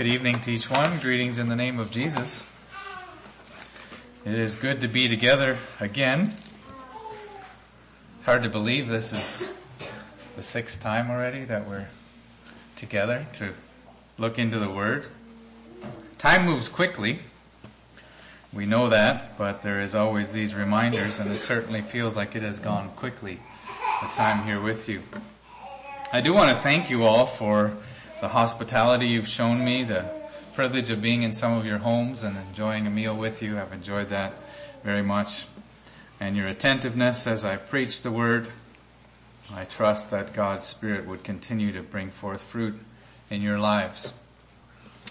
Good 0.00 0.06
evening 0.06 0.40
to 0.40 0.52
each 0.52 0.70
one. 0.70 0.98
Greetings 0.98 1.36
in 1.36 1.50
the 1.50 1.56
name 1.56 1.78
of 1.78 1.90
Jesus. 1.90 2.46
It 4.24 4.32
is 4.32 4.54
good 4.54 4.80
to 4.80 4.88
be 4.88 5.08
together 5.08 5.58
again. 5.78 6.34
It's 8.16 8.24
hard 8.24 8.42
to 8.44 8.48
believe 8.48 8.88
this 8.88 9.12
is 9.12 9.52
the 10.36 10.42
sixth 10.42 10.80
time 10.80 11.10
already 11.10 11.44
that 11.44 11.68
we're 11.68 11.88
together 12.76 13.26
to 13.34 13.52
look 14.16 14.38
into 14.38 14.58
the 14.58 14.70
Word. 14.70 15.06
Time 16.16 16.46
moves 16.46 16.70
quickly. 16.70 17.18
We 18.54 18.64
know 18.64 18.88
that, 18.88 19.36
but 19.36 19.60
there 19.60 19.82
is 19.82 19.94
always 19.94 20.32
these 20.32 20.54
reminders 20.54 21.18
and 21.18 21.30
it 21.30 21.42
certainly 21.42 21.82
feels 21.82 22.16
like 22.16 22.34
it 22.34 22.42
has 22.42 22.58
gone 22.58 22.88
quickly, 22.96 23.38
the 24.00 24.08
time 24.08 24.46
here 24.46 24.62
with 24.62 24.88
you. 24.88 25.02
I 26.10 26.22
do 26.22 26.32
want 26.32 26.56
to 26.56 26.62
thank 26.62 26.88
you 26.88 27.04
all 27.04 27.26
for 27.26 27.76
the 28.20 28.28
hospitality 28.28 29.06
you've 29.06 29.28
shown 29.28 29.64
me, 29.64 29.84
the 29.84 30.04
privilege 30.54 30.90
of 30.90 31.00
being 31.00 31.22
in 31.22 31.32
some 31.32 31.52
of 31.52 31.64
your 31.64 31.78
homes 31.78 32.22
and 32.22 32.36
enjoying 32.36 32.86
a 32.86 32.90
meal 32.90 33.16
with 33.16 33.40
you. 33.40 33.58
I've 33.58 33.72
enjoyed 33.72 34.10
that 34.10 34.34
very 34.84 35.02
much. 35.02 35.46
And 36.20 36.36
your 36.36 36.48
attentiveness 36.48 37.26
as 37.26 37.44
I 37.44 37.56
preach 37.56 38.02
the 38.02 38.10
word. 38.10 38.48
I 39.52 39.64
trust 39.64 40.10
that 40.10 40.34
God's 40.34 40.64
Spirit 40.64 41.06
would 41.06 41.24
continue 41.24 41.72
to 41.72 41.82
bring 41.82 42.10
forth 42.10 42.42
fruit 42.42 42.78
in 43.30 43.40
your 43.40 43.58
lives. 43.58 44.12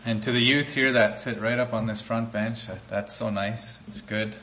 And 0.06 0.24
to 0.24 0.32
the 0.32 0.40
youth 0.40 0.70
here 0.70 0.94
that 0.94 1.20
sit 1.20 1.42
right 1.42 1.60
up 1.60 1.74
on 1.74 1.88
this 1.88 2.00
front 2.00 2.32
bench, 2.32 2.68
that's 2.88 3.14
so 3.14 3.30
nice. 3.30 3.80
It's 3.88 4.02
good. 4.02 4.38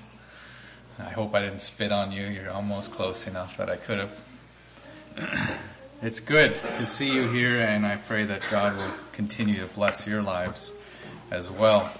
I 0.98 1.10
hope 1.10 1.34
I 1.34 1.40
didn't 1.40 1.60
spit 1.60 1.92
on 1.92 2.10
you. 2.10 2.26
You're 2.26 2.50
almost 2.50 2.90
close 2.90 3.26
enough 3.26 3.56
that 3.58 3.70
I 3.70 3.76
could 3.76 4.10
have. 5.16 5.50
It's 6.02 6.20
good 6.20 6.56
to 6.56 6.84
see 6.84 7.10
you 7.10 7.26
here 7.26 7.58
and 7.58 7.86
I 7.86 7.96
pray 7.96 8.24
that 8.24 8.42
God 8.50 8.76
will 8.76 8.92
continue 9.12 9.60
to 9.60 9.66
bless 9.66 10.06
your 10.06 10.22
lives 10.22 10.74
as 11.30 11.50
well. 11.50 11.90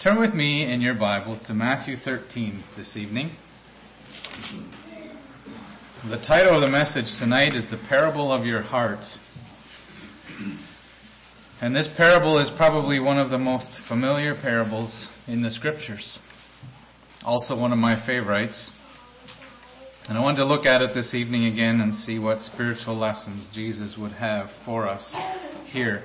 Turn 0.00 0.18
with 0.18 0.34
me 0.34 0.64
in 0.64 0.80
your 0.80 0.94
Bibles 0.94 1.42
to 1.42 1.54
Matthew 1.54 1.94
13 1.94 2.64
this 2.76 2.96
evening. 2.96 3.30
The 6.04 6.16
title 6.16 6.56
of 6.56 6.62
the 6.62 6.68
message 6.68 7.14
tonight 7.16 7.54
is 7.54 7.66
The 7.66 7.76
Parable 7.76 8.32
of 8.32 8.44
Your 8.44 8.62
Heart. 8.62 9.16
And 11.60 11.76
this 11.76 11.86
parable 11.86 12.38
is 12.38 12.50
probably 12.50 12.98
one 12.98 13.18
of 13.18 13.30
the 13.30 13.38
most 13.38 13.78
familiar 13.78 14.34
parables 14.34 15.08
in 15.28 15.42
the 15.42 15.50
scriptures. 15.50 16.18
Also 17.24 17.54
one 17.54 17.72
of 17.72 17.78
my 17.78 17.94
favorites. 17.94 18.72
And 20.08 20.18
I 20.18 20.20
wanted 20.20 20.38
to 20.38 20.44
look 20.44 20.66
at 20.66 20.82
it 20.82 20.94
this 20.94 21.14
evening 21.14 21.44
again 21.44 21.80
and 21.80 21.94
see 21.94 22.18
what 22.18 22.42
spiritual 22.42 22.96
lessons 22.96 23.48
Jesus 23.48 23.96
would 23.96 24.12
have 24.12 24.50
for 24.50 24.88
us 24.88 25.16
here. 25.64 26.02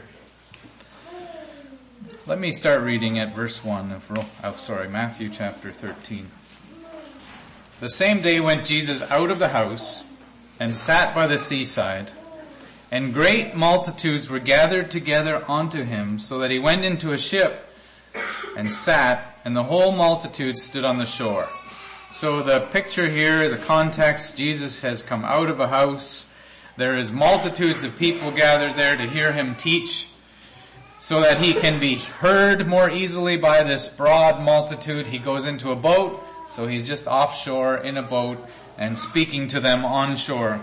Let 2.27 2.39
me 2.39 2.51
start 2.51 2.81
reading 2.81 3.17
at 3.17 3.35
verse 3.35 3.63
1 3.63 3.91
of, 3.91 4.27
oh, 4.43 4.55
sorry, 4.57 4.89
Matthew 4.89 5.29
chapter 5.29 5.71
13. 5.71 6.29
The 7.79 7.89
same 7.89 8.21
day 8.21 8.39
went 8.39 8.65
Jesus 8.65 9.01
out 9.03 9.31
of 9.31 9.39
the 9.39 9.49
house 9.49 10.03
and 10.59 10.75
sat 10.75 11.15
by 11.15 11.25
the 11.27 11.37
seaside, 11.37 12.11
and 12.91 13.13
great 13.13 13.55
multitudes 13.55 14.29
were 14.29 14.39
gathered 14.39 14.91
together 14.91 15.43
unto 15.49 15.83
him, 15.83 16.19
so 16.19 16.39
that 16.39 16.51
he 16.51 16.59
went 16.59 16.85
into 16.85 17.11
a 17.11 17.17
ship 17.17 17.69
and 18.55 18.71
sat, 18.71 19.39
and 19.43 19.55
the 19.55 19.63
whole 19.63 19.91
multitude 19.91 20.57
stood 20.57 20.85
on 20.85 20.97
the 20.97 21.05
shore. 21.05 21.49
So 22.11 22.41
the 22.41 22.61
picture 22.61 23.09
here, 23.09 23.49
the 23.49 23.57
context, 23.57 24.37
Jesus 24.37 24.81
has 24.81 25.01
come 25.01 25.25
out 25.25 25.49
of 25.49 25.59
a 25.59 25.67
house. 25.67 26.25
There 26.77 26.97
is 26.97 27.11
multitudes 27.11 27.83
of 27.83 27.97
people 27.97 28.31
gathered 28.31 28.75
there 28.75 28.95
to 28.95 29.03
hear 29.03 29.31
him 29.31 29.55
teach 29.55 30.07
so 30.99 31.21
that 31.21 31.39
he 31.39 31.53
can 31.53 31.79
be 31.79 31.95
heard 31.95 32.67
more 32.67 32.89
easily 32.89 33.37
by 33.37 33.63
this 33.63 33.89
broad 33.89 34.41
multitude. 34.41 35.07
He 35.07 35.19
goes 35.19 35.45
into 35.45 35.71
a 35.71 35.75
boat, 35.75 36.23
so 36.49 36.67
he's 36.67 36.87
just 36.87 37.07
offshore 37.07 37.77
in 37.77 37.97
a 37.97 38.03
boat 38.03 38.39
and 38.77 38.97
speaking 38.97 39.47
to 39.49 39.59
them 39.59 39.85
onshore. 39.85 40.61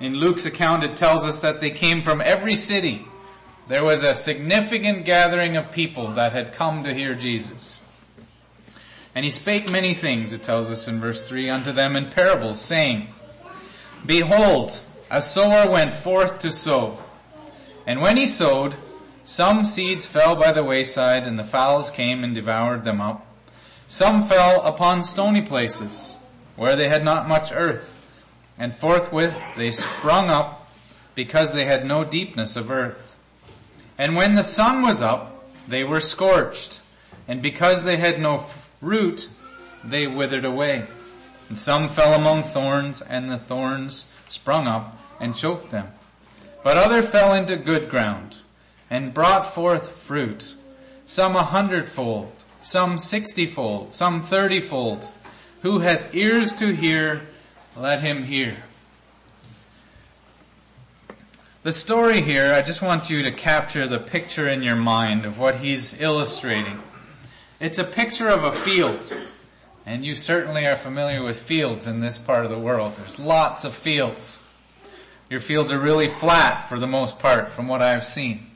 In 0.00 0.14
Luke's 0.14 0.46
account, 0.46 0.84
it 0.84 0.96
tells 0.96 1.24
us 1.24 1.40
that 1.40 1.60
they 1.60 1.70
came 1.70 2.02
from 2.02 2.20
every 2.20 2.56
city. 2.56 3.06
There 3.68 3.84
was 3.84 4.02
a 4.02 4.14
significant 4.14 5.04
gathering 5.04 5.56
of 5.56 5.70
people 5.70 6.12
that 6.14 6.32
had 6.32 6.52
come 6.52 6.84
to 6.84 6.94
hear 6.94 7.14
Jesus. 7.14 7.80
And 9.14 9.24
he 9.24 9.30
spake 9.30 9.70
many 9.70 9.92
things, 9.94 10.32
it 10.32 10.42
tells 10.42 10.70
us 10.70 10.88
in 10.88 11.00
verse 11.00 11.26
3, 11.26 11.50
unto 11.50 11.72
them 11.72 11.96
in 11.96 12.10
parables, 12.10 12.60
saying, 12.60 13.08
Behold, 14.06 14.80
a 15.10 15.20
sower 15.20 15.70
went 15.70 15.92
forth 15.92 16.38
to 16.38 16.50
sow. 16.50 16.98
And 17.86 18.00
when 18.00 18.16
he 18.16 18.26
sowed, 18.26 18.76
some 19.24 19.64
seeds 19.64 20.06
fell 20.06 20.34
by 20.34 20.52
the 20.52 20.64
wayside, 20.64 21.26
and 21.26 21.38
the 21.38 21.44
fowls 21.44 21.90
came 21.90 22.24
and 22.24 22.34
devoured 22.34 22.84
them 22.84 23.00
up. 23.00 23.26
Some 23.86 24.24
fell 24.24 24.62
upon 24.62 25.02
stony 25.02 25.42
places, 25.42 26.16
where 26.56 26.74
they 26.74 26.88
had 26.88 27.04
not 27.04 27.28
much 27.28 27.52
earth, 27.52 28.00
and 28.58 28.74
forthwith 28.74 29.36
they 29.56 29.70
sprung 29.70 30.30
up, 30.30 30.70
because 31.14 31.52
they 31.52 31.66
had 31.66 31.86
no 31.86 32.02
deepness 32.02 32.56
of 32.56 32.70
earth. 32.70 33.16
And 33.98 34.16
when 34.16 34.34
the 34.34 34.42
sun 34.42 34.82
was 34.82 35.02
up, 35.02 35.44
they 35.68 35.84
were 35.84 36.00
scorched, 36.00 36.80
and 37.28 37.42
because 37.42 37.84
they 37.84 37.98
had 37.98 38.18
no 38.18 38.38
root, 38.82 39.30
they 39.82 40.06
withered 40.06 40.44
away. 40.44 40.86
And 41.48 41.58
some 41.58 41.88
fell 41.88 42.12
among 42.12 42.44
thorns, 42.44 43.00
and 43.00 43.30
the 43.30 43.38
thorns 43.38 44.06
sprung 44.28 44.66
up 44.66 44.98
and 45.18 45.34
choked 45.34 45.70
them. 45.70 45.88
But 46.62 46.76
other 46.76 47.02
fell 47.02 47.32
into 47.32 47.56
good 47.56 47.88
ground, 47.88 48.36
and 48.90 49.14
brought 49.14 49.54
forth 49.54 49.96
fruit, 49.96 50.56
some 51.06 51.34
a 51.36 51.44
hundredfold, 51.44 52.32
some 52.60 52.98
sixtyfold, 52.98 53.94
some 53.94 54.22
thirtyfold. 54.22 55.10
Who 55.62 55.78
hath 55.78 56.12
ears 56.12 56.52
to 56.54 56.74
hear, 56.74 57.22
let 57.76 58.00
him 58.00 58.24
hear. 58.24 58.64
The 61.62 61.70
story 61.70 62.20
here, 62.20 62.52
I 62.52 62.62
just 62.62 62.82
want 62.82 63.08
you 63.08 63.22
to 63.22 63.30
capture 63.30 63.86
the 63.86 64.00
picture 64.00 64.48
in 64.48 64.64
your 64.64 64.74
mind 64.74 65.24
of 65.24 65.38
what 65.38 65.58
he's 65.58 66.00
illustrating. 66.00 66.82
It's 67.62 67.78
a 67.78 67.84
picture 67.84 68.28
of 68.28 68.42
a 68.42 68.50
field. 68.50 69.16
And 69.86 70.04
you 70.04 70.16
certainly 70.16 70.66
are 70.66 70.74
familiar 70.74 71.22
with 71.22 71.38
fields 71.38 71.86
in 71.86 72.00
this 72.00 72.18
part 72.18 72.44
of 72.44 72.50
the 72.50 72.58
world. 72.58 72.94
There's 72.96 73.20
lots 73.20 73.64
of 73.64 73.72
fields. 73.72 74.40
Your 75.30 75.38
fields 75.38 75.70
are 75.70 75.78
really 75.78 76.08
flat 76.08 76.68
for 76.68 76.80
the 76.80 76.88
most 76.88 77.20
part 77.20 77.50
from 77.50 77.68
what 77.68 77.80
I've 77.80 78.04
seen. 78.04 78.50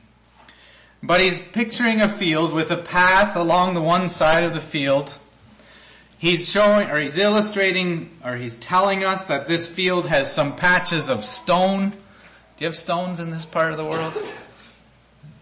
But 1.01 1.21
he's 1.21 1.39
picturing 1.39 2.01
a 2.01 2.09
field 2.09 2.51
with 2.51 2.69
a 2.69 2.75
path 2.75 3.37
along 3.37 3.75
the 3.75 3.81
one 3.81 4.09
side 4.09 4.43
of 4.43 4.53
the 4.53 4.59
field. 4.59 5.17
He's 6.17 6.49
showing, 6.49 6.89
or 6.89 6.99
he's 6.99 7.15
illustrating, 7.15 8.09
or 8.25 8.35
he's 8.35 8.55
telling 8.55 9.05
us 9.05 9.23
that 9.23 9.47
this 9.47 9.67
field 9.67 10.07
has 10.07 10.29
some 10.29 10.53
patches 10.53 11.09
of 11.09 11.23
stone. 11.23 11.91
Do 11.91 11.95
you 12.57 12.65
have 12.65 12.75
stones 12.75 13.21
in 13.21 13.31
this 13.31 13.45
part 13.45 13.71
of 13.71 13.77
the 13.77 13.85
world? 13.85 14.21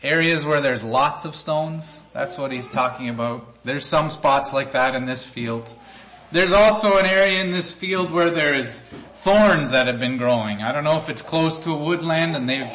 Areas 0.06 0.46
where 0.46 0.62
there's 0.62 0.84
lots 0.84 1.26
of 1.26 1.36
stones. 1.36 2.04
That's 2.14 2.38
what 2.38 2.52
he's 2.52 2.70
talking 2.70 3.10
about. 3.10 3.56
There's 3.64 3.88
some 3.88 4.12
spots 4.12 4.54
like 4.54 4.74
that 4.74 4.94
in 4.94 5.06
this 5.06 5.24
field. 5.24 5.74
There's 6.32 6.54
also 6.54 6.98
an 6.98 7.08
area 7.08 7.42
in 7.42 7.52
this 7.52 7.72
field 7.72 8.12
where 8.12 8.30
there 8.30 8.54
is 8.54 8.82
thorns 9.16 9.72
that 9.72 9.88
have 9.88 10.00
been 10.00 10.18
growing. 10.18 10.62
I 10.62 10.72
don't 10.72 10.84
know 10.84 10.98
if 10.98 11.10
it's 11.10 11.24
close 11.24 11.58
to 11.60 11.72
a 11.72 11.78
woodland 11.78 12.36
and 12.36 12.48
they've 12.48 12.70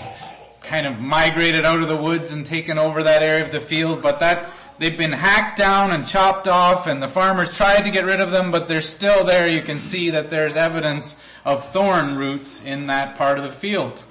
kind 0.60 0.88
of 0.88 0.98
migrated 0.98 1.64
out 1.64 1.80
of 1.80 1.86
the 1.86 1.96
woods 1.96 2.32
and 2.32 2.44
taken 2.44 2.78
over 2.78 3.04
that 3.04 3.22
area 3.22 3.44
of 3.44 3.52
the 3.52 3.60
field, 3.60 4.02
but 4.02 4.18
that 4.18 4.50
they've 4.78 4.98
been 4.98 5.12
hacked 5.12 5.56
down 5.56 5.92
and 5.92 6.08
chopped 6.08 6.48
off 6.48 6.88
and 6.88 7.00
the 7.00 7.06
farmers 7.06 7.56
tried 7.56 7.82
to 7.82 7.90
get 7.90 8.04
rid 8.04 8.20
of 8.20 8.32
them, 8.32 8.50
but 8.50 8.66
they're 8.66 8.80
still 8.80 9.24
there. 9.24 9.46
You 9.46 9.62
can 9.62 9.78
see 9.78 10.10
that 10.10 10.30
there's 10.30 10.56
evidence 10.56 11.14
of 11.44 11.68
thorn 11.68 12.16
roots 12.16 12.60
in 12.60 12.88
that 12.88 13.16
part 13.16 13.38
of 13.38 13.44
the 13.44 13.52
field. 13.52 14.04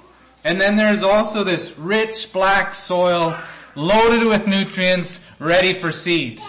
And 0.44 0.60
then 0.60 0.76
there's 0.76 1.02
also 1.02 1.44
this 1.44 1.76
rich 1.76 2.32
black 2.32 2.74
soil 2.74 3.38
loaded 3.74 4.26
with 4.26 4.46
nutrients 4.46 5.20
ready 5.38 5.74
for 5.74 5.92
seed. 5.92 6.40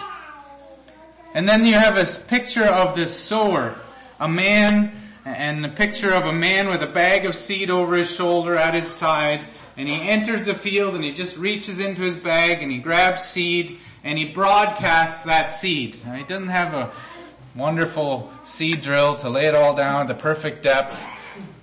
And 1.34 1.48
then 1.48 1.64
you 1.64 1.74
have 1.74 1.96
a 1.96 2.20
picture 2.26 2.64
of 2.64 2.94
this 2.94 3.16
sower, 3.16 3.74
a 4.18 4.28
man, 4.28 4.92
and 5.24 5.64
a 5.64 5.68
picture 5.68 6.12
of 6.12 6.26
a 6.26 6.32
man 6.32 6.68
with 6.68 6.82
a 6.82 6.86
bag 6.86 7.26
of 7.26 7.34
seed 7.34 7.70
over 7.70 7.96
his 7.96 8.10
shoulder 8.10 8.56
at 8.56 8.74
his 8.74 8.88
side, 8.88 9.46
and 9.76 9.88
he 9.88 9.94
enters 10.08 10.46
the 10.46 10.54
field 10.54 10.94
and 10.94 11.04
he 11.04 11.12
just 11.12 11.36
reaches 11.36 11.78
into 11.78 12.02
his 12.02 12.16
bag 12.16 12.62
and 12.62 12.70
he 12.70 12.78
grabs 12.78 13.22
seed 13.22 13.78
and 14.04 14.18
he 14.18 14.24
broadcasts 14.26 15.24
that 15.24 15.50
seed. 15.50 15.96
Now, 16.04 16.14
he 16.14 16.24
doesn't 16.24 16.48
have 16.48 16.74
a 16.74 16.92
wonderful 17.54 18.30
seed 18.42 18.82
drill 18.82 19.16
to 19.16 19.30
lay 19.30 19.46
it 19.46 19.54
all 19.54 19.74
down 19.74 20.02
at 20.02 20.08
the 20.08 20.14
perfect 20.14 20.62
depth. 20.62 21.00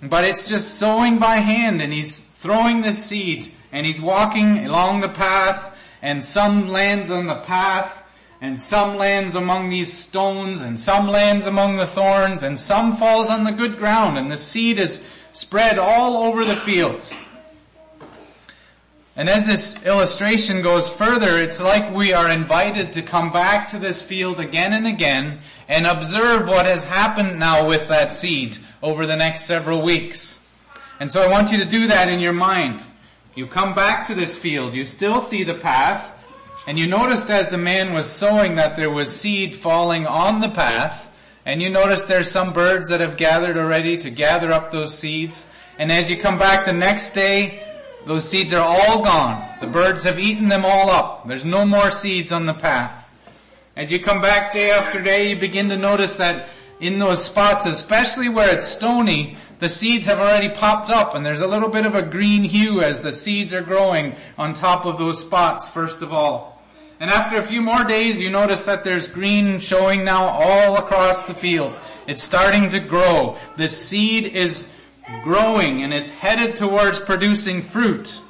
But 0.02 0.24
it's 0.24 0.48
just 0.48 0.76
sowing 0.76 1.20
by 1.20 1.38
hand 1.38 1.82
and 1.82 1.92
he's 1.92 2.22
throwing 2.22 2.82
the 2.82 2.94
seed 2.94 3.52
and 3.72 3.86
he's 3.86 4.02
walking 4.02 4.66
along 4.66 5.02
the 5.02 5.10
path 5.10 5.78
and 6.02 6.24
some 6.24 6.70
lands 6.70 7.12
on 7.12 7.28
the 7.28 7.42
path 7.42 8.04
and 8.42 8.60
some 8.60 8.96
lands 8.96 9.36
among 9.36 9.70
these 9.70 9.92
stones 9.92 10.62
and 10.62 10.80
some 10.80 11.08
lands 11.08 11.48
among 11.48 11.76
the 11.76 11.86
thorns 11.86 12.44
and 12.44 12.58
some 12.58 12.96
falls 12.96 13.30
on 13.30 13.44
the 13.44 13.52
good 13.52 13.78
ground 13.78 14.18
and 14.18 14.32
the 14.32 14.38
seed 14.38 14.80
is 14.80 15.02
spread 15.34 15.78
all 15.78 16.18
over 16.18 16.46
the 16.46 16.56
fields. 16.56 17.14
And 19.16 19.28
as 19.28 19.48
this 19.48 19.84
illustration 19.84 20.62
goes 20.62 20.88
further, 20.88 21.38
it's 21.38 21.60
like 21.60 21.94
we 21.94 22.14
are 22.14 22.30
invited 22.30 22.94
to 22.94 23.02
come 23.02 23.32
back 23.32 23.70
to 23.70 23.80
this 23.80 24.02
field 24.02 24.40
again 24.40 24.72
and 24.72 24.88
again 24.88 25.40
and 25.68 25.86
observe 25.86 26.48
what 26.48 26.66
has 26.66 26.86
happened 26.86 27.40
now 27.40 27.68
with 27.68 27.88
that 27.90 28.14
seed 28.14 28.58
over 28.82 29.06
the 29.06 29.16
next 29.16 29.42
several 29.46 29.82
weeks. 29.82 30.40
And 31.00 31.12
so 31.12 31.22
I 31.22 31.28
want 31.28 31.52
you 31.52 31.58
to 31.58 31.66
do 31.66 31.88
that 31.88 32.10
in 32.10 32.20
your 32.20 32.34
mind. 32.34 32.86
You 33.36 33.48
come 33.48 33.74
back 33.74 34.08
to 34.08 34.16
this 34.16 34.36
field, 34.36 34.74
you 34.74 34.86
still 34.86 35.22
see 35.22 35.44
the 35.44 35.54
path, 35.54 36.14
and 36.68 36.78
you 36.78 36.88
noticed 36.88 37.30
as 37.30 37.48
the 37.48 37.58
man 37.58 37.94
was 37.94 38.10
sowing 38.10 38.56
that 38.56 38.76
there 38.76 38.92
was 38.92 39.16
seed 39.16 39.56
falling 39.56 40.06
on 40.06 40.42
the 40.42 40.50
path, 40.50 41.10
and 41.46 41.62
you 41.62 41.70
notice 41.70 42.04
there's 42.04 42.30
some 42.30 42.54
birds 42.54 42.90
that 42.90 43.00
have 43.00 43.18
gathered 43.18 43.58
already 43.58 43.98
to 43.98 44.10
gather 44.10 44.52
up 44.52 44.72
those 44.72 44.98
seeds. 44.98 45.46
And 45.78 45.92
as 45.92 46.10
you 46.10 46.18
come 46.18 46.38
back 46.38 46.66
the 46.66 46.74
next 46.74 47.12
day, 47.12 47.64
those 48.06 48.28
seeds 48.28 48.54
are 48.54 48.62
all 48.62 49.04
gone. 49.04 49.48
The 49.62 49.68
birds 49.68 50.04
have 50.04 50.20
eaten 50.20 50.48
them 50.48 50.66
all 50.66 50.90
up. 50.90 51.28
There's 51.28 51.46
no 51.46 51.66
more 51.66 51.92
seeds 51.92 52.32
on 52.32 52.46
the 52.46 52.54
path. 52.54 53.10
As 53.76 53.92
you 53.92 54.00
come 54.00 54.22
back 54.22 54.54
day 54.54 54.72
after 54.72 55.02
day, 55.02 55.30
you 55.30 55.40
begin 55.40 55.70
to 55.70 55.78
notice 55.78 56.18
that 56.18 56.50
in 56.80 57.00
those 57.00 57.24
spots, 57.24 57.66
especially 57.66 58.30
where 58.30 58.54
it's 58.54 58.68
stony, 58.68 59.38
the 59.60 59.70
seeds 59.70 60.06
have 60.06 60.20
already 60.20 60.50
popped 60.50 60.90
up 60.90 61.14
and 61.14 61.26
there's 61.26 61.42
a 61.42 61.48
little 61.48 61.70
bit 61.70 61.86
of 61.86 61.96
a 61.96 62.02
green 62.02 62.44
hue 62.44 62.82
as 62.82 63.02
the 63.02 63.12
seeds 63.12 63.54
are 63.54 63.62
growing 63.62 64.16
on 64.38 64.54
top 64.54 64.86
of 64.86 64.98
those 64.98 65.20
spots 65.20 65.68
first 65.68 66.02
of 66.02 66.14
all. 66.14 66.62
And 67.02 67.10
after 67.10 67.38
a 67.38 67.44
few 67.44 67.62
more 67.62 67.86
days, 67.86 68.20
you 68.20 68.30
notice 68.30 68.66
that 68.66 68.84
there's 68.84 69.08
green 69.08 69.60
showing 69.60 70.04
now 70.04 70.28
all 70.28 70.78
across 70.78 71.24
the 71.24 71.34
field. 71.34 71.80
It's 72.08 72.24
starting 72.24 72.70
to 72.72 72.80
grow. 72.80 73.38
The 73.56 73.70
seed 73.70 74.26
is 74.26 74.68
growing 75.24 75.84
and 75.84 75.94
it's 75.94 76.10
headed 76.10 76.56
towards 76.56 77.00
producing 77.00 77.62
fruit. 77.62 78.22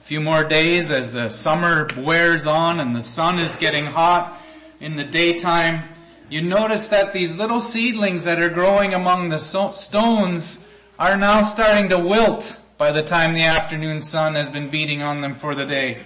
A 0.00 0.04
few 0.04 0.20
more 0.20 0.44
days 0.44 0.90
as 0.90 1.12
the 1.12 1.28
summer 1.28 1.88
wears 1.96 2.46
on 2.46 2.80
and 2.80 2.94
the 2.94 3.02
sun 3.02 3.38
is 3.38 3.54
getting 3.56 3.86
hot 3.86 4.40
in 4.80 4.96
the 4.96 5.04
daytime, 5.04 5.84
you 6.28 6.42
notice 6.42 6.88
that 6.88 7.12
these 7.12 7.36
little 7.36 7.60
seedlings 7.60 8.24
that 8.24 8.40
are 8.40 8.48
growing 8.48 8.94
among 8.94 9.28
the 9.28 9.38
so- 9.38 9.72
stones 9.72 10.60
are 10.98 11.16
now 11.16 11.42
starting 11.42 11.88
to 11.90 11.98
wilt 11.98 12.60
by 12.78 12.92
the 12.92 13.02
time 13.02 13.34
the 13.34 13.42
afternoon 13.42 14.00
sun 14.00 14.34
has 14.34 14.48
been 14.48 14.70
beating 14.70 15.02
on 15.02 15.20
them 15.20 15.34
for 15.34 15.54
the 15.54 15.66
day. 15.66 15.98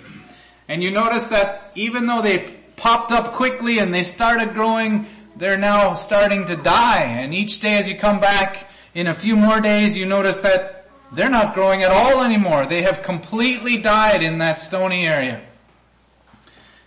And 0.67 0.83
you 0.83 0.91
notice 0.91 1.29
that 1.29 1.73
even 1.75 2.07
though 2.07 2.23
they 2.23 2.55
popped 2.77 3.13
up 3.13 3.35
quickly 3.35 3.79
and 3.79 3.93
they 3.93 4.03
started 4.03 4.55
growing, 4.55 5.07
they're 5.37 5.59
now 5.59 5.95
starting 5.95 6.47
to 6.47 6.57
die. 6.57 7.03
And 7.03 7.35
each 7.35 7.61
day 7.61 7.75
as 7.75 7.89
you 7.89 7.97
come 7.97 8.19
back, 8.19 8.69
in 8.95 9.09
a 9.09 9.15
few 9.15 9.37
more 9.37 9.61
days, 9.61 9.97
you 9.97 10.07
notice 10.07 10.41
that 10.43 10.89
they're 11.13 11.31
not 11.31 11.55
growing 11.55 11.83
at 11.83 11.91
all 11.91 12.23
anymore. 12.23 12.67
They 12.67 12.83
have 12.83 13.03
completely 13.03 13.77
died 13.77 14.23
in 14.23 14.39
that 14.39 14.59
stony 14.59 15.07
area. 15.07 15.43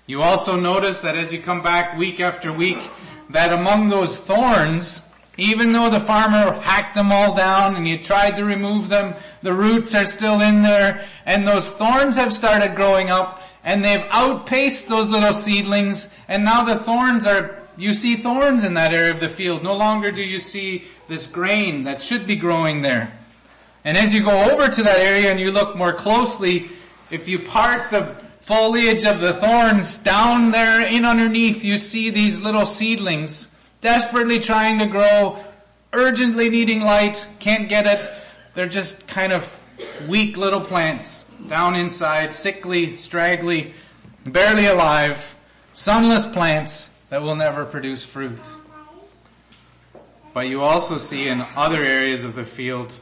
You 0.05 0.21
also 0.21 0.55
notice 0.55 1.01
that 1.01 1.17
as 1.17 1.33
you 1.33 1.41
come 1.41 1.61
back 1.61 1.97
week 1.97 2.21
after 2.21 2.51
week, 2.53 2.79
that 3.29 3.51
among 3.51 3.89
those 3.89 4.19
thorns, 4.19 5.01
even 5.37 5.73
though 5.73 5.89
the 5.89 5.99
farmer 5.99 6.59
hacked 6.61 6.95
them 6.95 7.11
all 7.11 7.35
down 7.35 7.75
and 7.75 7.85
you 7.85 8.01
tried 8.01 8.37
to 8.37 8.45
remove 8.45 8.87
them, 8.87 9.13
the 9.43 9.53
roots 9.53 9.93
are 9.93 10.05
still 10.05 10.39
in 10.39 10.61
there 10.61 11.05
and 11.25 11.45
those 11.45 11.71
thorns 11.71 12.15
have 12.15 12.33
started 12.33 12.75
growing 12.75 13.09
up 13.09 13.41
and 13.65 13.83
they've 13.83 14.05
outpaced 14.09 14.87
those 14.87 15.09
little 15.09 15.33
seedlings 15.33 16.07
and 16.29 16.45
now 16.45 16.63
the 16.63 16.77
thorns 16.77 17.25
are 17.25 17.66
you 17.77 17.93
see 17.93 18.15
thorns 18.15 18.63
in 18.63 18.73
that 18.73 18.93
area 18.93 19.11
of 19.11 19.19
the 19.19 19.29
field. 19.29 19.63
No 19.63 19.75
longer 19.75 20.11
do 20.11 20.23
you 20.23 20.39
see 20.39 20.85
this 21.07 21.25
grain 21.25 21.83
that 21.83 22.01
should 22.01 22.25
be 22.25 22.35
growing 22.35 22.81
there. 22.81 23.17
And 23.85 23.97
as 23.97 24.13
you 24.13 24.23
go 24.23 24.51
over 24.51 24.67
to 24.67 24.83
that 24.83 24.97
area 24.97 25.31
and 25.31 25.39
you 25.39 25.51
look 25.51 25.77
more 25.77 25.93
closely, 25.93 26.69
if 27.11 27.27
you 27.27 27.39
part 27.39 27.91
the 27.91 28.15
foliage 28.41 29.05
of 29.05 29.21
the 29.21 29.33
thorns 29.33 29.99
down 29.99 30.51
there 30.51 30.85
in 30.85 31.05
underneath, 31.05 31.63
you 31.63 31.77
see 31.77 32.09
these 32.09 32.41
little 32.41 32.65
seedlings 32.65 33.47
desperately 33.79 34.39
trying 34.39 34.79
to 34.79 34.87
grow, 34.87 35.37
urgently 35.93 36.49
needing 36.49 36.81
light, 36.81 37.27
can't 37.39 37.69
get 37.69 37.85
it. 37.85 38.09
They're 38.55 38.67
just 38.67 39.07
kind 39.07 39.31
of 39.31 39.57
weak 40.07 40.35
little 40.35 40.61
plants 40.61 41.25
down 41.47 41.75
inside, 41.75 42.33
sickly, 42.33 42.97
straggly, 42.97 43.73
barely 44.25 44.65
alive, 44.65 45.37
sunless 45.71 46.25
plants 46.25 46.89
that 47.09 47.21
will 47.21 47.35
never 47.35 47.65
produce 47.65 48.03
fruit. 48.03 48.39
But 50.33 50.49
you 50.49 50.61
also 50.61 50.97
see 50.97 51.27
in 51.27 51.43
other 51.55 51.81
areas 51.81 52.23
of 52.23 52.35
the 52.35 52.43
field, 52.43 52.99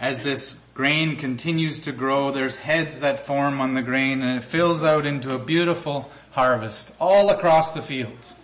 as 0.00 0.22
this 0.22 0.58
grain 0.74 1.16
continues 1.16 1.80
to 1.80 1.92
grow, 1.92 2.30
there's 2.30 2.56
heads 2.56 3.00
that 3.00 3.26
form 3.26 3.60
on 3.60 3.74
the 3.74 3.82
grain 3.82 4.22
and 4.22 4.38
it 4.38 4.44
fills 4.44 4.84
out 4.84 5.06
into 5.06 5.34
a 5.34 5.38
beautiful 5.38 6.10
harvest 6.32 6.94
all 7.00 7.30
across 7.30 7.74
the 7.74 7.82
field. 7.82 8.34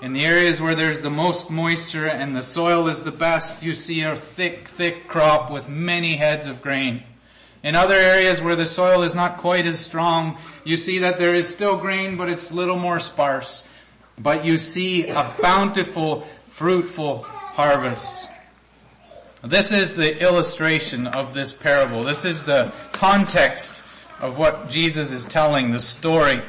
In 0.00 0.14
the 0.14 0.24
areas 0.24 0.60
where 0.60 0.74
there's 0.74 1.02
the 1.02 1.10
most 1.10 1.48
moisture 1.50 2.06
and 2.06 2.34
the 2.34 2.42
soil 2.42 2.88
is 2.88 3.04
the 3.04 3.12
best, 3.12 3.62
you 3.62 3.74
see 3.74 4.02
a 4.02 4.16
thick, 4.16 4.66
thick 4.66 5.06
crop 5.06 5.52
with 5.52 5.68
many 5.68 6.16
heads 6.16 6.48
of 6.48 6.60
grain. 6.60 7.04
In 7.62 7.76
other 7.76 7.94
areas 7.94 8.42
where 8.42 8.56
the 8.56 8.66
soil 8.66 9.02
is 9.02 9.14
not 9.14 9.38
quite 9.38 9.66
as 9.66 9.78
strong, 9.78 10.36
you 10.64 10.76
see 10.76 10.98
that 10.98 11.20
there 11.20 11.34
is 11.34 11.48
still 11.48 11.76
grain, 11.76 12.16
but 12.16 12.28
it's 12.28 12.50
a 12.50 12.54
little 12.54 12.78
more 12.78 12.98
sparse 12.98 13.64
but 14.18 14.44
you 14.44 14.58
see 14.58 15.08
a 15.08 15.34
bountiful, 15.40 16.26
fruitful 16.48 17.22
harvest. 17.24 18.28
This 19.42 19.72
is 19.72 19.94
the 19.94 20.22
illustration 20.22 21.06
of 21.06 21.34
this 21.34 21.52
parable. 21.52 22.04
This 22.04 22.24
is 22.24 22.44
the 22.44 22.72
context 22.92 23.82
of 24.20 24.38
what 24.38 24.70
Jesus 24.70 25.10
is 25.10 25.24
telling, 25.24 25.72
the 25.72 25.80
story. 25.80 26.40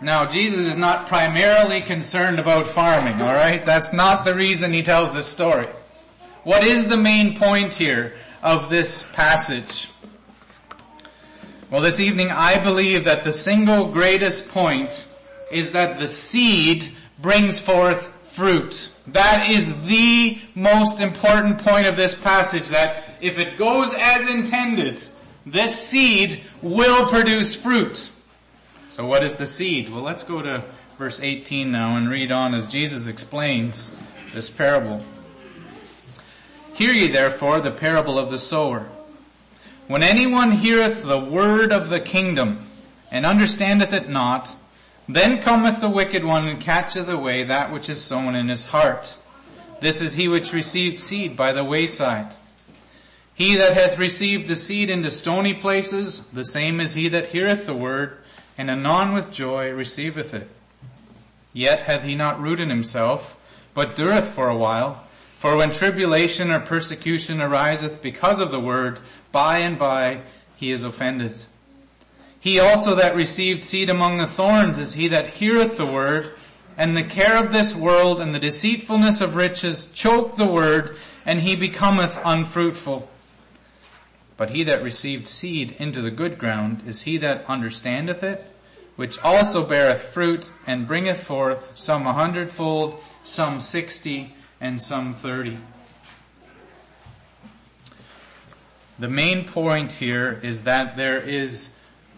Now, 0.00 0.26
Jesus 0.26 0.66
is 0.66 0.76
not 0.76 1.06
primarily 1.06 1.80
concerned 1.80 2.40
about 2.40 2.66
farming, 2.66 3.22
alright? 3.22 3.62
That's 3.62 3.92
not 3.92 4.24
the 4.24 4.34
reason 4.34 4.72
he 4.72 4.82
tells 4.82 5.14
this 5.14 5.28
story. 5.28 5.68
What 6.42 6.64
is 6.64 6.88
the 6.88 6.96
main 6.96 7.36
point 7.38 7.72
here 7.74 8.14
of 8.42 8.68
this 8.68 9.04
passage? 9.12 9.88
Well, 11.70 11.80
this 11.80 12.00
evening 12.00 12.30
I 12.30 12.58
believe 12.58 13.04
that 13.04 13.22
the 13.22 13.32
single 13.32 13.92
greatest 13.92 14.48
point 14.48 15.08
is 15.54 15.72
that 15.72 15.98
the 15.98 16.06
seed 16.06 16.90
brings 17.20 17.60
forth 17.60 18.10
fruit. 18.32 18.90
That 19.06 19.48
is 19.48 19.72
the 19.86 20.38
most 20.54 21.00
important 21.00 21.58
point 21.58 21.86
of 21.86 21.96
this 21.96 22.14
passage, 22.14 22.68
that 22.68 23.16
if 23.20 23.38
it 23.38 23.56
goes 23.56 23.94
as 23.94 24.28
intended, 24.28 25.02
this 25.46 25.80
seed 25.80 26.42
will 26.60 27.08
produce 27.08 27.54
fruit. 27.54 28.10
So 28.88 29.06
what 29.06 29.22
is 29.22 29.36
the 29.36 29.46
seed? 29.46 29.88
Well, 29.88 30.02
let's 30.02 30.24
go 30.24 30.42
to 30.42 30.64
verse 30.98 31.20
18 31.20 31.70
now 31.70 31.96
and 31.96 32.08
read 32.08 32.32
on 32.32 32.54
as 32.54 32.66
Jesus 32.66 33.06
explains 33.06 33.92
this 34.32 34.50
parable. 34.50 35.04
Hear 36.74 36.92
ye 36.92 37.06
therefore 37.08 37.60
the 37.60 37.70
parable 37.70 38.18
of 38.18 38.30
the 38.30 38.38
sower. 38.38 38.88
When 39.86 40.02
anyone 40.02 40.52
heareth 40.52 41.04
the 41.04 41.20
word 41.20 41.70
of 41.70 41.88
the 41.88 42.00
kingdom 42.00 42.66
and 43.12 43.24
understandeth 43.24 43.92
it 43.92 44.08
not, 44.08 44.56
then 45.08 45.42
cometh 45.42 45.80
the 45.80 45.90
wicked 45.90 46.24
one 46.24 46.46
and 46.46 46.60
catcheth 46.60 47.08
away 47.08 47.44
that 47.44 47.72
which 47.72 47.88
is 47.88 48.02
sown 48.02 48.34
in 48.34 48.48
his 48.48 48.64
heart. 48.64 49.18
This 49.80 50.00
is 50.00 50.14
he 50.14 50.28
which 50.28 50.52
received 50.52 51.00
seed 51.00 51.36
by 51.36 51.52
the 51.52 51.64
wayside. 51.64 52.34
He 53.34 53.56
that 53.56 53.74
hath 53.74 53.98
received 53.98 54.48
the 54.48 54.56
seed 54.56 54.88
into 54.88 55.10
stony 55.10 55.54
places, 55.54 56.20
the 56.32 56.44
same 56.44 56.80
is 56.80 56.94
he 56.94 57.08
that 57.08 57.28
heareth 57.28 57.66
the 57.66 57.74
word, 57.74 58.18
and 58.56 58.70
anon 58.70 59.12
with 59.12 59.32
joy 59.32 59.70
receiveth 59.70 60.32
it. 60.32 60.48
Yet 61.52 61.82
hath 61.82 62.04
he 62.04 62.14
not 62.14 62.40
root 62.40 62.60
in 62.60 62.70
himself, 62.70 63.36
but 63.74 63.96
dureth 63.96 64.28
for 64.28 64.48
a 64.48 64.56
while. 64.56 65.04
For 65.38 65.56
when 65.56 65.72
tribulation 65.72 66.50
or 66.50 66.60
persecution 66.60 67.42
ariseth 67.42 68.00
because 68.00 68.40
of 68.40 68.50
the 68.50 68.60
word, 68.60 69.00
by 69.32 69.58
and 69.58 69.78
by 69.78 70.22
he 70.56 70.70
is 70.70 70.84
offended. 70.84 71.36
He 72.44 72.60
also 72.60 72.94
that 72.96 73.16
received 73.16 73.64
seed 73.64 73.88
among 73.88 74.18
the 74.18 74.26
thorns 74.26 74.78
is 74.78 74.92
he 74.92 75.08
that 75.08 75.30
heareth 75.30 75.78
the 75.78 75.86
word, 75.86 76.34
and 76.76 76.94
the 76.94 77.02
care 77.02 77.42
of 77.42 77.54
this 77.54 77.74
world 77.74 78.20
and 78.20 78.34
the 78.34 78.38
deceitfulness 78.38 79.22
of 79.22 79.34
riches 79.34 79.86
choke 79.86 80.36
the 80.36 80.46
word, 80.46 80.94
and 81.24 81.40
he 81.40 81.56
becometh 81.56 82.18
unfruitful. 82.22 83.08
But 84.36 84.50
he 84.50 84.62
that 84.64 84.82
received 84.82 85.26
seed 85.26 85.74
into 85.78 86.02
the 86.02 86.10
good 86.10 86.36
ground 86.36 86.82
is 86.86 87.00
he 87.00 87.16
that 87.16 87.46
understandeth 87.48 88.22
it, 88.22 88.44
which 88.96 89.18
also 89.20 89.64
beareth 89.64 90.02
fruit 90.02 90.52
and 90.66 90.86
bringeth 90.86 91.22
forth 91.22 91.72
some 91.74 92.06
a 92.06 92.12
hundredfold, 92.12 93.02
some 93.22 93.62
sixty, 93.62 94.34
and 94.60 94.82
some 94.82 95.14
thirty. 95.14 95.56
The 98.98 99.08
main 99.08 99.46
point 99.46 99.92
here 99.92 100.38
is 100.42 100.64
that 100.64 100.98
there 100.98 101.22
is 101.22 101.70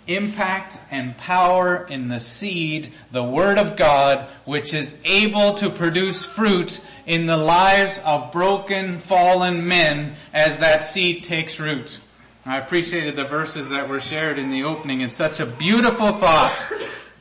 impact 0.07 0.79
and 0.91 1.17
power 1.17 1.87
in 1.89 2.09
the 2.09 2.21
seed, 2.21 2.93
the 3.11 3.25
Word 3.25 3.59
of 3.59 3.77
God, 3.77 4.27
which 4.45 4.75
is 4.75 4.95
able 5.05 5.55
to 5.55 5.71
produce 5.71 6.25
fruit 6.25 6.81
in 7.07 7.27
the 7.27 7.37
lives 7.37 8.01
of 8.05 8.33
broken, 8.33 8.99
fallen 8.99 9.67
men 9.67 10.17
as 10.33 10.59
that 10.59 10.85
seed 10.85 11.23
takes 11.23 11.59
root. 11.59 12.01
I 12.45 12.59
appreciated 12.59 13.17
the 13.17 13.25
verses 13.25 13.71
that 13.71 13.89
were 13.89 14.01
shared 14.01 14.39
in 14.39 14.51
the 14.51 14.63
opening. 14.63 15.01
It's 15.01 15.15
such 15.15 15.41
a 15.41 15.47
beautiful 15.47 16.13
thought 16.13 16.67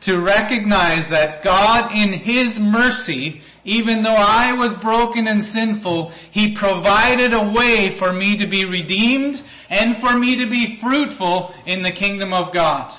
to 0.06 0.20
recognize 0.20 1.08
that 1.08 1.42
God 1.42 1.92
in 1.92 2.14
His 2.14 2.60
mercy, 2.60 3.42
even 3.64 4.04
though 4.04 4.16
I 4.16 4.54
was 4.54 4.72
broken 4.76 5.28
and 5.28 5.44
sinful, 5.44 6.12
He 6.30 6.52
provided 6.52 7.34
a 7.34 7.52
way 7.52 7.90
for 7.90 8.14
me 8.14 8.38
to 8.38 8.46
be 8.46 8.66
redeemed 8.66 9.42
and 9.68 9.98
for 9.98 10.16
me 10.16 10.36
to 10.36 10.46
be 10.46 10.76
fruitful 10.76 11.56
in 11.66 11.82
the 11.82 11.92
kingdom 11.92 12.34
of 12.34 12.54
God. 12.54 12.94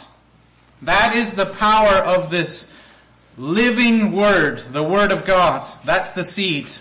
That 0.82 1.14
is 1.14 1.34
the 1.34 1.46
power 1.46 1.94
of 1.94 2.30
this 2.30 2.72
living 3.38 4.10
word, 4.10 4.58
the 4.72 4.82
word 4.82 5.12
of 5.12 5.24
God. 5.24 5.64
That's 5.84 6.10
the 6.10 6.24
seed. 6.24 6.72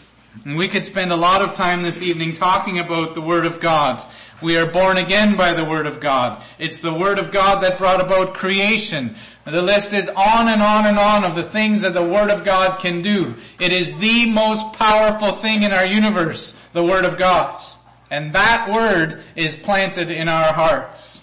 And 0.43 0.57
we 0.57 0.67
could 0.67 0.83
spend 0.83 1.11
a 1.11 1.15
lot 1.15 1.41
of 1.41 1.53
time 1.53 1.81
this 1.81 2.01
evening 2.01 2.33
talking 2.33 2.77
about 2.79 3.13
the 3.13 3.21
Word 3.21 3.45
of 3.45 3.59
God. 3.59 4.01
We 4.41 4.57
are 4.57 4.65
born 4.65 4.97
again 4.97 5.37
by 5.37 5.53
the 5.53 5.63
Word 5.63 5.87
of 5.87 5.99
God. 5.99 6.43
It's 6.59 6.81
the 6.81 6.93
Word 6.93 7.19
of 7.19 7.31
God 7.31 7.63
that 7.63 7.77
brought 7.77 8.01
about 8.01 8.33
creation. 8.33 9.15
The 9.45 9.61
list 9.61 9.93
is 9.93 10.09
on 10.09 10.47
and 10.47 10.61
on 10.61 10.85
and 10.85 10.99
on 10.99 11.23
of 11.23 11.35
the 11.35 11.43
things 11.43 11.81
that 11.81 11.93
the 11.93 12.03
Word 12.03 12.29
of 12.29 12.43
God 12.43 12.79
can 12.79 13.01
do. 13.01 13.35
It 13.59 13.71
is 13.71 13.95
the 13.97 14.25
most 14.31 14.73
powerful 14.73 15.33
thing 15.33 15.63
in 15.63 15.71
our 15.71 15.85
universe, 15.85 16.55
the 16.73 16.83
Word 16.83 17.05
of 17.05 17.17
God. 17.17 17.63
And 18.11 18.33
that 18.33 18.69
Word 18.71 19.23
is 19.35 19.55
planted 19.55 20.11
in 20.11 20.27
our 20.27 20.53
hearts. 20.53 21.21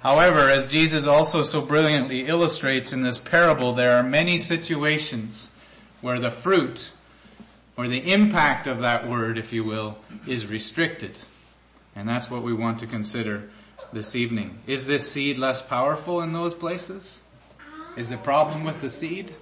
However, 0.00 0.40
as 0.50 0.66
Jesus 0.66 1.06
also 1.06 1.44
so 1.44 1.60
brilliantly 1.60 2.26
illustrates 2.26 2.92
in 2.92 3.02
this 3.02 3.18
parable, 3.18 3.72
there 3.72 3.92
are 3.92 4.02
many 4.02 4.36
situations 4.38 5.50
where 6.00 6.18
the 6.18 6.30
fruit 6.30 6.90
or 7.76 7.88
the 7.88 8.12
impact 8.12 8.66
of 8.66 8.80
that 8.80 9.08
word, 9.08 9.38
if 9.38 9.52
you 9.52 9.64
will, 9.64 9.98
is 10.26 10.46
restricted. 10.46 11.16
And 11.96 12.08
that's 12.08 12.30
what 12.30 12.42
we 12.42 12.52
want 12.52 12.80
to 12.80 12.86
consider 12.86 13.48
this 13.92 14.14
evening. 14.14 14.58
Is 14.66 14.86
this 14.86 15.10
seed 15.10 15.38
less 15.38 15.62
powerful 15.62 16.22
in 16.22 16.32
those 16.32 16.54
places? 16.54 17.20
Is 17.96 18.10
the 18.10 18.16
problem 18.16 18.64
with 18.64 18.80
the 18.80 18.88
seed? 18.88 19.34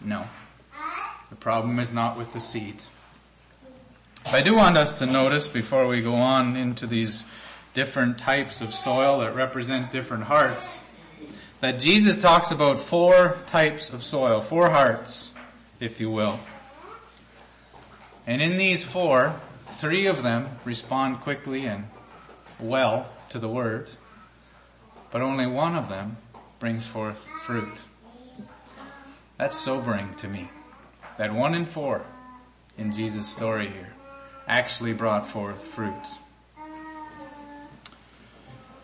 No. 0.00 0.26
The 1.28 1.36
problem 1.36 1.78
is 1.78 1.92
not 1.92 2.16
with 2.16 2.32
the 2.32 2.40
seed. 2.40 2.82
But 4.24 4.34
I 4.34 4.42
do 4.42 4.54
want 4.54 4.76
us 4.76 4.98
to 4.98 5.06
notice 5.06 5.48
before 5.48 5.86
we 5.86 6.02
go 6.02 6.14
on 6.14 6.56
into 6.56 6.86
these 6.86 7.24
different 7.74 8.18
types 8.18 8.60
of 8.60 8.74
soil 8.74 9.20
that 9.20 9.34
represent 9.34 9.90
different 9.90 10.24
hearts, 10.24 10.80
that 11.60 11.78
Jesus 11.78 12.18
talks 12.18 12.50
about 12.50 12.80
four 12.80 13.38
types 13.46 13.90
of 13.90 14.02
soil, 14.02 14.40
four 14.40 14.70
hearts, 14.70 15.30
if 15.78 16.00
you 16.00 16.10
will. 16.10 16.38
And 18.30 18.40
in 18.40 18.58
these 18.58 18.84
four, 18.84 19.34
three 19.70 20.06
of 20.06 20.22
them 20.22 20.48
respond 20.64 21.20
quickly 21.22 21.66
and 21.66 21.88
well 22.60 23.08
to 23.30 23.40
the 23.40 23.48
word, 23.48 23.90
but 25.10 25.20
only 25.20 25.48
one 25.48 25.74
of 25.74 25.88
them 25.88 26.16
brings 26.60 26.86
forth 26.86 27.18
fruit. 27.44 27.86
That's 29.36 29.58
sobering 29.58 30.14
to 30.18 30.28
me. 30.28 30.48
That 31.18 31.34
one 31.34 31.54
in 31.54 31.66
four 31.66 32.02
in 32.78 32.92
Jesus' 32.92 33.26
story 33.26 33.66
here 33.66 33.94
actually 34.46 34.92
brought 34.92 35.28
forth 35.28 35.64
fruit. 35.64 36.06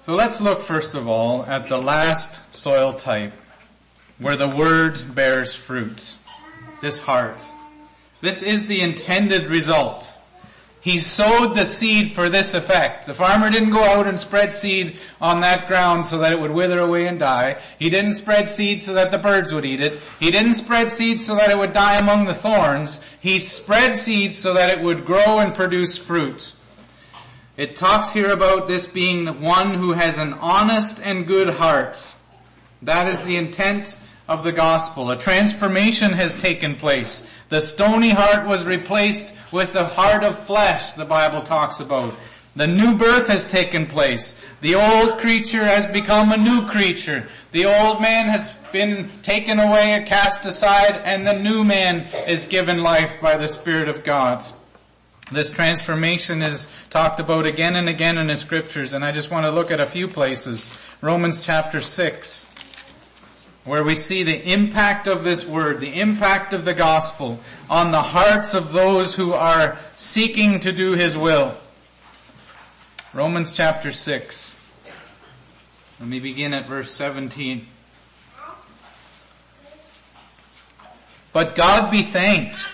So 0.00 0.16
let's 0.16 0.40
look 0.40 0.60
first 0.60 0.96
of 0.96 1.06
all 1.06 1.46
at 1.46 1.68
the 1.68 1.78
last 1.78 2.52
soil 2.52 2.94
type 2.94 3.34
where 4.18 4.36
the 4.36 4.48
word 4.48 5.14
bears 5.14 5.54
fruit. 5.54 6.16
This 6.82 6.98
heart. 6.98 7.44
This 8.20 8.42
is 8.42 8.66
the 8.66 8.80
intended 8.80 9.46
result. 9.46 10.16
He 10.86 10.98
sowed 11.00 11.56
the 11.56 11.64
seed 11.64 12.14
for 12.14 12.28
this 12.28 12.54
effect. 12.54 13.08
The 13.08 13.14
farmer 13.14 13.50
didn't 13.50 13.70
go 13.70 13.82
out 13.82 14.06
and 14.06 14.20
spread 14.20 14.52
seed 14.52 14.98
on 15.20 15.40
that 15.40 15.66
ground 15.66 16.06
so 16.06 16.18
that 16.18 16.32
it 16.32 16.40
would 16.40 16.52
wither 16.52 16.78
away 16.78 17.08
and 17.08 17.18
die. 17.18 17.60
He 17.76 17.90
didn't 17.90 18.14
spread 18.14 18.48
seed 18.48 18.84
so 18.84 18.94
that 18.94 19.10
the 19.10 19.18
birds 19.18 19.52
would 19.52 19.64
eat 19.64 19.80
it. 19.80 20.00
He 20.20 20.30
didn't 20.30 20.54
spread 20.54 20.92
seed 20.92 21.20
so 21.20 21.34
that 21.34 21.50
it 21.50 21.58
would 21.58 21.72
die 21.72 21.98
among 21.98 22.26
the 22.26 22.34
thorns. 22.34 23.00
He 23.18 23.40
spread 23.40 23.96
seed 23.96 24.32
so 24.32 24.54
that 24.54 24.70
it 24.70 24.80
would 24.80 25.04
grow 25.04 25.40
and 25.40 25.52
produce 25.52 25.98
fruit. 25.98 26.52
It 27.56 27.74
talks 27.74 28.12
here 28.12 28.30
about 28.30 28.68
this 28.68 28.86
being 28.86 29.40
one 29.40 29.74
who 29.74 29.94
has 29.94 30.18
an 30.18 30.34
honest 30.34 31.00
and 31.02 31.26
good 31.26 31.50
heart. 31.50 32.14
That 32.82 33.08
is 33.08 33.24
the 33.24 33.36
intent 33.36 33.98
of 34.28 34.44
the 34.44 34.52
gospel. 34.52 35.10
A 35.10 35.16
transformation 35.16 36.12
has 36.12 36.34
taken 36.34 36.76
place. 36.76 37.22
The 37.48 37.60
stony 37.60 38.10
heart 38.10 38.46
was 38.46 38.64
replaced 38.64 39.34
with 39.52 39.72
the 39.72 39.86
heart 39.86 40.24
of 40.24 40.46
flesh, 40.46 40.94
the 40.94 41.04
Bible 41.04 41.42
talks 41.42 41.80
about. 41.80 42.14
The 42.56 42.66
new 42.66 42.96
birth 42.96 43.28
has 43.28 43.44
taken 43.44 43.86
place. 43.86 44.34
The 44.62 44.76
old 44.76 45.18
creature 45.18 45.64
has 45.64 45.86
become 45.86 46.32
a 46.32 46.38
new 46.38 46.66
creature. 46.66 47.28
The 47.52 47.66
old 47.66 48.00
man 48.00 48.26
has 48.26 48.56
been 48.72 49.10
taken 49.20 49.58
away 49.58 49.92
and 49.92 50.06
cast 50.06 50.46
aside 50.46 51.00
and 51.04 51.26
the 51.26 51.38
new 51.38 51.64
man 51.64 52.06
is 52.26 52.46
given 52.46 52.82
life 52.82 53.12
by 53.20 53.36
the 53.36 53.46
Spirit 53.46 53.88
of 53.88 54.04
God. 54.04 54.42
This 55.30 55.50
transformation 55.50 56.40
is 56.40 56.68
talked 56.88 57.18
about 57.18 57.46
again 57.46 57.74
and 57.74 57.88
again 57.88 58.16
in 58.16 58.28
the 58.28 58.36
scriptures, 58.36 58.92
and 58.92 59.04
I 59.04 59.10
just 59.10 59.28
want 59.28 59.44
to 59.44 59.50
look 59.50 59.72
at 59.72 59.80
a 59.80 59.86
few 59.86 60.06
places. 60.06 60.70
Romans 61.00 61.44
chapter 61.44 61.80
6, 61.80 62.48
where 63.66 63.82
we 63.82 63.96
see 63.96 64.22
the 64.22 64.52
impact 64.52 65.08
of 65.08 65.24
this 65.24 65.44
word, 65.44 65.80
the 65.80 66.00
impact 66.00 66.54
of 66.54 66.64
the 66.64 66.72
gospel 66.72 67.40
on 67.68 67.90
the 67.90 68.00
hearts 68.00 68.54
of 68.54 68.72
those 68.72 69.14
who 69.14 69.32
are 69.34 69.76
seeking 69.96 70.60
to 70.60 70.72
do 70.72 70.92
his 70.92 71.18
will. 71.18 71.54
Romans 73.12 73.52
chapter 73.52 73.90
6. 73.90 74.54
Let 75.98 76.08
me 76.08 76.20
begin 76.20 76.54
at 76.54 76.68
verse 76.68 76.92
17. 76.92 77.66
But 81.32 81.54
God 81.56 81.90
be 81.90 82.02
thanked 82.02 82.66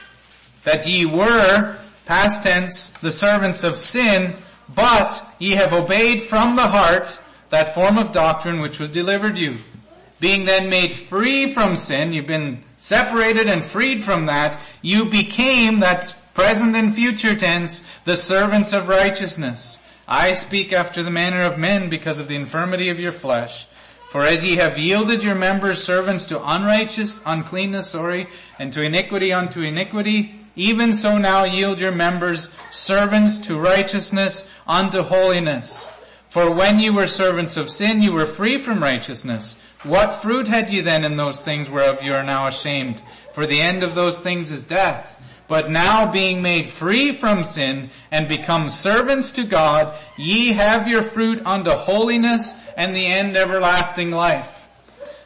that 0.65 0.87
ye 0.87 1.07
were 1.07 1.79
past 2.05 2.43
tense, 2.43 2.89
the 3.01 3.13
servants 3.13 3.65
of 3.65 3.79
sin, 3.79 4.37
but 4.69 5.27
ye 5.39 5.53
have 5.53 5.73
obeyed 5.73 6.25
from 6.25 6.57
the 6.57 6.69
heart 6.69 7.19
that 7.49 7.75
form 7.75 7.97
of 7.97 8.13
doctrine 8.13 8.61
which 8.61 8.79
was 8.79 8.91
delivered 8.91 9.39
you. 9.39 9.57
Being 10.23 10.45
then 10.45 10.69
made 10.69 10.93
free 10.93 11.53
from 11.53 11.75
sin, 11.75 12.13
you've 12.13 12.29
been 12.29 12.63
separated 12.77 13.49
and 13.49 13.65
freed 13.65 14.05
from 14.05 14.27
that, 14.27 14.57
you 14.81 15.07
became, 15.07 15.81
that's 15.81 16.13
present 16.33 16.77
and 16.77 16.95
future 16.95 17.35
tense, 17.35 17.83
the 18.05 18.17
servants 18.17 18.73
of 18.73 18.87
righteousness. 18.87 19.79
I 20.07 20.35
speak 20.35 20.73
after 20.73 21.03
the 21.03 21.11
manner 21.11 21.43
of 21.43 21.59
men 21.59 21.89
because 21.89 22.21
of 22.21 22.29
the 22.29 22.37
infirmity 22.37 22.89
of 22.89 23.01
your 23.01 23.11
flesh. 23.11 23.67
For 24.13 24.23
as 24.23 24.45
ye 24.45 24.55
have 24.59 24.79
yielded 24.79 25.25
your 25.25 25.35
members 25.35 25.83
servants 25.83 26.27
to 26.27 26.41
unrighteous, 26.41 27.21
uncleanness, 27.27 27.91
sorry, 27.91 28.29
and 28.61 28.73
to 28.75 28.83
iniquity 28.83 29.33
unto 29.33 29.63
iniquity, 29.63 30.39
even 30.55 30.93
so 30.93 31.19
now 31.19 31.43
yield 31.43 31.81
your 31.81 31.91
members 31.91 32.49
servants 32.71 33.41
to 33.41 33.59
righteousness 33.59 34.45
unto 34.69 35.03
holiness. 35.03 35.89
For 36.33 36.51
when 36.51 36.81
you 36.81 36.95
were 36.95 37.09
servants 37.09 37.59
of 37.59 37.69
sin, 37.69 38.01
you 38.01 38.13
were 38.13 38.25
free 38.25 38.57
from 38.57 38.83
righteousness. 38.83 39.55
What 39.85 40.23
fruit 40.23 40.47
had 40.47 40.71
you 40.71 40.83
then 40.83 41.05
in 41.05 41.17
those 41.17 41.43
things 41.43 41.69
whereof 41.69 42.03
you 42.03 42.15
are 42.15 42.23
now 42.23 42.47
ashamed? 42.47 43.03
For 43.33 43.47
the 43.47 43.61
end 43.61 43.83
of 43.83 43.95
those 43.97 44.21
things 44.21 44.53
is 44.53 44.63
death. 44.63 45.19
But 45.49 45.71
now 45.71 46.11
being 46.11 46.41
made 46.41 46.67
free 46.67 47.13
from 47.13 47.43
sin 47.43 47.91
and 48.11 48.29
become 48.29 48.69
servants 48.69 49.33
to 49.33 49.45
God, 49.45 49.95
ye 50.17 50.53
have 50.53 50.87
your 50.87 51.03
fruit 51.03 51.43
unto 51.45 51.73
holiness 51.73 52.55
and 52.77 52.95
the 52.95 53.07
end 53.07 53.37
everlasting 53.37 54.13
life. 54.13 54.62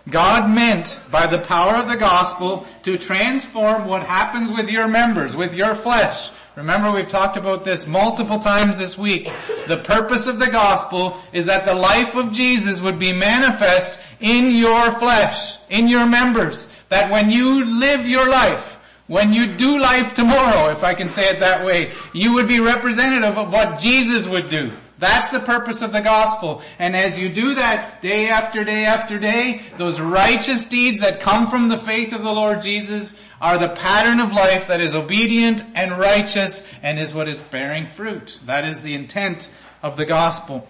God 0.09 0.49
meant 0.49 1.01
by 1.11 1.27
the 1.27 1.41
power 1.41 1.77
of 1.77 1.89
the 1.89 1.97
gospel 1.97 2.67
to 2.85 2.97
transform 2.97 3.87
what 3.87 4.05
happens 4.05 4.53
with 4.53 4.71
your 4.71 4.87
members, 4.87 5.35
with 5.35 5.53
your 5.53 5.75
flesh. 5.75 6.31
Remember 6.55 6.91
we've 6.93 7.09
talked 7.09 7.37
about 7.37 7.65
this 7.65 7.87
multiple 7.87 8.39
times 8.39 8.79
this 8.79 8.97
week. 8.97 9.31
The 9.67 9.79
purpose 9.79 10.27
of 10.27 10.39
the 10.39 10.47
gospel 10.47 11.21
is 11.33 11.47
that 11.47 11.65
the 11.67 11.75
life 11.75 12.15
of 12.15 12.33
Jesus 12.33 12.81
would 12.81 12.99
be 12.99 13.13
manifest 13.13 13.99
in 14.21 14.55
your 14.55 14.93
flesh, 14.93 15.59
in 15.69 15.89
your 15.89 16.07
members. 16.07 16.69
That 16.89 17.11
when 17.11 17.31
you 17.31 17.65
live 17.65 18.07
your 18.07 18.29
life, 18.29 18.79
when 19.09 19.33
you 19.33 19.57
do 19.57 19.79
life 19.79 20.15
tomorrow, 20.15 20.71
if 20.71 20.83
I 20.83 20.95
can 20.95 21.09
say 21.09 21.29
it 21.29 21.41
that 21.41 21.65
way, 21.65 21.93
you 22.13 22.35
would 22.35 22.49
be 22.49 22.61
representative 22.61 23.37
of 23.37 23.53
what 23.53 23.79
Jesus 23.79 24.27
would 24.27 24.49
do. 24.49 24.73
That's 24.99 25.29
the 25.29 25.41
purpose 25.41 25.83
of 25.83 25.93
the 25.93 26.01
gospel. 26.01 26.63
And 26.79 26.97
as 26.97 27.19
you 27.19 27.29
do 27.29 27.55
that 27.55 28.01
day 28.01 28.29
after 28.29 28.65
day 28.65 28.87
after 28.87 29.19
day, 29.19 29.63
those 29.77 30.01
righteous 30.01 30.65
deeds 30.65 31.01
that 31.01 31.21
come 31.21 31.51
from 31.51 31.69
the 31.69 31.77
faith 31.77 32.15
of 32.15 32.23
the 32.23 32.33
Lord 32.33 32.63
Jesus 32.63 33.21
are 33.41 33.59
the 33.59 33.69
pattern 33.69 34.21
of 34.21 34.33
life 34.33 34.69
that 34.69 34.81
is 34.81 34.95
obedient 34.95 35.63
and 35.75 35.99
righteous 35.99 36.63
and 36.83 36.99
is 36.99 37.15
what 37.15 37.29
is 37.29 37.43
bearing 37.43 37.85
fruit. 37.85 38.41
That 38.47 38.65
is 38.65 38.81
the 38.81 38.95
intent 38.95 39.51
of 39.83 39.99
the 39.99 40.07
gospel. 40.07 40.67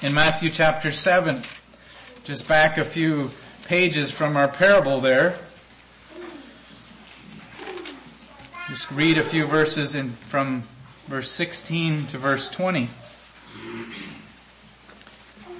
In 0.00 0.14
Matthew 0.14 0.48
chapter 0.48 0.90
7, 0.90 1.42
just 2.24 2.48
back 2.48 2.78
a 2.78 2.84
few 2.84 3.30
pages 3.64 4.10
from 4.10 4.36
our 4.38 4.48
parable 4.48 5.02
there, 5.02 5.36
just 8.68 8.90
read 8.90 9.18
a 9.18 9.22
few 9.22 9.46
verses 9.46 9.94
in, 9.94 10.12
from 10.26 10.62
verse 11.06 11.30
16 11.30 12.06
to 12.06 12.18
verse 12.18 12.48
20. 12.48 12.88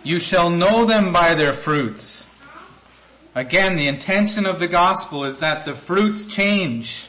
You 0.05 0.19
shall 0.19 0.51
know 0.51 0.85
them 0.85 1.13
by 1.13 1.35
their 1.35 1.53
fruits. 1.53 2.27
Again, 3.35 3.77
the 3.77 3.89
intention 3.89 4.47
of 4.47 4.59
the 4.59 4.69
gospel 4.69 5.25
is 5.25 5.39
that 5.39 5.65
the 5.65 5.75
fruits 5.75 6.27
change. 6.27 7.09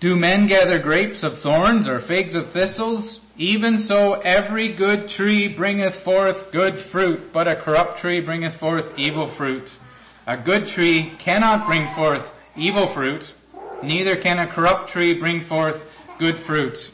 Do 0.00 0.16
men 0.16 0.46
gather 0.46 0.78
grapes 0.78 1.22
of 1.22 1.38
thorns 1.38 1.88
or 1.88 2.00
figs 2.00 2.34
of 2.34 2.50
thistles? 2.50 3.20
Even 3.38 3.78
so 3.78 4.14
every 4.14 4.68
good 4.68 5.08
tree 5.08 5.48
bringeth 5.48 5.94
forth 5.94 6.52
good 6.52 6.78
fruit, 6.78 7.32
but 7.32 7.48
a 7.48 7.56
corrupt 7.56 7.98
tree 7.98 8.20
bringeth 8.20 8.56
forth 8.56 8.98
evil 8.98 9.26
fruit. 9.26 9.78
A 10.26 10.36
good 10.36 10.66
tree 10.66 11.12
cannot 11.18 11.66
bring 11.66 11.88
forth 11.94 12.32
evil 12.56 12.86
fruit, 12.86 13.34
neither 13.82 14.16
can 14.16 14.38
a 14.38 14.46
corrupt 14.46 14.90
tree 14.90 15.14
bring 15.14 15.40
forth 15.40 15.86
good 16.18 16.38
fruit. 16.38 16.90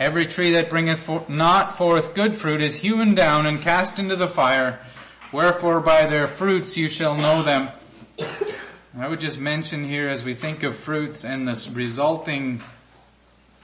Every 0.00 0.24
tree 0.24 0.52
that 0.52 0.70
bringeth 0.70 1.00
for- 1.00 1.26
not 1.28 1.76
forth 1.76 2.14
good 2.14 2.34
fruit 2.34 2.62
is 2.62 2.76
hewn 2.76 3.14
down 3.14 3.44
and 3.44 3.60
cast 3.60 3.98
into 3.98 4.16
the 4.16 4.26
fire. 4.26 4.80
Wherefore 5.30 5.80
by 5.80 6.06
their 6.06 6.26
fruits 6.26 6.74
you 6.74 6.88
shall 6.88 7.14
know 7.14 7.42
them. 7.42 7.68
I 8.98 9.06
would 9.06 9.20
just 9.20 9.38
mention 9.38 9.86
here 9.86 10.08
as 10.08 10.24
we 10.24 10.34
think 10.34 10.62
of 10.62 10.74
fruits 10.74 11.22
and 11.22 11.46
this 11.46 11.68
resulting 11.68 12.62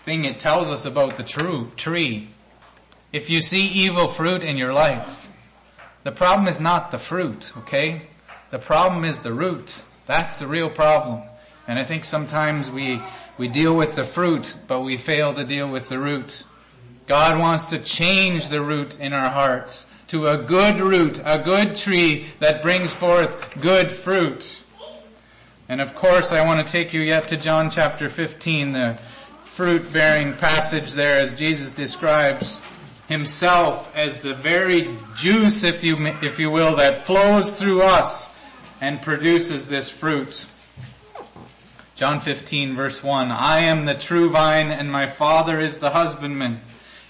thing 0.04 0.26
it 0.26 0.38
tells 0.38 0.70
us 0.70 0.84
about 0.84 1.16
the 1.16 1.22
true 1.22 1.72
tree. 1.74 2.28
If 3.12 3.30
you 3.30 3.40
see 3.40 3.66
evil 3.66 4.06
fruit 4.06 4.44
in 4.44 4.58
your 4.58 4.74
life, 4.74 5.30
the 6.04 6.12
problem 6.12 6.48
is 6.48 6.60
not 6.60 6.90
the 6.90 6.98
fruit, 6.98 7.50
okay? 7.60 8.02
The 8.50 8.58
problem 8.58 9.06
is 9.06 9.20
the 9.20 9.32
root. 9.32 9.84
That's 10.06 10.38
the 10.38 10.46
real 10.46 10.68
problem. 10.68 11.22
And 11.66 11.78
I 11.78 11.84
think 11.84 12.04
sometimes 12.04 12.70
we, 12.70 13.00
we 13.38 13.48
deal 13.48 13.76
with 13.76 13.94
the 13.94 14.04
fruit, 14.04 14.54
but 14.66 14.80
we 14.80 14.96
fail 14.96 15.34
to 15.34 15.44
deal 15.44 15.68
with 15.68 15.88
the 15.88 15.98
root. 15.98 16.44
God 17.06 17.38
wants 17.38 17.66
to 17.66 17.78
change 17.78 18.48
the 18.48 18.62
root 18.62 18.98
in 18.98 19.12
our 19.12 19.30
hearts 19.30 19.86
to 20.08 20.26
a 20.26 20.38
good 20.38 20.80
root, 20.80 21.20
a 21.24 21.38
good 21.38 21.74
tree 21.74 22.26
that 22.40 22.62
brings 22.62 22.92
forth 22.92 23.36
good 23.60 23.90
fruit. 23.90 24.62
And 25.68 25.80
of 25.80 25.94
course 25.94 26.32
I 26.32 26.44
want 26.44 26.64
to 26.64 26.72
take 26.72 26.92
you 26.92 27.00
yet 27.00 27.28
to 27.28 27.36
John 27.36 27.70
chapter 27.70 28.08
15, 28.08 28.72
the 28.72 29.00
fruit 29.44 29.92
bearing 29.92 30.34
passage 30.34 30.92
there 30.92 31.18
as 31.18 31.34
Jesus 31.34 31.72
describes 31.72 32.62
himself 33.08 33.90
as 33.94 34.18
the 34.18 34.34
very 34.34 34.96
juice, 35.16 35.64
if 35.64 35.82
you, 35.82 35.96
if 36.22 36.38
you 36.38 36.50
will, 36.50 36.76
that 36.76 37.04
flows 37.04 37.58
through 37.58 37.82
us 37.82 38.30
and 38.80 39.02
produces 39.02 39.68
this 39.68 39.88
fruit. 39.88 40.46
John 41.96 42.20
15 42.20 42.76
verse 42.76 43.02
1, 43.02 43.30
I 43.30 43.60
am 43.60 43.86
the 43.86 43.94
true 43.94 44.28
vine 44.28 44.70
and 44.70 44.92
my 44.92 45.06
father 45.06 45.58
is 45.58 45.78
the 45.78 45.88
husbandman. 45.88 46.60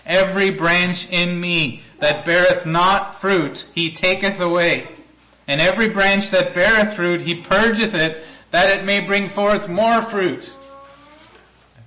Every 0.06 0.50
branch 0.50 1.08
in 1.10 1.40
me 1.40 1.82
that 1.98 2.24
beareth 2.24 2.64
not 2.64 3.20
fruit, 3.20 3.66
he 3.74 3.90
taketh 3.90 4.38
away. 4.38 4.86
And 5.48 5.60
every 5.60 5.88
branch 5.88 6.30
that 6.30 6.54
beareth 6.54 6.94
fruit, 6.94 7.22
he 7.22 7.34
purgeth 7.34 7.94
it, 7.94 8.22
that 8.52 8.78
it 8.78 8.84
may 8.84 9.00
bring 9.00 9.28
forth 9.28 9.68
more 9.68 10.02
fruit. 10.02 10.54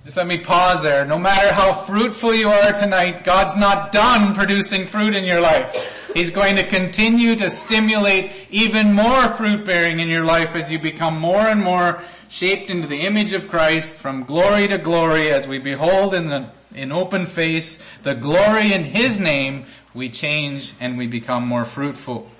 Just 0.04 0.16
let 0.16 0.26
me 0.26 0.38
pause 0.38 0.82
there. 0.82 1.04
No 1.04 1.18
matter 1.18 1.52
how 1.52 1.74
fruitful 1.74 2.34
you 2.34 2.48
are 2.48 2.72
tonight, 2.72 3.22
God's 3.22 3.54
not 3.54 3.92
done 3.92 4.34
producing 4.34 4.86
fruit 4.86 5.14
in 5.14 5.24
your 5.24 5.40
life. 5.40 6.10
He's 6.14 6.30
going 6.30 6.56
to 6.56 6.66
continue 6.66 7.36
to 7.36 7.50
stimulate 7.50 8.32
even 8.50 8.94
more 8.94 9.28
fruit 9.28 9.64
bearing 9.66 10.00
in 10.00 10.08
your 10.08 10.24
life 10.24 10.56
as 10.56 10.72
you 10.72 10.78
become 10.78 11.18
more 11.18 11.36
and 11.36 11.62
more 11.62 12.02
shaped 12.28 12.70
into 12.70 12.88
the 12.88 13.02
image 13.02 13.34
of 13.34 13.48
Christ 13.48 13.92
from 13.92 14.24
glory 14.24 14.68
to 14.68 14.78
glory 14.78 15.30
as 15.30 15.46
we 15.46 15.58
behold 15.58 16.14
in 16.14 16.28
the 16.28 16.50
in 16.74 16.92
open 16.92 17.26
face 17.26 17.80
the 18.04 18.14
glory 18.14 18.72
in 18.72 18.84
His 18.84 19.18
name, 19.18 19.66
we 19.92 20.08
change 20.08 20.72
and 20.80 20.96
we 20.96 21.08
become 21.08 21.46
more 21.46 21.64
fruitful. 21.64 22.30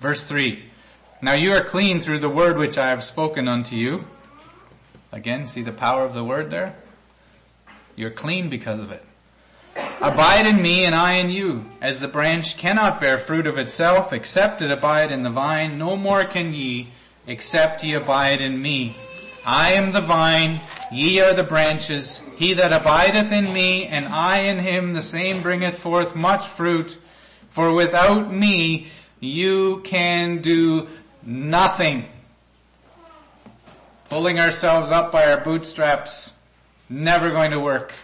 Verse 0.00 0.28
3. 0.28 0.64
Now 1.22 1.32
you 1.32 1.52
are 1.52 1.62
clean 1.62 2.00
through 2.00 2.18
the 2.18 2.28
word 2.28 2.58
which 2.58 2.76
I 2.76 2.88
have 2.88 3.04
spoken 3.04 3.48
unto 3.48 3.76
you. 3.76 4.06
Again, 5.14 5.46
see 5.46 5.62
the 5.62 5.70
power 5.70 6.04
of 6.04 6.12
the 6.12 6.24
word 6.24 6.50
there? 6.50 6.74
You're 7.94 8.10
clean 8.10 8.48
because 8.48 8.80
of 8.80 8.90
it. 8.90 9.04
Abide 10.00 10.44
in 10.44 10.60
me 10.60 10.84
and 10.86 10.92
I 10.92 11.14
in 11.14 11.30
you. 11.30 11.66
As 11.80 12.00
the 12.00 12.08
branch 12.08 12.56
cannot 12.56 13.00
bear 13.00 13.16
fruit 13.16 13.46
of 13.46 13.56
itself 13.56 14.12
except 14.12 14.60
it 14.60 14.72
abide 14.72 15.12
in 15.12 15.22
the 15.22 15.30
vine, 15.30 15.78
no 15.78 15.96
more 15.96 16.24
can 16.24 16.52
ye 16.52 16.88
except 17.28 17.84
ye 17.84 17.94
abide 17.94 18.40
in 18.40 18.60
me. 18.60 18.96
I 19.46 19.74
am 19.74 19.92
the 19.92 20.00
vine, 20.00 20.60
ye 20.90 21.20
are 21.20 21.32
the 21.32 21.44
branches. 21.44 22.20
He 22.36 22.54
that 22.54 22.72
abideth 22.72 23.30
in 23.30 23.52
me 23.52 23.86
and 23.86 24.08
I 24.08 24.38
in 24.38 24.58
him, 24.58 24.94
the 24.94 25.00
same 25.00 25.42
bringeth 25.42 25.78
forth 25.78 26.16
much 26.16 26.44
fruit. 26.44 26.98
For 27.50 27.72
without 27.72 28.34
me 28.34 28.88
you 29.20 29.80
can 29.84 30.42
do 30.42 30.88
nothing. 31.22 32.08
Pulling 34.08 34.38
ourselves 34.38 34.90
up 34.90 35.10
by 35.10 35.30
our 35.30 35.40
bootstraps, 35.40 36.32
never 36.88 37.30
going 37.30 37.50
to 37.50 37.60
work. 37.60 37.94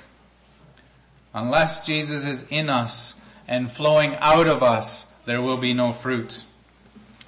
Unless 1.34 1.86
Jesus 1.86 2.26
is 2.26 2.44
in 2.50 2.68
us 2.70 3.14
and 3.46 3.70
flowing 3.70 4.16
out 4.16 4.46
of 4.46 4.62
us, 4.62 5.06
there 5.26 5.42
will 5.42 5.58
be 5.58 5.74
no 5.74 5.92
fruit. 5.92 6.44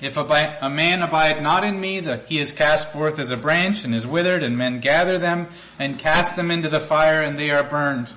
If 0.00 0.16
a, 0.16 0.68
man 0.68 1.02
abide 1.02 1.40
not 1.42 1.62
in 1.62 1.80
me, 1.80 2.02
he 2.26 2.40
is 2.40 2.50
cast 2.50 2.90
forth 2.90 3.20
as 3.20 3.30
a 3.30 3.36
branch 3.36 3.84
and 3.84 3.94
is 3.94 4.04
withered, 4.04 4.42
and 4.42 4.58
men 4.58 4.80
gather 4.80 5.16
them 5.16 5.46
and 5.78 5.96
cast 5.96 6.34
them 6.34 6.50
into 6.50 6.68
the 6.68 6.80
fire, 6.80 7.22
and 7.22 7.38
they 7.38 7.50
are 7.50 7.62
burned. 7.62 8.12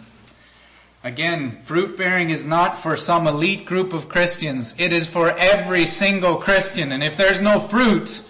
Again, 1.04 1.60
fruit 1.62 1.96
bearing 1.96 2.32
is 2.32 2.44
not 2.44 2.82
for 2.82 2.98
some 2.98 3.28
elite 3.28 3.68
group 3.68 3.94
of 3.94 4.10
Christians. 4.10 4.74
It 4.80 4.92
is 4.92 5.06
for 5.06 5.30
every 5.38 5.86
single 5.86 6.38
Christian. 6.38 6.92
And 6.92 7.04
if 7.04 7.16
there's 7.16 7.42
no 7.42 7.60
fruit, 7.60 8.24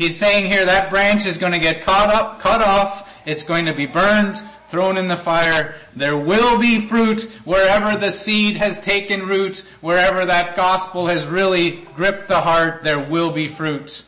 he's 0.00 0.16
saying 0.16 0.50
here 0.50 0.64
that 0.64 0.88
branch 0.88 1.26
is 1.26 1.36
going 1.36 1.52
to 1.52 1.58
get 1.58 1.82
caught 1.82 2.08
up, 2.08 2.40
cut 2.40 2.62
off, 2.62 3.06
it's 3.26 3.42
going 3.42 3.66
to 3.66 3.74
be 3.74 3.84
burned, 3.84 4.42
thrown 4.68 4.96
in 4.96 5.08
the 5.08 5.16
fire. 5.16 5.74
There 5.94 6.16
will 6.16 6.58
be 6.58 6.86
fruit 6.86 7.30
wherever 7.44 7.98
the 7.98 8.10
seed 8.10 8.56
has 8.56 8.80
taken 8.80 9.26
root, 9.26 9.62
wherever 9.82 10.24
that 10.24 10.56
gospel 10.56 11.08
has 11.08 11.26
really 11.26 11.82
gripped 11.94 12.28
the 12.28 12.40
heart, 12.40 12.82
there 12.82 12.98
will 12.98 13.30
be 13.30 13.46
fruit. 13.46 14.04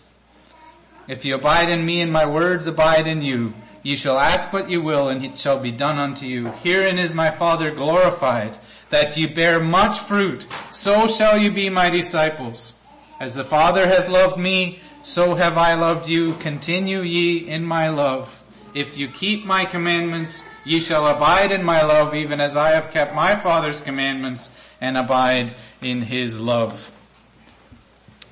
If 1.09 1.27
you 1.27 1.35
abide 1.35 1.69
in 1.69 1.85
me 1.85 2.01
and 2.01 2.11
my 2.11 2.25
words 2.25 2.67
abide 2.67 3.07
in 3.07 3.21
you, 3.21 3.53
you 3.83 3.97
shall 3.97 4.19
ask 4.19 4.51
what 4.51 4.71
you 4.71 4.81
will 4.81 5.11
and 5.11 5.23
it 5.23 5.37
shall 5.37 5.59
be 5.59 5.73
done 5.73 5.99
unto 5.99 6.25
you. 6.25 6.47
Herein 6.63 6.99
is 6.99 7.13
my 7.13 7.31
Father 7.31 7.71
glorified, 7.71 8.59
that 8.89 9.15
ye 9.19 9.27
bear 9.27 9.61
much 9.61 9.99
fruit, 9.99 10.47
so 10.71 11.07
shall 11.07 11.37
you 11.37 11.51
be 11.51 11.69
my 11.69 11.91
disciples. 11.91 12.81
As 13.21 13.35
the 13.35 13.45
Father 13.45 13.87
hath 13.87 14.09
loved 14.09 14.39
me, 14.39 14.81
so 15.03 15.35
have 15.35 15.59
I 15.59 15.75
loved 15.75 16.09
you. 16.09 16.35
Continue 16.35 17.03
ye 17.03 17.39
in 17.39 17.65
my 17.65 17.89
love. 17.89 18.43
If 18.75 18.97
you 18.97 19.09
keep 19.09 19.45
my 19.45 19.65
commandments, 19.65 20.45
ye 20.65 20.81
shall 20.81 21.07
abide 21.07 21.53
in 21.53 21.63
my 21.63 21.83
love, 21.83 22.15
even 22.15 22.41
as 22.41 22.57
I 22.57 22.71
have 22.71 22.91
kept 22.91 23.15
my 23.15 23.37
Father's 23.37 23.81
commandments 23.81 24.51
and 24.81 24.97
abide 24.97 25.55
in 25.81 26.03
his 26.03 26.41
love. 26.41 26.91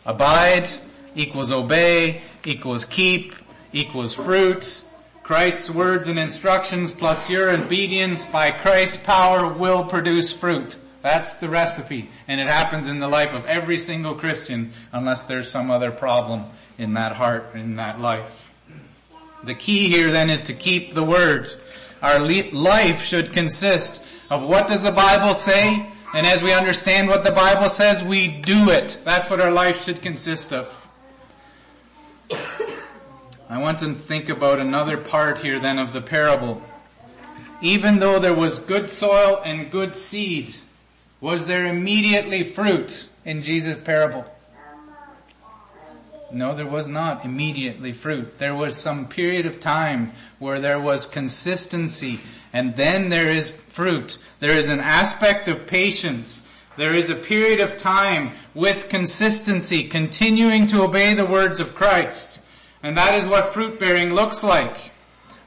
Abide 0.07 0.69
equals 1.15 1.53
obey, 1.53 2.23
equals 2.45 2.85
keep, 2.85 3.35
equals 3.73 4.15
fruit. 4.15 4.83
Christ's 5.23 5.71
words 5.71 6.09
and 6.09 6.19
instructions 6.19 6.93
plus 6.93 7.29
your 7.29 7.51
obedience 7.51 8.25
by 8.25 8.51
Christ's 8.51 8.97
power 8.97 9.53
will 9.53 9.85
produce 9.85 10.33
fruit. 10.33 10.77
That's 11.03 11.35
the 11.35 11.49
recipe. 11.49 12.11
And 12.29 12.41
it 12.41 12.47
happens 12.47 12.89
in 12.89 13.01
the 13.01 13.09
life 13.09 13.33
of 13.33 13.47
every 13.47 13.79
single 13.79 14.15
Christian 14.15 14.73
unless 14.93 15.25
there's 15.25 15.51
some 15.51 15.71
other 15.71 15.91
problem 15.91 16.45
in 16.79 16.95
that 16.95 17.13
heart, 17.13 17.55
in 17.55 17.77
that 17.77 18.01
life. 18.01 18.53
The 19.45 19.55
key 19.55 19.89
here 19.89 20.11
then 20.11 20.29
is 20.29 20.45
to 20.45 20.53
keep 20.53 20.95
the 20.95 21.05
words. 21.05 21.57
Our 22.03 22.19
life 22.19 23.03
should 23.03 23.33
consist 23.33 24.03
of 24.29 24.43
what 24.43 24.69
does 24.69 24.83
the 24.83 24.93
Bible 24.93 25.35
say? 25.35 25.87
And 26.15 26.27
as 26.27 26.43
we 26.43 26.53
understand 26.53 27.09
what 27.09 27.25
the 27.25 27.33
Bible 27.33 27.69
says, 27.69 28.03
we 28.03 28.29
do 28.29 28.71
it. 28.71 28.99
That's 29.05 29.31
what 29.31 29.41
our 29.41 29.51
life 29.51 29.85
should 29.85 30.03
consist 30.03 30.53
of. 30.53 30.77
I 33.49 33.59
want 33.59 33.81
to 33.81 33.95
think 33.95 34.29
about 34.29 34.61
another 34.61 34.97
part 34.97 35.41
here 35.41 35.59
then 35.59 35.79
of 35.79 35.93
the 35.93 36.01
parable. 36.01 36.63
Even 37.61 37.99
though 37.99 38.19
there 38.19 38.35
was 38.35 38.59
good 38.59 38.89
soil 38.89 39.41
and 39.45 39.71
good 39.71 39.97
seed, 39.97 40.55
was 41.21 41.47
there 41.47 41.67
immediately 41.67 42.43
fruit 42.43 43.09
in 43.25 43.43
Jesus' 43.43 43.77
parable? 43.77 44.25
No, 46.33 46.55
there 46.55 46.67
was 46.67 46.87
not 46.87 47.25
immediately 47.25 47.93
fruit. 47.93 48.39
There 48.39 48.55
was 48.55 48.77
some 48.77 49.09
period 49.09 49.47
of 49.47 49.59
time 49.59 50.13
where 50.39 50.61
there 50.61 50.79
was 50.79 51.07
consistency 51.07 52.21
and 52.53 52.77
then 52.77 53.09
there 53.09 53.29
is 53.29 53.51
fruit. 53.51 54.19
There 54.39 54.57
is 54.57 54.69
an 54.69 54.81
aspect 54.81 55.49
of 55.49 55.67
patience. 55.67 56.43
There 56.77 56.95
is 56.95 57.11
a 57.11 57.17
period 57.17 57.61
of 57.61 57.77
time 57.77 58.33
with 58.55 58.89
consistency, 58.89 59.85
continuing 59.85 60.67
to 60.69 60.83
obey 60.83 61.15
the 61.15 61.27
words 61.27 61.61
of 61.61 61.75
Christ. 61.75 62.41
And 62.83 62.97
that 62.97 63.15
is 63.15 63.27
what 63.27 63.53
fruit 63.53 63.79
bearing 63.79 64.15
looks 64.15 64.43
like. 64.43 64.93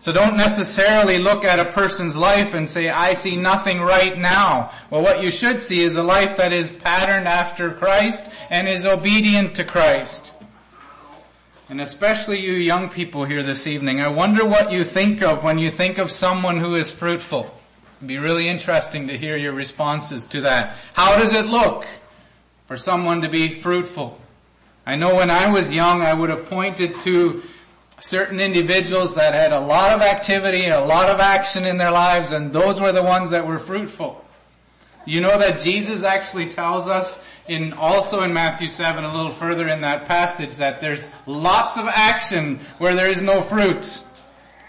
So 0.03 0.11
don't 0.11 0.35
necessarily 0.35 1.17
look 1.17 1.45
at 1.45 1.61
a 1.61 1.71
person's 1.71 2.17
life 2.17 2.53
and 2.53 2.69
say, 2.69 2.89
I 2.89 3.13
see 3.13 3.37
nothing 3.37 3.79
right 3.79 4.17
now. 4.17 4.73
Well, 4.89 5.01
what 5.01 5.23
you 5.23 5.31
should 5.31 5.61
see 5.61 5.79
is 5.79 5.95
a 5.95 6.03
life 6.03 6.35
that 6.35 6.51
is 6.51 6.73
patterned 6.73 7.25
after 7.25 7.71
Christ 7.71 8.29
and 8.49 8.67
is 8.67 8.85
obedient 8.85 9.55
to 9.55 9.63
Christ. 9.63 10.33
And 11.69 11.79
especially 11.79 12.41
you 12.41 12.51
young 12.51 12.89
people 12.89 13.23
here 13.23 13.43
this 13.43 13.65
evening, 13.65 14.01
I 14.01 14.09
wonder 14.09 14.43
what 14.43 14.73
you 14.73 14.83
think 14.83 15.21
of 15.21 15.41
when 15.41 15.57
you 15.57 15.71
think 15.71 15.97
of 15.97 16.11
someone 16.11 16.57
who 16.57 16.75
is 16.75 16.91
fruitful. 16.91 17.49
It'd 17.99 18.09
be 18.09 18.17
really 18.17 18.49
interesting 18.49 19.07
to 19.07 19.17
hear 19.17 19.37
your 19.37 19.53
responses 19.53 20.25
to 20.25 20.41
that. 20.41 20.75
How 20.95 21.17
does 21.17 21.33
it 21.33 21.45
look 21.45 21.87
for 22.67 22.75
someone 22.75 23.21
to 23.21 23.29
be 23.29 23.61
fruitful? 23.61 24.19
I 24.85 24.97
know 24.97 25.15
when 25.15 25.29
I 25.29 25.49
was 25.49 25.71
young, 25.71 26.01
I 26.01 26.13
would 26.13 26.29
have 26.29 26.47
pointed 26.47 26.99
to 26.99 27.43
certain 27.99 28.39
individuals 28.39 29.15
that 29.15 29.33
had 29.33 29.53
a 29.53 29.59
lot 29.59 29.91
of 29.91 30.01
activity, 30.01 30.65
and 30.65 30.73
a 30.73 30.85
lot 30.85 31.09
of 31.09 31.19
action 31.19 31.65
in 31.65 31.77
their 31.77 31.91
lives, 31.91 32.31
and 32.31 32.51
those 32.51 32.79
were 32.79 32.91
the 32.91 33.03
ones 33.03 33.29
that 33.31 33.47
were 33.47 33.59
fruitful. 33.59 34.23
You 35.05 35.19
know 35.19 35.37
that 35.37 35.59
Jesus 35.59 36.03
actually 36.03 36.49
tells 36.49 36.87
us 36.87 37.19
in 37.47 37.73
also 37.73 38.21
in 38.21 38.33
Matthew 38.33 38.69
7 38.69 39.03
a 39.03 39.13
little 39.13 39.31
further 39.31 39.67
in 39.67 39.81
that 39.81 40.05
passage 40.05 40.57
that 40.57 40.79
there's 40.79 41.09
lots 41.25 41.77
of 41.77 41.85
action 41.87 42.59
where 42.77 42.95
there 42.95 43.09
is 43.09 43.21
no 43.21 43.41
fruit. 43.41 44.01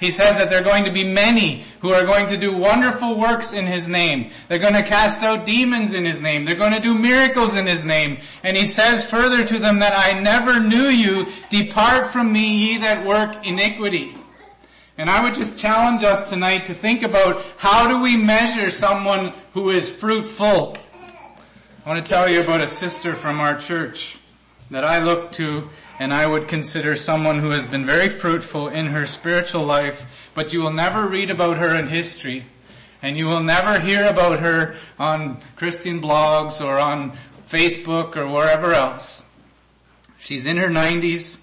He 0.00 0.10
says 0.10 0.38
that 0.38 0.50
there 0.50 0.60
are 0.60 0.64
going 0.64 0.84
to 0.84 0.90
be 0.90 1.04
many 1.04 1.64
who 1.80 1.90
are 1.92 2.04
going 2.04 2.28
to 2.28 2.36
do 2.36 2.56
wonderful 2.56 3.18
works 3.18 3.52
in 3.52 3.66
His 3.66 3.88
name. 3.88 4.30
They're 4.48 4.58
going 4.58 4.74
to 4.74 4.82
cast 4.82 5.22
out 5.22 5.46
demons 5.46 5.94
in 5.94 6.04
His 6.04 6.20
name. 6.20 6.44
They're 6.44 6.56
going 6.56 6.72
to 6.72 6.80
do 6.80 6.98
miracles 6.98 7.54
in 7.54 7.66
His 7.66 7.84
name. 7.84 8.18
And 8.42 8.56
He 8.56 8.66
says 8.66 9.08
further 9.08 9.44
to 9.46 9.58
them 9.58 9.78
that 9.78 9.94
I 9.96 10.20
never 10.20 10.60
knew 10.60 10.88
you. 10.88 11.28
Depart 11.48 12.12
from 12.12 12.32
me 12.32 12.56
ye 12.56 12.78
that 12.78 13.06
work 13.06 13.46
iniquity. 13.46 14.16
And 14.98 15.10
I 15.10 15.22
would 15.22 15.34
just 15.34 15.58
challenge 15.58 16.04
us 16.04 16.28
tonight 16.28 16.66
to 16.66 16.74
think 16.74 17.02
about 17.02 17.44
how 17.56 17.88
do 17.88 18.02
we 18.02 18.16
measure 18.16 18.70
someone 18.70 19.32
who 19.52 19.70
is 19.70 19.88
fruitful? 19.88 20.76
I 21.84 21.88
want 21.88 22.04
to 22.04 22.08
tell 22.08 22.28
you 22.28 22.40
about 22.40 22.60
a 22.60 22.68
sister 22.68 23.14
from 23.14 23.40
our 23.40 23.58
church 23.58 24.18
that 24.70 24.84
I 24.84 25.00
look 25.00 25.32
to 25.32 25.68
and 25.98 26.12
I 26.12 26.26
would 26.26 26.48
consider 26.48 26.96
someone 26.96 27.38
who 27.38 27.50
has 27.50 27.64
been 27.64 27.86
very 27.86 28.08
fruitful 28.08 28.68
in 28.68 28.86
her 28.86 29.06
spiritual 29.06 29.64
life, 29.64 30.06
but 30.34 30.52
you 30.52 30.60
will 30.60 30.72
never 30.72 31.08
read 31.08 31.30
about 31.30 31.58
her 31.58 31.78
in 31.78 31.88
history, 31.88 32.46
and 33.00 33.16
you 33.16 33.26
will 33.26 33.42
never 33.42 33.78
hear 33.78 34.06
about 34.06 34.40
her 34.40 34.76
on 34.98 35.40
Christian 35.56 36.00
blogs 36.00 36.64
or 36.64 36.80
on 36.80 37.16
Facebook 37.48 38.16
or 38.16 38.26
wherever 38.26 38.72
else. 38.72 39.22
She's 40.18 40.46
in 40.46 40.56
her 40.56 40.68
90s. 40.68 41.38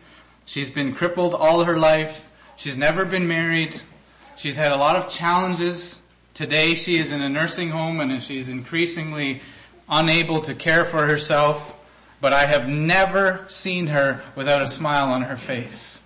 She's 0.46 0.70
been 0.70 0.94
crippled 0.94 1.34
all 1.34 1.64
her 1.64 1.78
life. 1.78 2.30
She's 2.56 2.78
never 2.78 3.06
been 3.06 3.28
married. 3.28 3.80
She's 4.36 4.56
had 4.56 4.72
a 4.72 4.76
lot 4.76 4.96
of 4.96 5.10
challenges. 5.10 6.00
Today 6.34 6.76
she 6.76 6.98
is 6.98 7.12
in 7.12 7.22
a 7.22 7.30
nursing 7.30 7.70
home 7.70 8.00
and 8.00 8.22
she's 8.22 8.50
increasingly 8.50 9.42
unable 9.88 10.42
to 10.42 10.56
care 10.56 10.84
for 10.84 11.06
herself 11.06 11.78
but 12.22 12.34
I 12.34 12.46
have 12.46 12.70
never 12.70 13.44
seen 13.48 13.88
her 13.88 14.22
without 14.36 14.62
a 14.62 14.68
smile 14.68 15.10
on 15.10 15.24
her 15.24 15.36
face. 15.36 16.00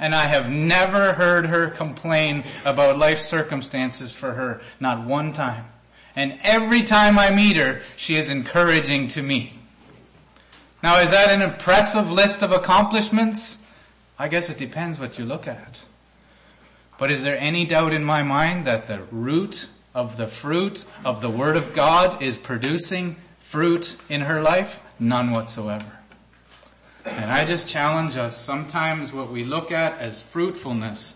And 0.00 0.14
I 0.14 0.26
have 0.26 0.50
never 0.50 1.12
heard 1.12 1.46
her 1.46 1.70
complain 1.70 2.42
about 2.64 2.98
life 2.98 3.20
circumstances 3.20 4.12
for 4.12 4.32
her, 4.32 4.60
not 4.80 5.06
one 5.06 5.32
time. 5.32 5.66
And 6.16 6.38
every 6.42 6.82
time 6.82 7.18
I 7.18 7.30
meet 7.30 7.56
her, 7.56 7.80
she 7.96 8.16
is 8.16 8.28
encouraging 8.28 9.06
to 9.08 9.22
me. 9.22 9.58
Now 10.82 11.00
is 11.00 11.12
that 11.12 11.30
an 11.30 11.40
impressive 11.40 12.10
list 12.10 12.42
of 12.42 12.52
accomplishments? 12.52 13.58
I 14.18 14.28
guess 14.28 14.50
it 14.50 14.58
depends 14.58 14.98
what 14.98 15.18
you 15.18 15.24
look 15.24 15.48
at. 15.48 15.86
But 16.98 17.10
is 17.10 17.22
there 17.22 17.38
any 17.38 17.64
doubt 17.64 17.92
in 17.92 18.04
my 18.04 18.22
mind 18.22 18.66
that 18.66 18.86
the 18.86 19.02
root 19.10 19.68
of 19.94 20.16
the 20.16 20.26
fruit 20.26 20.84
of 21.04 21.20
the 21.20 21.30
Word 21.30 21.56
of 21.56 21.72
God 21.72 22.22
is 22.22 22.36
producing 22.36 23.16
fruit 23.54 23.96
in 24.08 24.22
her 24.22 24.42
life? 24.42 24.82
None 24.98 25.30
whatsoever. 25.30 25.92
And 27.04 27.30
I 27.30 27.44
just 27.44 27.68
challenge 27.68 28.16
us 28.16 28.36
sometimes 28.36 29.12
what 29.12 29.30
we 29.30 29.44
look 29.44 29.70
at 29.70 30.00
as 30.00 30.20
fruitfulness 30.20 31.14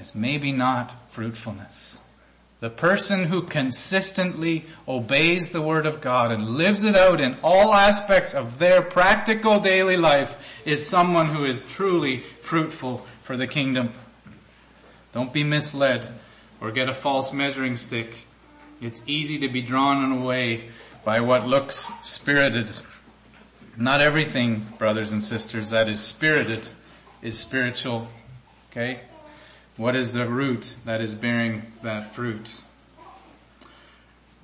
is 0.00 0.16
maybe 0.16 0.50
not 0.50 0.92
fruitfulness. 1.10 2.00
The 2.58 2.70
person 2.70 3.22
who 3.22 3.42
consistently 3.42 4.64
obeys 4.88 5.50
the 5.50 5.62
Word 5.62 5.86
of 5.86 6.00
God 6.00 6.32
and 6.32 6.56
lives 6.56 6.82
it 6.82 6.96
out 6.96 7.20
in 7.20 7.36
all 7.44 7.72
aspects 7.72 8.34
of 8.34 8.58
their 8.58 8.82
practical 8.82 9.60
daily 9.60 9.96
life 9.96 10.36
is 10.64 10.84
someone 10.84 11.26
who 11.26 11.44
is 11.44 11.62
truly 11.62 12.24
fruitful 12.40 13.06
for 13.22 13.36
the 13.36 13.46
kingdom. 13.46 13.94
Don't 15.12 15.32
be 15.32 15.44
misled 15.44 16.12
or 16.60 16.72
get 16.72 16.88
a 16.88 16.94
false 16.94 17.32
measuring 17.32 17.76
stick. 17.76 18.26
It's 18.80 19.02
easy 19.06 19.38
to 19.38 19.48
be 19.48 19.62
drawn 19.62 20.10
away 20.10 20.70
by 21.04 21.20
what 21.20 21.46
looks 21.46 21.90
spirited. 22.02 22.70
Not 23.76 24.00
everything, 24.00 24.66
brothers 24.78 25.12
and 25.12 25.22
sisters, 25.22 25.70
that 25.70 25.88
is 25.88 26.00
spirited 26.00 26.68
is 27.22 27.38
spiritual. 27.38 28.08
Okay? 28.70 29.00
What 29.76 29.94
is 29.94 30.12
the 30.12 30.28
root 30.28 30.74
that 30.84 31.00
is 31.00 31.14
bearing 31.14 31.62
that 31.82 32.14
fruit? 32.14 32.62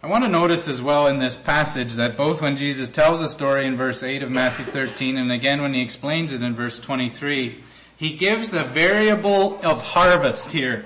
I 0.03 0.07
want 0.07 0.23
to 0.25 0.31
notice 0.31 0.69
as 0.69 0.83
well 0.83 1.07
in 1.07 1.19
this 1.19 1.39
passage 1.39 1.95
that 1.95 2.17
both 2.17 2.43
when 2.43 2.59
Jesus 2.59 2.91
tells 2.91 3.21
the 3.21 3.29
story 3.29 3.67
in 3.67 3.75
verse 3.75 4.03
8 4.03 4.23
of 4.23 4.31
Matthew 4.31 4.67
13 4.67 5.17
and 5.17 5.33
again 5.33 5.63
when 5.63 5.73
he 5.73 5.81
explains 5.81 6.33
it 6.33 6.43
in 6.43 6.55
verse 6.55 6.79
23, 6.79 7.63
he 7.97 8.11
gives 8.11 8.53
a 8.53 8.65
variable 8.65 9.59
of 9.65 9.81
harvest 9.81 10.53
here. 10.53 10.85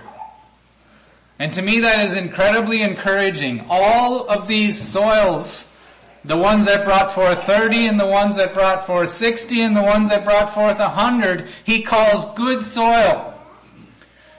And 1.39 1.53
to 1.53 1.63
me 1.63 1.81
that 1.81 2.05
is 2.05 2.17
incredibly 2.17 2.83
encouraging. 2.83 3.67
All 3.69 4.29
of 4.29 4.49
these 4.49 4.81
soils 4.81 5.67
the 6.25 6.37
ones 6.37 6.67
that 6.67 6.85
brought 6.85 7.13
forth 7.13 7.45
30 7.45 7.87
and 7.87 7.99
the 7.99 8.07
ones 8.07 8.37
that 8.37 8.53
brought 8.53 8.87
forth 8.87 9.11
60 9.11 9.63
and 9.63 9.77
the 9.77 9.83
ones 9.83 10.11
that 10.11 10.25
brought 10.25 10.53
forth 10.53 10.79
100, 10.79 11.49
he 11.65 11.81
calls 11.83 12.27
good 12.37 12.63
soil. 12.63 13.35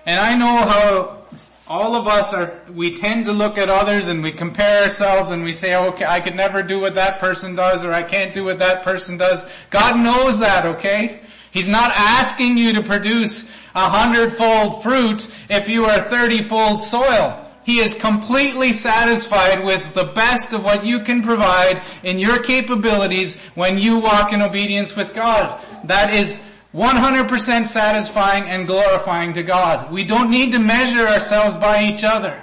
And 0.06 0.20
I 0.20 0.36
know 0.36 0.46
how 0.46 1.24
all 1.68 1.96
of 1.96 2.08
us 2.08 2.34
are, 2.34 2.60
we 2.72 2.94
tend 2.94 3.26
to 3.26 3.34
look 3.34 3.58
at 3.58 3.70
others 3.70 4.08
and 4.08 4.22
we 4.22 4.32
compare 4.32 4.84
ourselves 4.84 5.32
and 5.32 5.44
we 5.44 5.52
say, 5.52 5.76
okay, 5.76 6.06
I 6.06 6.20
could 6.20 6.36
never 6.36 6.64
do 6.64 6.80
what 6.80 6.96
that 6.96 7.20
person 7.20 7.56
does 7.56 7.86
or 7.86 7.92
I 7.92 8.04
can't 8.04 8.34
do 8.34 8.44
what 8.44 8.60
that 8.60 8.84
person 8.84 9.18
does. 9.18 9.46
God 9.70 9.98
knows 9.98 10.40
that, 10.40 10.66
okay? 10.66 11.22
He's 11.52 11.68
not 11.68 11.92
asking 11.96 12.58
you 12.58 12.74
to 12.74 12.84
produce 12.84 13.46
a 13.76 13.90
hundredfold 13.90 14.84
fruit 14.84 15.32
if 15.50 15.68
you 15.68 15.86
are 15.86 16.02
thirty-fold 16.02 16.82
soil. 16.82 17.46
He 17.64 17.80
is 17.80 17.94
completely 17.94 18.74
satisfied 18.74 19.64
with 19.64 19.94
the 19.94 20.06
best 20.06 20.54
of 20.54 20.64
what 20.64 20.86
you 20.86 21.02
can 21.02 21.22
provide 21.22 21.84
in 22.04 22.18
your 22.18 22.42
capabilities 22.42 23.36
when 23.54 23.78
you 23.78 24.00
walk 24.00 24.34
in 24.34 24.42
obedience 24.42 24.96
with 24.96 25.14
God. 25.14 25.62
That 25.84 26.14
is 26.14 26.40
100% 26.74 27.68
satisfying 27.68 28.44
and 28.44 28.68
glorifying 28.68 29.34
to 29.34 29.44
God. 29.44 29.92
We 29.92 30.04
don't 30.04 30.32
need 30.32 30.52
to 30.54 30.60
measure 30.60 31.06
ourselves 31.08 31.58
by 31.58 31.84
each 31.84 32.04
other. 32.04 32.42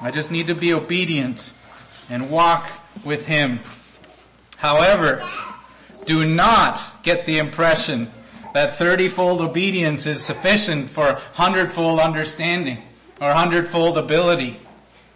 I 0.00 0.10
just 0.10 0.30
need 0.30 0.46
to 0.46 0.54
be 0.54 0.72
obedient 0.72 1.52
and 2.08 2.30
walk 2.30 2.70
with 3.04 3.26
Him. 3.26 3.60
However, 4.56 5.28
do 6.06 6.24
not 6.24 6.80
get 7.02 7.26
the 7.26 7.38
impression 7.38 8.10
that 8.54 8.78
30-fold 8.78 9.40
obedience 9.40 10.06
is 10.06 10.24
sufficient 10.24 10.90
for 10.90 11.20
100-fold 11.34 12.00
understanding 12.00 12.82
or 13.20 13.30
hundredfold 13.32 13.98
ability. 13.98 14.58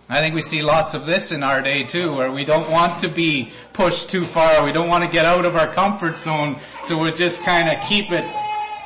I 0.09 0.20
think 0.20 0.35
we 0.35 0.42
see 0.42 0.62
lots 0.62 0.92
of 0.92 1.07
this 1.07 1.33
in 1.33 1.42
our 1.42 1.62
day 1.62 1.85
too, 1.85 2.14
where 2.14 2.31
we 2.31 2.44
don't 2.44 2.70
want 2.70 3.01
to 3.01 3.09
be 3.09 3.53
pushed 3.73 4.11
too 4.11 4.27
far. 4.27 4.62
We 4.64 4.73
don't 4.73 4.88
want 4.88 5.03
to 5.03 5.11
get 5.11 5.25
out 5.25 5.47
of 5.47 5.57
our 5.57 5.66
comfort 5.68 6.18
zone. 6.18 6.61
So 6.83 6.99
we'll 6.99 7.14
just 7.14 7.40
kind 7.40 7.70
of 7.70 7.83
keep 7.88 8.12
it. 8.12 8.25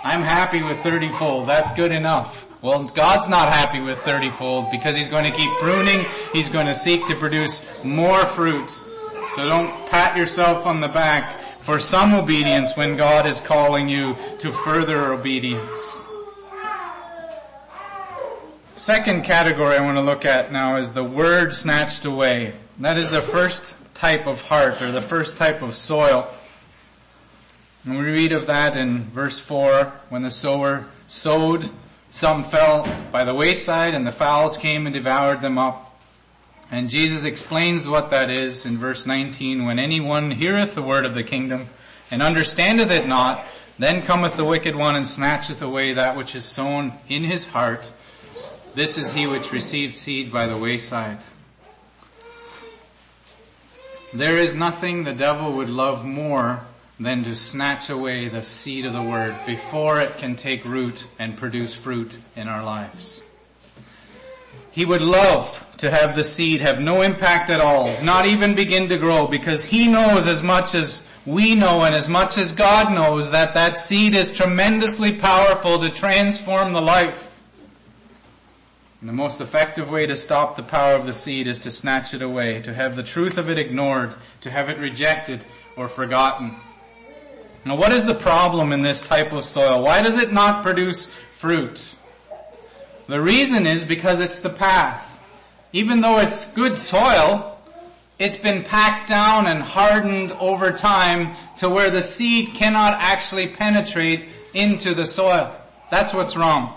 I'm 0.05 0.23
happy 0.23 0.63
with 0.63 0.79
30 0.81 1.11
fold. 1.11 1.49
That's 1.49 1.73
good 1.73 1.91
enough. 1.91 2.47
Well, 2.63 2.85
God's 2.85 3.29
not 3.29 3.53
happy 3.53 3.81
with 3.81 3.99
30 3.99 4.31
fold 4.31 4.71
because 4.71 4.95
He's 4.95 5.09
going 5.09 5.31
to 5.31 5.37
keep 5.37 5.51
pruning. 5.59 6.05
He's 6.33 6.49
going 6.49 6.67
to 6.67 6.75
seek 6.75 7.05
to 7.09 7.17
produce 7.17 7.63
more 7.83 8.25
fruit. 8.27 8.71
So 9.31 9.47
don't 9.47 9.69
pat 9.91 10.17
yourself 10.17 10.67
on 10.67 10.81
the 10.81 10.89
back 10.89 11.41
for 11.69 11.79
some 11.79 12.15
obedience 12.15 12.75
when 12.79 12.97
God 12.97 13.27
is 13.27 13.43
calling 13.43 13.91
you 13.91 14.17
to 14.39 14.51
further 14.51 15.13
obedience. 15.13 15.99
Second 18.75 19.23
category 19.25 19.77
I 19.77 19.85
want 19.85 19.99
to 19.99 20.01
look 20.01 20.25
at 20.25 20.51
now 20.51 20.77
is 20.77 20.93
the 20.93 21.05
word 21.05 21.55
snatched 21.55 22.07
away. 22.07 22.55
That 22.79 22.97
is 22.97 23.11
the 23.11 23.21
first 23.21 23.75
type 23.93 24.27
of 24.27 24.41
heart 24.41 24.81
or 24.81 24.91
the 24.91 25.03
first 25.03 25.37
type 25.37 25.61
of 25.61 25.77
soil. 25.77 26.27
And 27.85 27.99
we 27.99 28.01
read 28.03 28.33
of 28.33 28.47
that 28.47 28.75
in 28.75 29.05
verse 29.11 29.39
4 29.39 29.93
when 30.09 30.23
the 30.23 30.31
sower 30.31 30.87
sowed, 31.07 31.69
some 32.09 32.45
fell 32.45 32.89
by 33.13 33.25
the 33.25 33.35
wayside 33.35 33.93
and 33.93 34.07
the 34.07 34.13
fowls 34.13 34.57
came 34.57 34.87
and 34.87 34.95
devoured 34.95 35.43
them 35.43 35.59
up. 35.59 35.88
And 36.71 36.91
Jesus 36.91 37.25
explains 37.25 37.89
what 37.89 38.11
that 38.11 38.31
is 38.31 38.67
in 38.67 38.77
verse 38.77 39.07
19 39.07 39.65
when 39.65 39.79
anyone 39.79 40.31
heareth 40.31 40.75
the 40.75 40.83
word 40.83 41.07
of 41.07 41.15
the 41.15 41.23
kingdom 41.23 41.69
and 42.11 42.21
understandeth 42.21 42.91
it 42.91 43.07
not, 43.07 43.43
Then 43.79 44.03
cometh 44.03 44.37
the 44.37 44.45
wicked 44.45 44.77
one 44.77 44.97
and 44.97 45.07
snatcheth 45.07 45.63
away 45.63 45.95
that 45.95 46.17
which 46.17 46.35
is 46.35 46.45
sown 46.45 46.93
in 47.09 47.25
his 47.25 47.47
heart. 47.47 47.91
This 48.75 48.99
is 48.99 49.13
he 49.13 49.27
which 49.27 49.53
received 49.53 49.97
seed 49.97 50.31
by 50.31 50.47
the 50.47 50.59
wayside. 50.59 51.21
There 54.13 54.37
is 54.37 54.55
nothing 54.55 55.05
the 55.05 55.13
devil 55.13 55.53
would 55.55 55.69
love 55.69 56.05
more 56.05 56.63
than 57.01 57.25
to 57.25 57.35
snatch 57.35 57.89
away 57.89 58.29
the 58.29 58.43
seed 58.43 58.85
of 58.85 58.93
the 58.93 59.03
word 59.03 59.37
before 59.47 60.01
it 60.01 60.19
can 60.19 60.35
take 60.35 60.65
root 60.65 61.07
and 61.19 61.37
produce 61.37 61.75
fruit 61.75 62.19
in 62.35 62.49
our 62.49 62.65
lives. 62.65 63.23
He 64.79 64.85
would 64.85 65.03
love 65.03 65.67
to 65.79 65.91
have 65.91 66.15
the 66.15 66.23
seed 66.23 66.61
have 66.61 66.81
no 66.81 67.03
impact 67.03 67.51
at 67.51 67.61
all, 67.61 67.93
not 68.05 68.27
even 68.27 68.55
begin 68.55 68.89
to 68.91 68.97
grow 68.97 69.27
because 69.27 69.65
he 69.65 69.89
knows 69.89 70.29
as 70.29 70.41
much 70.41 70.73
as 70.73 71.03
we 71.27 71.57
know 71.57 71.83
and 71.83 71.97
as 71.97 72.09
much 72.09 72.39
as 72.39 72.53
God 72.53 72.93
knows 72.93 73.33
that 73.33 73.55
that 73.55 73.77
seed 73.77 74.15
is 74.15 74.31
tremendously 74.31 75.13
powerful 75.13 75.81
to 75.81 75.91
transform 75.91 76.75
the 76.75 76.81
life. 76.81 77.43
And 79.01 79.09
the 79.09 79.15
most 79.15 79.41
effective 79.41 79.91
way 79.91 80.07
to 80.07 80.15
stop 80.15 80.55
the 80.55 80.63
power 80.63 80.95
of 80.95 81.07
the 81.07 81.13
seed 81.13 81.49
is 81.49 81.59
to 81.59 81.73
snatch 81.73 82.15
it 82.15 82.23
away, 82.23 82.63
to 82.63 82.73
have 82.73 82.95
the 82.95 83.03
truth 83.03 83.37
of 83.37 83.51
it 83.51 83.59
ignored, 83.59 84.15
to 84.43 84.51
have 84.53 84.69
it 84.69 84.79
rejected 84.79 85.45
or 85.75 85.89
forgotten. 85.89 86.55
Now 87.65 87.75
what 87.75 87.91
is 87.91 88.07
the 88.07 88.15
problem 88.15 88.73
in 88.73 88.83
this 88.83 89.01
type 89.01 89.33
of 89.33 89.45
soil? 89.45 89.83
Why 89.83 90.03
does 90.03 90.17
it 90.17 90.33
not 90.33 90.63
produce 90.63 91.09
fruit? 91.33 91.97
The 93.09 93.21
reason 93.21 93.67
is 93.67 93.85
because 93.85 94.21
it's 94.21 94.41
the 94.41 94.51
path. 94.51 95.19
Even 95.73 96.03
though 96.03 96.19
it's 96.19 96.45
good 96.45 96.77
soil, 96.77 97.59
it's 98.19 98.37
been 98.37 98.63
packed 98.63 99.09
down 99.09 99.47
and 99.47 99.63
hardened 99.63 100.33
over 100.33 100.71
time 100.73 101.35
to 101.57 101.71
where 101.71 101.91
the 101.91 102.03
seed 102.03 102.55
cannot 102.55 102.95
actually 102.99 103.49
penetrate 103.49 104.29
into 104.53 104.95
the 104.95 105.07
soil. 105.07 105.55
That's 105.91 106.13
what's 106.13 106.37
wrong. 106.37 106.75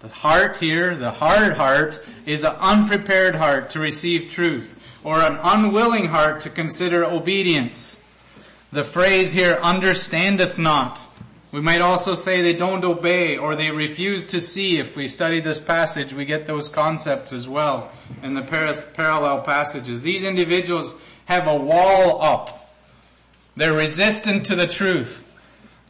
The 0.00 0.08
heart 0.08 0.58
here, 0.58 0.94
the 0.94 1.10
hard 1.10 1.56
heart, 1.56 2.00
is 2.24 2.44
an 2.44 2.54
unprepared 2.60 3.34
heart 3.34 3.70
to 3.70 3.80
receive 3.80 4.30
truth, 4.30 4.78
or 5.02 5.18
an 5.18 5.36
unwilling 5.42 6.04
heart 6.04 6.42
to 6.42 6.50
consider 6.50 7.04
obedience. 7.04 7.98
The 8.70 8.84
phrase 8.84 9.32
here, 9.32 9.58
understandeth 9.62 10.58
not. 10.58 11.07
We 11.50 11.60
might 11.60 11.80
also 11.80 12.14
say 12.14 12.42
they 12.42 12.52
don't 12.52 12.84
obey 12.84 13.38
or 13.38 13.56
they 13.56 13.70
refuse 13.70 14.24
to 14.26 14.40
see. 14.40 14.78
If 14.78 14.96
we 14.96 15.08
study 15.08 15.40
this 15.40 15.58
passage, 15.58 16.12
we 16.12 16.26
get 16.26 16.46
those 16.46 16.68
concepts 16.68 17.32
as 17.32 17.48
well 17.48 17.90
in 18.22 18.34
the 18.34 18.42
parallel 18.42 19.40
passages. 19.42 20.02
These 20.02 20.24
individuals 20.24 20.94
have 21.24 21.46
a 21.46 21.56
wall 21.56 22.20
up. 22.20 22.74
They're 23.56 23.72
resistant 23.72 24.46
to 24.46 24.56
the 24.56 24.66
truth. 24.66 25.26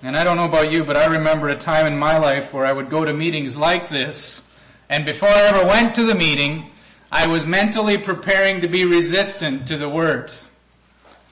And 0.01 0.17
I 0.17 0.23
don't 0.23 0.37
know 0.37 0.45
about 0.45 0.71
you, 0.71 0.85
but 0.85 0.97
I 0.97 1.07
remember 1.07 1.49
a 1.49 1.57
time 1.57 1.87
in 1.87 1.99
my 1.99 2.19
life 2.19 2.55
where 2.55 2.65
I 2.65 2.73
would 2.73 2.89
go 2.89 3.05
to 3.05 3.13
meetings 3.13 3.57
like 3.57 3.89
this, 3.89 4.43
and 4.89 5.05
before 5.05 5.29
I 5.29 5.43
ever 5.43 5.67
went 5.67 5.97
to 5.97 6.05
the 6.05 6.15
meeting, 6.15 6.71
I 7.11 7.27
was 7.27 7.47
mentally 7.47 7.99
preparing 7.99 8.61
to 8.61 8.69
be 8.69 8.85
resistant 8.85 9.67
to 9.69 9.77
the 9.77 9.89
word. 9.89 10.31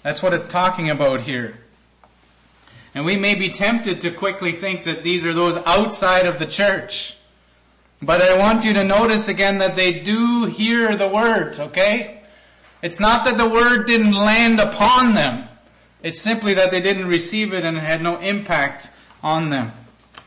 That's 0.02 0.20
what 0.20 0.34
it's 0.34 0.48
talking 0.48 0.90
about 0.90 1.20
here. 1.20 1.58
And 2.96 3.04
we 3.04 3.16
may 3.16 3.35
be 3.35 3.50
tempted 3.50 4.00
to 4.00 4.11
quickly 4.11 4.52
think 4.52 4.85
that 4.85 5.02
these 5.02 5.22
are 5.22 5.35
those 5.35 5.54
outside 5.54 6.24
of 6.24 6.38
the 6.38 6.46
church. 6.46 7.14
But 8.00 8.22
I 8.22 8.38
want 8.38 8.64
you 8.64 8.72
to 8.72 8.85
notice 8.85 9.28
again 9.28 9.59
that 9.59 9.76
they 9.76 10.00
do 10.00 10.46
hear 10.46 10.96
the 10.96 11.06
word, 11.06 11.61
okay? 11.61 12.22
It's 12.80 12.98
not 12.98 13.26
that 13.26 13.37
the 13.37 13.50
word 13.50 13.87
didn't 13.87 14.14
land 14.14 14.61
upon 14.61 15.12
them. 15.14 15.46
It's 16.02 16.18
simply 16.18 16.54
that 16.54 16.70
they 16.70 16.80
didn't 16.80 17.06
receive 17.06 17.52
it 17.52 17.64
and 17.64 17.76
it 17.76 17.82
had 17.82 18.02
no 18.02 18.18
impact 18.18 18.90
on 19.22 19.50
them. 19.50 19.72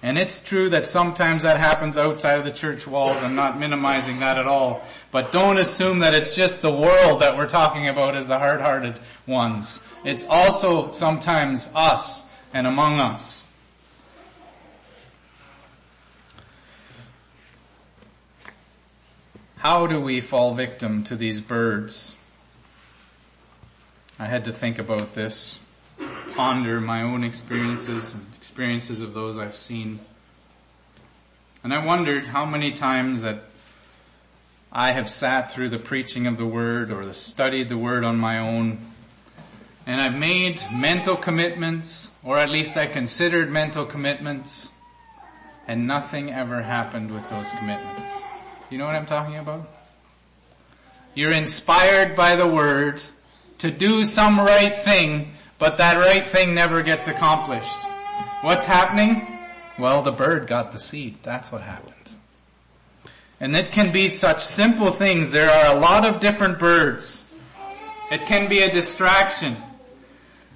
And 0.04 0.20
it's 0.20 0.40
true 0.40 0.70
that 0.70 0.86
sometimes 0.86 1.42
that 1.42 1.58
happens 1.58 1.98
outside 1.98 2.38
of 2.38 2.46
the 2.46 2.52
church 2.52 2.86
walls. 2.86 3.18
I'm 3.18 3.34
not 3.34 3.60
minimizing 3.60 4.20
that 4.20 4.38
at 4.38 4.46
all. 4.46 4.86
But 5.12 5.32
don't 5.32 5.58
assume 5.58 6.00
that 6.00 6.14
it's 6.14 6.30
just 6.30 6.62
the 6.62 6.72
world 6.72 7.22
that 7.22 7.36
we're 7.36 7.50
talking 7.50 7.88
about 7.88 8.16
as 8.16 8.28
the 8.28 8.38
hard-hearted 8.38 9.00
ones. 9.26 9.82
It's 10.06 10.24
also 10.26 10.92
sometimes 10.92 11.68
us 11.74 12.26
and 12.54 12.68
among 12.68 13.00
us. 13.00 13.44
How 19.58 19.88
do 19.88 20.00
we 20.00 20.22
fall 20.22 20.54
victim 20.54 21.04
to 21.04 21.16
these 21.16 21.42
birds? 21.42 22.16
I 24.18 24.26
had 24.26 24.46
to 24.46 24.54
think 24.54 24.80
about 24.80 25.14
this, 25.14 25.60
ponder 26.34 26.80
my 26.80 27.02
own 27.02 27.24
experiences 27.24 28.14
and 28.14 28.26
experiences 28.38 29.02
of 29.02 29.14
those 29.14 29.38
I've 29.38 29.58
seen. 29.58 30.00
And 31.64 31.74
I 31.74 31.86
wondered 31.86 32.28
how 32.28 32.46
many 32.46 32.72
times 32.72 33.22
that 33.22 33.44
I 34.72 34.92
have 34.92 35.10
sat 35.10 35.52
through 35.52 35.70
the 35.70 35.80
preaching 35.80 36.26
of 36.26 36.38
the 36.38 36.46
Word 36.46 36.92
or 36.92 37.12
studied 37.12 37.68
the 37.68 37.78
Word 37.78 38.04
on 38.04 38.18
my 38.18 38.38
own 38.38 38.89
and 39.86 40.00
I've 40.00 40.14
made 40.14 40.64
mental 40.72 41.16
commitments, 41.16 42.12
or 42.24 42.38
at 42.38 42.50
least 42.50 42.78
I 42.78 42.86
considered 42.86 43.50
mental 43.50 43.86
commitments, 43.86 44.70
and 45.68 45.88
nothing 45.88 46.32
ever 46.32 46.62
happened 46.62 47.12
with 47.12 47.30
those 47.30 47.50
commitments. 47.52 48.22
You 48.70 48.78
know 48.78 48.86
what 48.86 48.96
I'm 48.96 49.06
talking 49.06 49.38
about? 49.38 49.68
You're 51.16 51.32
inspired 51.32 52.16
by 52.16 52.36
the 52.36 52.48
Word 52.48 53.04
to 53.60 53.72
do 53.72 54.06
some 54.06 54.40
right 54.40 54.76
thing, 54.76 55.34
but 55.58 55.78
that 55.78 55.98
right 55.98 56.28
thing 56.28 56.54
never 56.54 56.82
gets 56.84 57.08
accomplished. 57.08 57.88
What's 58.42 58.66
happening? 58.66 59.22
Well, 59.78 60.02
the 60.02 60.12
bird 60.12 60.48
got 60.48 60.72
the 60.72 60.80
seed. 60.80 61.18
That's 61.24 61.52
what 61.52 61.62
happened. 61.62 61.94
And 63.40 63.56
it 63.56 63.72
can 63.72 63.92
be 63.92 64.10
such 64.10 64.44
simple 64.44 64.92
things. 64.92 65.32
There 65.32 65.50
are 65.50 65.76
a 65.76 65.80
lot 65.80 66.06
of 66.06 66.20
different 66.20 66.60
birds. 66.60 67.26
It 68.12 68.22
can 68.22 68.50
be 68.50 68.62
a 68.62 68.72
distraction. 68.72 69.58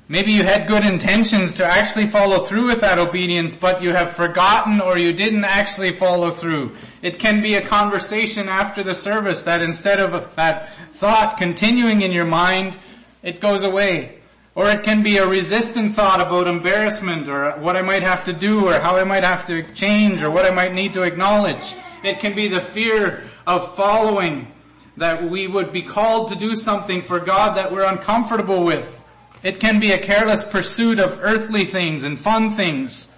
Maybe 0.10 0.34
you 0.34 0.44
had 0.44 0.68
good 0.68 0.86
intentions 0.86 1.54
to 1.56 1.66
actually 1.66 2.08
follow 2.08 2.46
through 2.46 2.68
with 2.68 2.82
that 2.82 3.00
obedience, 3.00 3.56
but 3.56 3.82
you 3.82 3.92
have 3.92 4.14
forgotten 4.14 4.82
or 4.82 4.98
you 4.98 5.14
didn't 5.14 5.46
actually 5.46 5.92
follow 5.92 6.30
through. 6.30 6.76
It 7.02 7.20
can 7.20 7.42
be 7.42 7.56
a 7.56 7.62
conversation 7.62 8.50
after 8.50 8.84
the 8.84 8.94
service 8.94 9.44
that 9.44 9.62
instead 9.62 10.02
of 10.02 10.36
that 10.36 10.70
thought 10.92 11.38
continuing 11.38 12.02
in 12.02 12.12
your 12.12 12.26
mind, 12.26 12.78
it 13.22 13.40
goes 13.40 13.64
away. 13.64 14.20
Or 14.56 14.70
it 14.70 14.84
can 14.84 15.04
be 15.04 15.18
a 15.18 15.28
resistant 15.28 15.94
thought 15.94 16.20
about 16.20 16.48
embarrassment 16.48 17.30
or 17.30 17.52
what 17.54 17.78
I 17.78 17.82
might 17.82 18.04
have 18.04 18.26
to 18.26 18.34
do 18.34 18.68
or 18.68 18.80
how 18.80 18.98
I 18.98 19.06
might 19.06 19.24
have 19.24 19.46
to 19.46 19.64
change 19.74 20.22
or 20.22 20.30
what 20.30 20.46
I 20.46 20.52
might 20.52 20.74
need 20.74 20.94
to 20.94 21.04
acknowledge. 21.04 21.74
It 22.04 22.20
can 22.20 22.36
be 22.36 22.50
the 22.50 22.62
fear 22.62 23.24
of 23.48 23.76
following 23.76 24.52
that 24.98 25.24
we 25.24 25.48
would 25.48 25.72
be 25.72 25.82
called 25.82 26.28
to 26.28 26.36
do 26.36 26.56
something 26.56 27.02
for 27.02 27.20
God 27.20 27.56
that 27.56 27.72
we're 27.72 27.86
uncomfortable 27.86 28.64
with. 28.64 29.03
It 29.44 29.60
can 29.60 29.82
be 29.82 29.92
a 29.92 30.00
careless 30.00 30.46
pursuit 30.46 31.00
of 31.00 31.20
earthly 31.22 31.66
things 31.66 32.06
and 32.06 32.18
fun 32.18 32.52
things. 32.52 33.10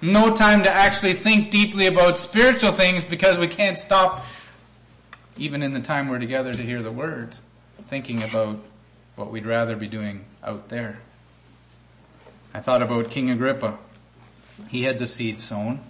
No 0.00 0.34
time 0.34 0.62
to 0.62 0.70
actually 0.70 1.12
think 1.12 1.50
deeply 1.50 1.86
about 1.86 2.16
spiritual 2.16 2.72
things 2.72 3.04
because 3.04 3.36
we 3.36 3.46
can't 3.46 3.78
stop, 3.78 4.24
even 5.36 5.62
in 5.62 5.74
the 5.74 5.80
time 5.80 6.08
we're 6.08 6.18
together 6.18 6.52
to 6.52 6.62
hear 6.62 6.82
the 6.82 6.90
word, 6.90 7.34
thinking 7.88 8.22
about 8.22 8.58
what 9.16 9.30
we'd 9.30 9.44
rather 9.44 9.76
be 9.76 9.86
doing 9.86 10.24
out 10.42 10.70
there. 10.70 10.98
I 12.54 12.60
thought 12.60 12.80
about 12.80 13.10
King 13.10 13.30
Agrippa. 13.30 13.78
He 14.70 14.84
had 14.84 14.98
the 14.98 15.06
seed 15.06 15.40
sown. 15.40 15.80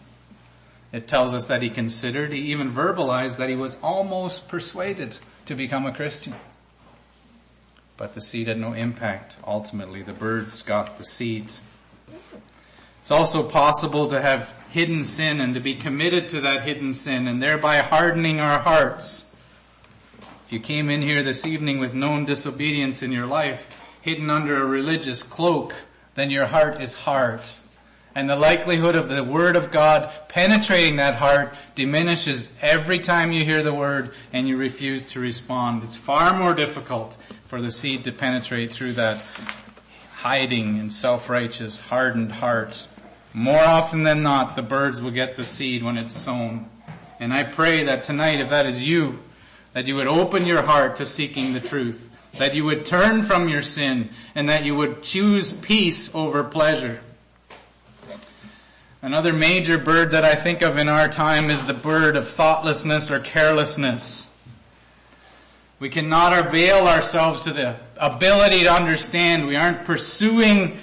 It 0.92 1.06
tells 1.06 1.32
us 1.32 1.46
that 1.46 1.62
he 1.62 1.70
considered, 1.70 2.32
he 2.32 2.40
even 2.52 2.72
verbalized 2.72 3.36
that 3.36 3.48
he 3.48 3.54
was 3.54 3.78
almost 3.82 4.48
persuaded 4.48 5.18
to 5.44 5.54
become 5.54 5.86
a 5.86 5.92
Christian 5.92 6.34
but 7.96 8.14
the 8.14 8.20
seed 8.20 8.48
had 8.48 8.58
no 8.58 8.72
impact. 8.72 9.36
Ultimately, 9.46 10.02
the 10.02 10.12
birds 10.12 10.62
got 10.62 10.96
the 10.96 11.04
seed. 11.04 11.52
It's 13.00 13.10
also 13.10 13.42
possible 13.42 14.08
to 14.08 14.20
have 14.20 14.54
hidden 14.70 15.04
sin 15.04 15.40
and 15.40 15.54
to 15.54 15.60
be 15.60 15.74
committed 15.74 16.28
to 16.30 16.40
that 16.42 16.64
hidden 16.64 16.92
sin 16.92 17.28
and 17.28 17.42
thereby 17.42 17.78
hardening 17.78 18.40
our 18.40 18.58
hearts. 18.58 19.26
If 20.44 20.52
you 20.52 20.60
came 20.60 20.90
in 20.90 21.02
here 21.02 21.22
this 21.22 21.46
evening 21.46 21.78
with 21.78 21.94
known 21.94 22.24
disobedience 22.24 23.02
in 23.02 23.12
your 23.12 23.26
life, 23.26 23.68
hidden 24.02 24.30
under 24.30 24.60
a 24.60 24.66
religious 24.66 25.22
cloak, 25.22 25.74
then 26.14 26.30
your 26.30 26.46
heart 26.46 26.80
is 26.80 26.92
hard 26.92 27.42
and 28.16 28.30
the 28.30 28.34
likelihood 28.34 28.96
of 28.96 29.10
the 29.10 29.22
Word 29.22 29.56
of 29.56 29.70
God 29.70 30.10
penetrating 30.28 30.96
that 30.96 31.16
heart 31.16 31.54
diminishes 31.74 32.48
every 32.62 32.98
time 32.98 33.30
you 33.30 33.44
hear 33.44 33.62
the 33.62 33.74
Word 33.74 34.14
and 34.32 34.48
you 34.48 34.56
refuse 34.56 35.04
to 35.04 35.20
respond. 35.20 35.82
It's 35.82 35.96
far 35.96 36.36
more 36.36 36.54
difficult 36.54 37.14
for 37.46 37.60
the 37.60 37.70
seed 37.70 38.04
to 38.04 38.12
penetrate 38.12 38.72
through 38.72 38.92
that 38.94 39.22
hiding 40.16 40.78
and 40.78 40.92
self-righteous, 40.92 41.76
hardened 41.76 42.32
heart. 42.32 42.88
More 43.32 43.60
often 43.60 44.02
than 44.02 44.22
not, 44.22 44.56
the 44.56 44.62
birds 44.62 45.00
will 45.00 45.10
get 45.10 45.36
the 45.36 45.44
seed 45.44 45.82
when 45.82 45.98
it's 45.98 46.16
sown. 46.16 46.68
And 47.20 47.32
I 47.32 47.42
pray 47.44 47.84
that 47.84 48.02
tonight, 48.02 48.40
if 48.40 48.50
that 48.50 48.66
is 48.66 48.82
you, 48.82 49.20
that 49.72 49.86
you 49.86 49.94
would 49.96 50.06
open 50.06 50.46
your 50.46 50.62
heart 50.62 50.96
to 50.96 51.06
seeking 51.06 51.52
the 51.52 51.60
truth, 51.60 52.10
that 52.38 52.54
you 52.54 52.64
would 52.64 52.84
turn 52.84 53.22
from 53.22 53.48
your 53.48 53.62
sin, 53.62 54.10
and 54.34 54.48
that 54.48 54.64
you 54.64 54.74
would 54.74 55.02
choose 55.02 55.52
peace 55.52 56.14
over 56.14 56.42
pleasure 56.44 57.00
Another 59.06 59.32
major 59.32 59.78
bird 59.78 60.10
that 60.10 60.24
I 60.24 60.34
think 60.34 60.62
of 60.62 60.78
in 60.78 60.88
our 60.88 61.08
time 61.08 61.48
is 61.48 61.64
the 61.64 61.72
bird 61.72 62.16
of 62.16 62.26
thoughtlessness 62.26 63.08
or 63.08 63.20
carelessness. 63.20 64.28
We 65.78 65.90
cannot 65.90 66.46
avail 66.46 66.88
ourselves 66.88 67.42
to 67.42 67.52
the 67.52 67.76
ability 67.98 68.64
to 68.64 68.72
understand. 68.72 69.46
We 69.46 69.56
aren't 69.56 69.84
pursuing 69.84 70.78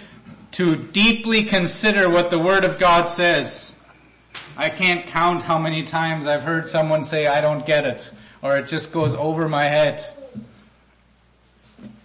to 0.51 0.75
deeply 0.75 1.43
consider 1.43 2.09
what 2.09 2.29
the 2.29 2.37
Word 2.37 2.63
of 2.63 2.77
God 2.77 3.05
says. 3.05 3.75
I 4.55 4.69
can't 4.69 5.07
count 5.07 5.41
how 5.41 5.57
many 5.57 5.81
times 5.81 6.27
I've 6.27 6.43
heard 6.43 6.69
someone 6.69 7.03
say, 7.03 7.25
I 7.25 7.41
don't 7.41 7.65
get 7.65 7.85
it, 7.85 8.11
or 8.43 8.55
it 8.57 8.67
just 8.67 8.91
goes 8.91 9.15
over 9.15 9.49
my 9.49 9.67
head. 9.67 10.05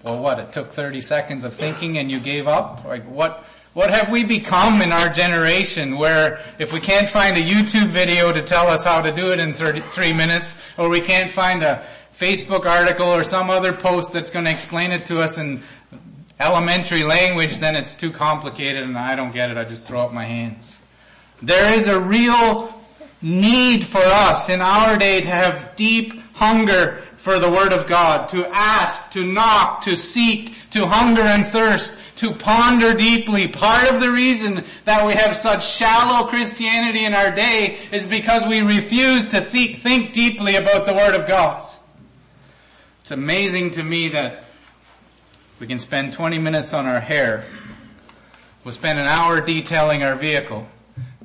Well, 0.03 0.23
what? 0.23 0.39
It 0.39 0.53
took 0.53 0.73
30 0.73 1.03
seconds 1.03 1.45
of 1.45 1.55
thinking 1.55 1.99
and 1.99 2.11
you 2.11 2.19
gave 2.19 2.49
up? 2.49 2.87
Like, 2.87 3.05
what, 3.05 3.45
what 3.75 3.91
have 3.91 4.11
we 4.11 4.25
become 4.25 4.81
in 4.81 4.93
our 4.93 5.11
generation 5.11 5.99
where 5.99 6.43
if 6.59 6.73
we 6.73 6.81
can't 6.81 7.11
find 7.11 7.37
a 7.37 7.43
YouTube 7.43 7.89
video 7.89 8.33
to 8.33 8.41
tell 8.41 8.69
us 8.69 8.85
how 8.85 9.03
to 9.03 9.13
do 9.13 9.31
it 9.31 9.41
in 9.41 9.53
33 9.53 10.15
minutes, 10.15 10.57
or 10.79 10.89
we 10.89 11.03
can't 11.03 11.31
find 11.31 11.63
a 11.63 11.85
Facebook 12.19 12.67
article 12.67 13.07
or 13.07 13.23
some 13.23 13.49
other 13.49 13.73
post 13.73 14.13
that's 14.13 14.31
going 14.31 14.45
to 14.45 14.51
explain 14.51 14.91
it 14.91 15.07
to 15.07 15.21
us 15.21 15.39
in 15.39 15.63
elementary 16.41 17.05
language, 17.05 17.59
then 17.59 17.77
it's 17.77 17.95
too 17.95 18.11
complicated 18.11 18.83
and 18.83 18.99
I 18.99 19.15
don't 19.15 19.33
get 19.33 19.51
it. 19.51 19.57
I 19.57 19.65
just 19.65 19.87
throw 19.87 20.01
up 20.01 20.13
my 20.13 20.25
hands. 20.25 20.83
There 21.43 21.73
is 21.75 21.87
a 21.87 21.99
real 21.99 22.75
need 23.23 23.85
for 23.85 24.03
us 24.03 24.49
in 24.49 24.61
our 24.61 24.97
day 24.97 25.21
to 25.21 25.29
have 25.29 25.77
deep 25.77 26.21
hunger 26.35 27.03
for 27.17 27.39
the 27.39 27.51
Word 27.51 27.73
of 27.73 27.87
God, 27.87 28.29
to 28.31 28.47
ask, 28.47 29.11
to 29.11 29.25
knock, 29.25 29.83
to 29.83 29.97
seek, 29.97 30.55
to 30.71 30.87
hunger 30.87 31.23
and 31.23 31.47
thirst, 31.47 31.95
to 32.17 32.33
ponder 32.33 32.95
deeply. 32.95 33.49
Part 33.49 33.93
of 33.93 34.01
the 34.01 34.11
reason 34.11 34.65
that 34.85 35.07
we 35.07 35.15
have 35.15 35.37
such 35.37 35.69
shallow 35.69 36.29
Christianity 36.29 37.05
in 37.05 37.15
our 37.15 37.33
day 37.33 37.79
is 37.91 38.07
because 38.07 38.47
we 38.47 38.61
refuse 38.61 39.27
to 39.27 39.41
think, 39.41 39.83
think 39.83 40.13
deeply 40.13 40.57
about 40.57 40.87
the 40.87 40.95
Word 40.95 41.15
of 41.15 41.27
God. 41.27 41.69
It's 43.09 43.13
amazing 43.15 43.71
to 43.71 43.83
me 43.83 44.11
that 44.11 44.45
we 45.59 45.67
can 45.67 45.79
spend 45.79 46.13
20 46.13 46.37
minutes 46.37 46.75
on 46.75 46.85
our 46.85 47.01
hair. 47.01 47.47
We'll 48.65 48.75
spend 48.75 48.99
an 48.99 49.07
hour 49.07 49.41
detailing 49.41 50.03
our 50.03 50.15
vehicle. 50.15 50.69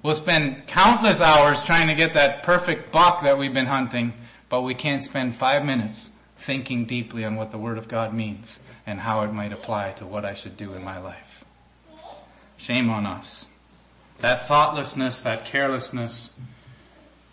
We'll 0.02 0.16
spend 0.16 0.66
countless 0.66 1.20
hours 1.20 1.62
trying 1.62 1.90
to 1.90 1.94
get 1.94 2.14
that 2.14 2.44
perfect 2.44 2.94
buck 2.94 3.24
that 3.24 3.38
we've 3.38 3.54
been 3.54 3.66
hunting, 3.66 4.14
but 4.48 4.62
we 4.62 4.76
can't 4.76 5.04
spend 5.04 5.36
five 5.36 5.66
minutes 5.66 6.12
thinking 6.38 6.86
deeply 6.86 7.26
on 7.26 7.36
what 7.36 7.52
the 7.52 7.58
Word 7.58 7.78
of 7.78 7.90
God 7.90 8.14
means 8.14 8.62
and 8.88 9.02
how 9.02 9.24
it 9.24 9.34
might 9.34 9.52
apply 9.52 9.92
to 9.98 10.06
what 10.06 10.24
I 10.24 10.36
should 10.36 10.56
do 10.56 10.76
in 10.76 10.86
my 10.86 11.00
life. 11.00 11.44
Shame 12.56 12.90
on 12.90 13.06
us. 13.06 13.46
That 14.22 14.48
thoughtlessness, 14.48 15.20
that 15.20 15.44
carelessness 15.44 16.40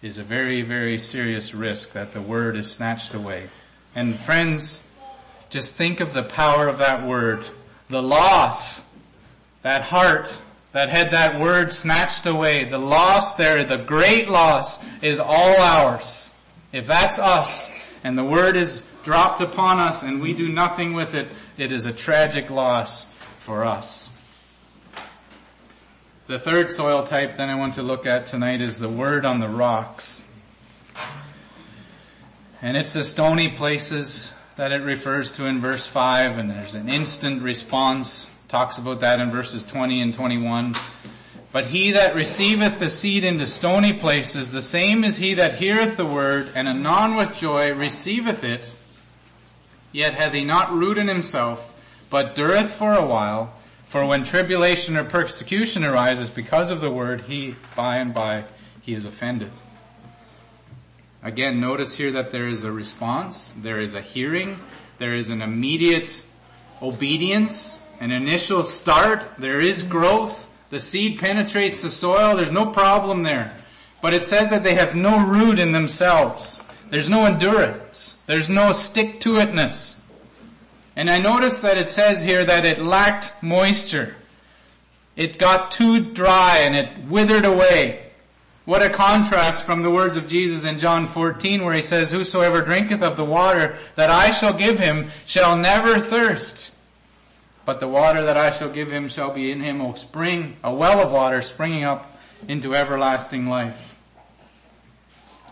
is 0.03 0.19
a 0.19 0.25
very, 0.25 0.63
very 0.63 0.99
serious 0.99 1.55
risk 1.55 1.93
that 1.93 2.13
the 2.13 2.21
Word 2.21 2.57
is 2.57 2.69
snatched 2.69 3.15
away. 3.15 3.49
And 3.95 4.19
friends, 4.19 4.83
just 5.49 5.75
think 5.75 6.01
of 6.01 6.13
the 6.13 6.23
power 6.23 6.69
of 6.69 6.79
that 6.79 7.07
word. 7.07 7.49
The 7.89 8.03
loss, 8.03 8.83
that 9.63 9.83
heart 9.83 10.41
that 10.73 10.89
had 10.89 11.11
that 11.11 11.41
word 11.41 11.73
snatched 11.73 12.27
away, 12.27 12.65
the 12.65 12.79
loss 12.79 13.35
there, 13.35 13.65
the 13.65 13.79
great 13.79 14.29
loss 14.29 14.81
is 15.03 15.19
all 15.19 15.57
ours. 15.61 16.31
If 16.73 16.87
that's 16.87 17.19
us 17.19 17.69
and 18.05 18.17
the 18.17 18.25
word 18.25 18.57
is 18.57 18.83
dropped 19.03 19.41
upon 19.41 19.79
us 19.79 20.03
and 20.03 20.21
we 20.21 20.33
do 20.33 20.49
nothing 20.49 20.93
with 20.93 21.15
it, 21.15 21.27
it 21.59 21.73
is 21.73 21.87
a 21.87 21.93
tragic 21.93 22.51
loss 22.51 23.07
for 23.39 23.65
us. 23.65 24.09
The 26.29 26.39
third 26.39 26.71
soil 26.71 27.03
type 27.03 27.37
that 27.37 27.49
I 27.49 27.57
want 27.57 27.75
to 27.75 27.83
look 27.83 28.07
at 28.07 28.27
tonight 28.27 28.61
is 28.61 28.79
the 28.79 28.89
word 28.89 29.25
on 29.25 29.41
the 29.41 29.49
rocks. 29.49 30.23
And 32.63 32.77
it's 32.77 32.93
the 32.93 33.05
stony 33.05 33.49
places 33.49 34.35
that 34.57 34.71
it 34.71 34.83
refers 34.83 35.33
to 35.33 35.47
in 35.47 35.61
verse 35.61 35.87
5, 35.87 36.37
and 36.37 36.51
there's 36.51 36.75
an 36.75 36.91
instant 36.91 37.41
response, 37.41 38.29
talks 38.49 38.77
about 38.77 39.01
that 39.01 39.19
in 39.19 39.31
verses 39.31 39.65
20 39.65 40.03
and 40.03 40.13
21. 40.13 40.77
But 41.53 41.67
he 41.67 41.93
that 41.93 42.15
receiveth 42.15 42.79
the 42.79 42.91
seed 42.91 43.25
into 43.25 43.47
stony 43.47 43.95
places, 43.95 44.53
the 44.53 44.61
same 44.61 45.05
is 45.05 45.17
he 45.17 45.33
that 45.35 45.55
heareth 45.55 45.97
the 45.97 46.05
word, 46.05 46.51
and 46.55 46.69
anon 46.69 47.17
with 47.17 47.35
joy 47.35 47.73
receiveth 47.73 48.45
it, 48.45 48.75
yet 49.91 50.13
hath 50.13 50.35
he 50.35 50.45
not 50.45 50.71
root 50.71 50.99
in 50.99 51.09
himself, 51.09 51.73
but 52.11 52.35
dureth 52.35 52.69
for 52.69 52.93
a 52.93 53.07
while. 53.07 53.55
For 53.89 54.05
when 54.05 54.23
tribulation 54.23 54.99
or 54.99 55.05
persecution 55.05 55.83
arises 55.83 56.29
because 56.29 56.71
of 56.71 56.83
the 56.83 56.91
word, 56.91 57.23
he 57.23 57.57
by 57.75 57.97
and 57.97 58.13
by 58.13 58.45
he 58.83 58.93
is 58.93 59.07
offended. 59.07 59.51
Again, 61.23 61.61
notice 61.61 61.95
here 61.95 62.13
that 62.13 62.31
there 62.31 62.49
is 62.49 62.65
a 62.65 62.73
response, 62.73 63.51
there 63.51 63.81
is 63.81 63.95
a 63.95 64.01
hearing, 64.01 64.59
there 64.99 65.15
is 65.15 65.29
an 65.29 65.43
immediate 65.43 66.25
obedience, 66.81 67.79
an 68.01 68.11
initial 68.11 68.65
start, 68.65 69.29
there 69.39 69.61
is 69.61 69.83
growth, 69.83 70.49
the 70.71 70.81
seed 70.81 71.19
penetrates 71.19 71.83
the 71.83 71.91
soil, 71.91 72.37
there's 72.37 72.51
no 72.51 72.67
problem 72.67 73.23
there. 73.23 73.55
But 74.01 74.15
it 74.15 74.25
says 74.25 74.49
that 74.49 74.63
they 74.63 74.75
have 74.75 74.95
no 74.95 75.23
root 75.23 75.59
in 75.59 75.73
themselves. 75.73 76.59
There's 76.89 77.11
no 77.11 77.25
endurance. 77.27 78.17
There's 78.27 78.49
no 78.49 78.73
stick-to-itness. 78.73 79.97
And 80.97 81.11
I 81.11 81.21
notice 81.21 81.61
that 81.61 81.77
it 81.77 81.89
says 81.89 82.23
here 82.23 82.45
that 82.45 82.65
it 82.65 82.81
lacked 82.81 83.35
moisture. 83.43 84.17
It 85.17 85.39
got 85.39 85.71
too 85.71 86.13
dry 86.13 86.59
and 86.59 86.75
it 86.75 87.05
withered 87.09 87.45
away. 87.45 88.10
What 88.71 88.83
a 88.83 88.89
contrast 88.89 89.65
from 89.65 89.83
the 89.83 89.91
words 89.91 90.17
of 90.17 90.29
Jesus 90.29 90.63
in 90.63 90.79
John 90.79 91.09
14 91.09 91.65
where 91.65 91.75
he 91.75 91.83
says, 91.83 92.13
Whosoever 92.13 92.63
drinketh 92.63 93.03
of 93.03 93.17
the 93.17 93.25
water 93.25 93.77
that 93.97 94.11
I 94.11 94.31
shall 94.31 94.53
give 94.53 94.79
him 94.79 95.11
shall 95.27 95.57
never 95.57 95.99
thirst. 95.99 96.73
But 97.65 97.81
the 97.81 97.89
water 97.89 98.23
that 98.23 98.37
I 98.37 98.53
shall 98.53 98.71
give 98.71 98.93
him 98.93 99.09
shall 99.09 99.33
be 99.33 99.51
in 99.51 99.61
him 99.61 99.81
a 99.81 99.97
spring, 99.97 100.57
a 100.63 100.73
well 100.73 101.01
of 101.01 101.11
water 101.11 101.43
springing 101.43 101.83
up 101.83 102.17
into 102.47 102.77
everlasting 102.77 103.49
life. 103.49 103.99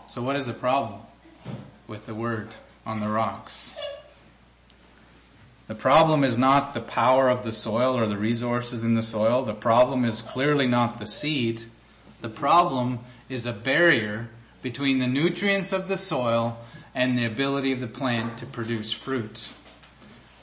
So 0.07 0.21
what 0.21 0.37
is 0.37 0.47
the 0.47 0.53
problem 0.53 1.01
with 1.87 2.05
the 2.05 2.15
word 2.15 2.47
on 2.85 3.01
the 3.01 3.09
rocks? 3.09 3.73
The 5.67 5.75
problem 5.75 6.23
is 6.23 6.37
not 6.37 6.73
the 6.73 6.79
power 6.79 7.27
of 7.27 7.43
the 7.43 7.51
soil 7.51 7.97
or 7.97 8.07
the 8.07 8.17
resources 8.17 8.85
in 8.85 8.93
the 8.93 9.03
soil. 9.03 9.41
The 9.41 9.53
problem 9.53 10.05
is 10.05 10.21
clearly 10.21 10.67
not 10.67 10.99
the 10.99 11.05
seed. 11.05 11.65
The 12.21 12.29
problem 12.29 12.99
is 13.29 13.45
a 13.45 13.53
barrier 13.53 14.29
between 14.61 14.99
the 14.99 15.07
nutrients 15.07 15.71
of 15.71 15.87
the 15.87 15.97
soil 15.97 16.57
and 16.93 17.17
the 17.17 17.25
ability 17.25 17.71
of 17.71 17.79
the 17.79 17.87
plant 17.87 18.37
to 18.39 18.45
produce 18.45 18.91
fruit. 18.91 19.49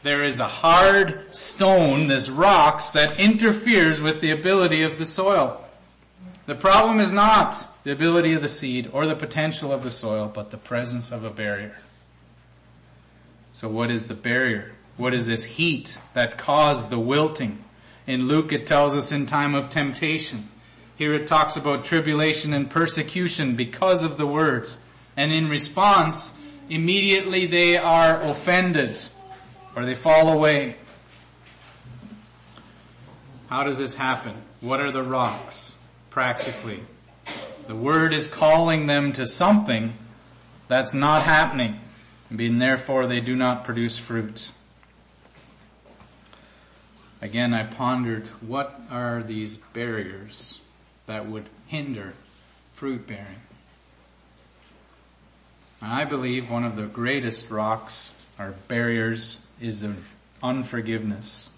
There 0.03 0.23
is 0.23 0.39
a 0.39 0.47
hard 0.47 1.35
stone, 1.35 2.07
this 2.07 2.29
rocks, 2.29 2.91
that 2.91 3.19
interferes 3.19 4.01
with 4.01 4.21
the 4.21 4.31
ability 4.31 4.83
of 4.83 4.99
the 4.99 5.05
soil. 5.05 5.62
The 6.47 6.55
problem 6.55 7.01
is 7.01 7.11
not 7.11 7.69
the 7.83 7.91
ability 7.91 8.33
of 8.35 8.43
the 8.43 8.49
seed 8.49 8.89
or 8.93 9.07
the 9.07 9.17
potential 9.17 9.73
of 9.73 9.83
the 9.83 9.91
soil, 9.91 10.31
but 10.33 10.51
the 10.51 10.57
presence 10.57 11.11
of 11.11 11.25
a 11.25 11.31
barrier. 11.31 11.77
So 13.53 13.69
what 13.69 13.91
is 13.91 14.07
the 14.07 14.15
barrier? 14.15 14.73
What 14.97 15.12
is 15.12 15.27
this 15.27 15.45
heat 15.45 15.99
that 16.15 16.39
caused 16.39 16.89
the 16.89 17.01
wilting? 17.01 17.65
In 18.07 18.29
Luke 18.29 18.53
it 18.53 18.67
tells 18.67 18.95
us 18.95 19.11
in 19.11 19.27
time 19.27 19.55
of 19.55 19.69
temptation. 19.69 20.49
Here 20.96 21.12
it 21.12 21.26
talks 21.26 21.56
about 21.56 21.85
tribulation 21.85 22.54
and 22.54 22.70
persecution 22.70 23.54
because 23.54 24.02
of 24.02 24.16
the 24.16 24.26
word. 24.26 24.68
And 25.16 25.32
in 25.32 25.48
response, 25.48 26.32
immediately 26.70 27.46
they 27.46 27.76
are 27.76 28.22
offended 28.22 28.98
or 29.74 29.85
they 29.85 29.94
fall 29.94 30.32
away. 30.32 30.76
How 33.48 33.62
does 33.62 33.78
this 33.78 33.94
happen? 33.94 34.35
What 34.61 34.80
are 34.80 34.90
the 34.90 35.02
rocks 35.02 35.76
practically? 36.09 36.82
The 37.66 37.76
word 37.76 38.14
is 38.14 38.26
calling 38.26 38.87
them 38.87 39.12
to 39.12 39.26
something 39.26 39.92
that's 40.66 40.94
not 40.94 41.22
happening. 41.22 41.78
And 42.30 42.38
being 42.38 42.59
therefore 42.59 43.07
they 43.07 43.20
do 43.20 43.36
not 43.36 43.64
produce 43.64 43.99
fruit. 43.99 44.51
Again, 47.20 47.55
I 47.55 47.64
pondered, 47.64 48.28
what 48.40 48.80
are 48.90 49.22
these 49.22 49.57
barriers? 49.57 50.61
That 51.07 51.26
would 51.26 51.48
hinder 51.66 52.14
fruit 52.74 53.07
bearing. 53.07 53.40
I 55.80 56.04
believe 56.04 56.50
one 56.50 56.64
of 56.64 56.76
the 56.76 56.86
greatest 56.86 57.50
rocks 57.50 58.12
or 58.38 58.54
barriers 58.68 59.40
is 59.61 59.86
unforgiveness. 60.42 61.50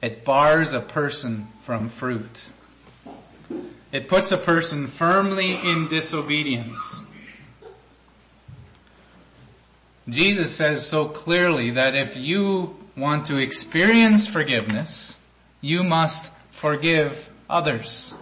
It 0.00 0.24
bars 0.24 0.72
a 0.72 0.80
person 0.80 1.48
from 1.62 1.88
fruit. 1.88 2.50
It 3.92 4.08
puts 4.08 4.32
a 4.32 4.36
person 4.36 4.86
firmly 4.86 5.54
in 5.54 5.88
disobedience. 5.88 7.02
Jesus 10.08 10.54
says 10.54 10.86
so 10.86 11.06
clearly 11.06 11.72
that 11.72 11.94
if 11.94 12.16
you 12.16 12.76
want 12.96 13.26
to 13.26 13.36
experience 13.36 14.26
forgiveness, 14.26 15.16
you 15.60 15.84
must 15.84 16.32
forgive 16.50 17.31
others. 17.52 18.14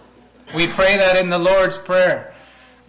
We 0.53 0.67
pray 0.67 0.97
that 0.97 1.17
in 1.17 1.29
the 1.29 1.39
Lord's 1.39 1.77
Prayer. 1.77 2.33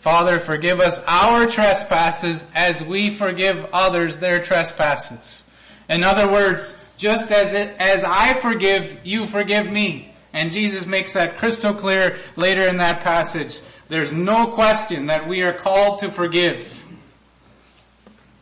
Father, 0.00 0.40
forgive 0.40 0.80
us 0.80 1.00
our 1.06 1.46
trespasses 1.46 2.44
as 2.54 2.82
we 2.82 3.14
forgive 3.14 3.64
others 3.72 4.18
their 4.18 4.42
trespasses. 4.42 5.44
In 5.88 6.02
other 6.02 6.30
words, 6.30 6.76
just 6.96 7.30
as 7.30 7.52
it, 7.52 7.76
as 7.78 8.02
I 8.02 8.34
forgive, 8.34 8.98
you 9.04 9.26
forgive 9.26 9.70
me. 9.70 10.12
And 10.32 10.50
Jesus 10.50 10.86
makes 10.86 11.12
that 11.12 11.38
crystal 11.38 11.72
clear 11.72 12.18
later 12.34 12.64
in 12.64 12.78
that 12.78 13.02
passage. 13.02 13.60
There's 13.88 14.12
no 14.12 14.48
question 14.48 15.06
that 15.06 15.28
we 15.28 15.42
are 15.42 15.52
called 15.52 16.00
to 16.00 16.10
forgive. 16.10 16.84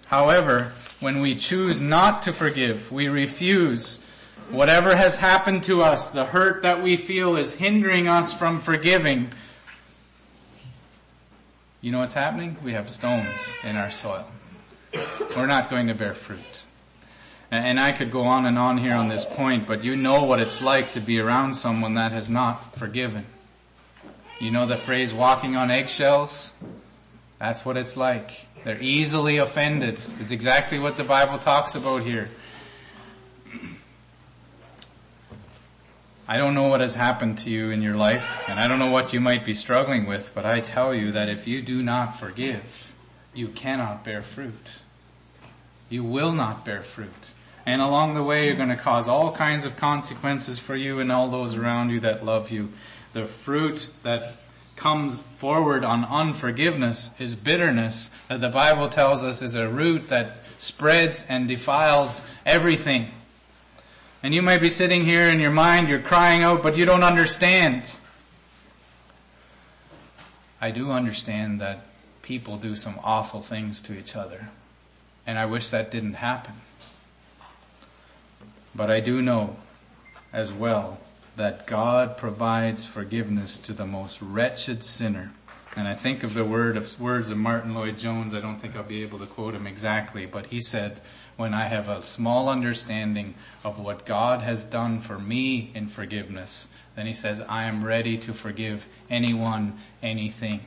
However, 0.06 0.72
when 1.00 1.20
we 1.20 1.34
choose 1.34 1.80
not 1.80 2.22
to 2.22 2.32
forgive, 2.32 2.90
we 2.90 3.08
refuse 3.08 3.98
whatever 4.50 4.94
has 4.94 5.16
happened 5.16 5.64
to 5.64 5.82
us, 5.82 6.10
the 6.10 6.24
hurt 6.24 6.62
that 6.62 6.82
we 6.82 6.96
feel 6.96 7.36
is 7.36 7.54
hindering 7.54 8.08
us 8.08 8.32
from 8.32 8.60
forgiving. 8.60 9.32
You 11.80 11.92
know 11.92 12.00
what's 12.00 12.14
happening? 12.14 12.56
We 12.62 12.72
have 12.72 12.90
stones 12.90 13.54
in 13.64 13.76
our 13.76 13.90
soil. 13.90 14.26
We're 15.36 15.46
not 15.46 15.70
going 15.70 15.86
to 15.86 15.94
bear 15.94 16.14
fruit. 16.14 16.64
And 17.50 17.80
I 17.80 17.92
could 17.92 18.12
go 18.12 18.22
on 18.22 18.46
and 18.46 18.58
on 18.58 18.78
here 18.78 18.94
on 18.94 19.08
this 19.08 19.24
point, 19.24 19.66
but 19.66 19.82
you 19.82 19.96
know 19.96 20.24
what 20.24 20.40
it's 20.40 20.62
like 20.62 20.92
to 20.92 21.00
be 21.00 21.18
around 21.18 21.54
someone 21.54 21.94
that 21.94 22.12
has 22.12 22.28
not 22.28 22.76
forgiven. 22.76 23.26
You 24.40 24.50
know 24.50 24.66
the 24.66 24.76
phrase 24.76 25.12
walking 25.12 25.56
on 25.56 25.70
eggshells? 25.70 26.52
That's 27.38 27.64
what 27.64 27.76
it's 27.76 27.96
like. 27.96 28.46
They're 28.64 28.80
easily 28.80 29.38
offended. 29.38 29.98
It's 30.20 30.30
exactly 30.30 30.78
what 30.78 30.96
the 30.96 31.04
Bible 31.04 31.38
talks 31.38 31.74
about 31.74 32.02
here. 32.02 32.28
I 36.30 36.36
don't 36.36 36.54
know 36.54 36.68
what 36.68 36.80
has 36.80 36.94
happened 36.94 37.38
to 37.38 37.50
you 37.50 37.70
in 37.70 37.82
your 37.82 37.96
life, 37.96 38.48
and 38.48 38.60
I 38.60 38.68
don't 38.68 38.78
know 38.78 38.92
what 38.92 39.12
you 39.12 39.18
might 39.18 39.44
be 39.44 39.52
struggling 39.52 40.06
with, 40.06 40.30
but 40.32 40.46
I 40.46 40.60
tell 40.60 40.94
you 40.94 41.10
that 41.10 41.28
if 41.28 41.48
you 41.48 41.60
do 41.60 41.82
not 41.82 42.20
forgive, 42.20 42.94
you 43.34 43.48
cannot 43.48 44.04
bear 44.04 44.22
fruit. 44.22 44.82
You 45.88 46.04
will 46.04 46.30
not 46.30 46.64
bear 46.64 46.82
fruit. 46.82 47.32
And 47.66 47.82
along 47.82 48.14
the 48.14 48.22
way, 48.22 48.46
you're 48.46 48.54
going 48.54 48.68
to 48.68 48.76
cause 48.76 49.08
all 49.08 49.32
kinds 49.32 49.64
of 49.64 49.76
consequences 49.76 50.60
for 50.60 50.76
you 50.76 51.00
and 51.00 51.10
all 51.10 51.28
those 51.30 51.56
around 51.56 51.90
you 51.90 51.98
that 51.98 52.24
love 52.24 52.52
you. 52.52 52.68
The 53.12 53.24
fruit 53.24 53.90
that 54.04 54.36
comes 54.76 55.24
forward 55.34 55.82
on 55.82 56.04
unforgiveness 56.04 57.10
is 57.18 57.34
bitterness 57.34 58.12
that 58.28 58.40
the 58.40 58.50
Bible 58.50 58.88
tells 58.88 59.24
us 59.24 59.42
is 59.42 59.56
a 59.56 59.68
root 59.68 60.08
that 60.10 60.44
spreads 60.58 61.26
and 61.28 61.48
defiles 61.48 62.22
everything. 62.46 63.08
And 64.22 64.34
you 64.34 64.42
might 64.42 64.60
be 64.60 64.68
sitting 64.68 65.04
here 65.04 65.28
in 65.28 65.40
your 65.40 65.50
mind, 65.50 65.88
you're 65.88 65.98
crying 65.98 66.42
out, 66.42 66.62
but 66.62 66.76
you 66.76 66.84
don't 66.84 67.02
understand. 67.02 67.94
I 70.60 70.70
do 70.70 70.90
understand 70.90 71.60
that 71.60 71.86
people 72.20 72.58
do 72.58 72.74
some 72.74 73.00
awful 73.02 73.40
things 73.40 73.80
to 73.82 73.98
each 73.98 74.14
other. 74.14 74.50
And 75.26 75.38
I 75.38 75.46
wish 75.46 75.70
that 75.70 75.90
didn't 75.90 76.14
happen. 76.14 76.54
But 78.74 78.90
I 78.90 79.00
do 79.00 79.22
know 79.22 79.56
as 80.32 80.52
well 80.52 80.98
that 81.36 81.66
God 81.66 82.18
provides 82.18 82.84
forgiveness 82.84 83.58
to 83.60 83.72
the 83.72 83.86
most 83.86 84.20
wretched 84.20 84.84
sinner. 84.84 85.32
And 85.76 85.88
I 85.88 85.94
think 85.94 86.22
of 86.22 86.34
the 86.34 86.44
word 86.44 86.76
of 86.76 87.00
words 87.00 87.30
of 87.30 87.38
Martyn 87.38 87.74
Lloyd-Jones. 87.74 88.34
I 88.34 88.40
don't 88.40 88.58
think 88.58 88.76
I'll 88.76 88.82
be 88.82 89.02
able 89.02 89.18
to 89.20 89.26
quote 89.26 89.54
him 89.54 89.66
exactly, 89.66 90.26
but 90.26 90.46
he 90.46 90.60
said, 90.60 91.00
when 91.40 91.54
I 91.54 91.68
have 91.68 91.88
a 91.88 92.02
small 92.02 92.50
understanding 92.50 93.34
of 93.64 93.78
what 93.78 94.04
God 94.04 94.42
has 94.42 94.62
done 94.62 95.00
for 95.00 95.18
me 95.18 95.70
in 95.74 95.88
forgiveness, 95.88 96.68
then 96.96 97.06
he 97.06 97.14
says, 97.14 97.40
I 97.40 97.64
am 97.64 97.82
ready 97.82 98.18
to 98.18 98.34
forgive 98.34 98.86
anyone, 99.08 99.78
anything. 100.02 100.60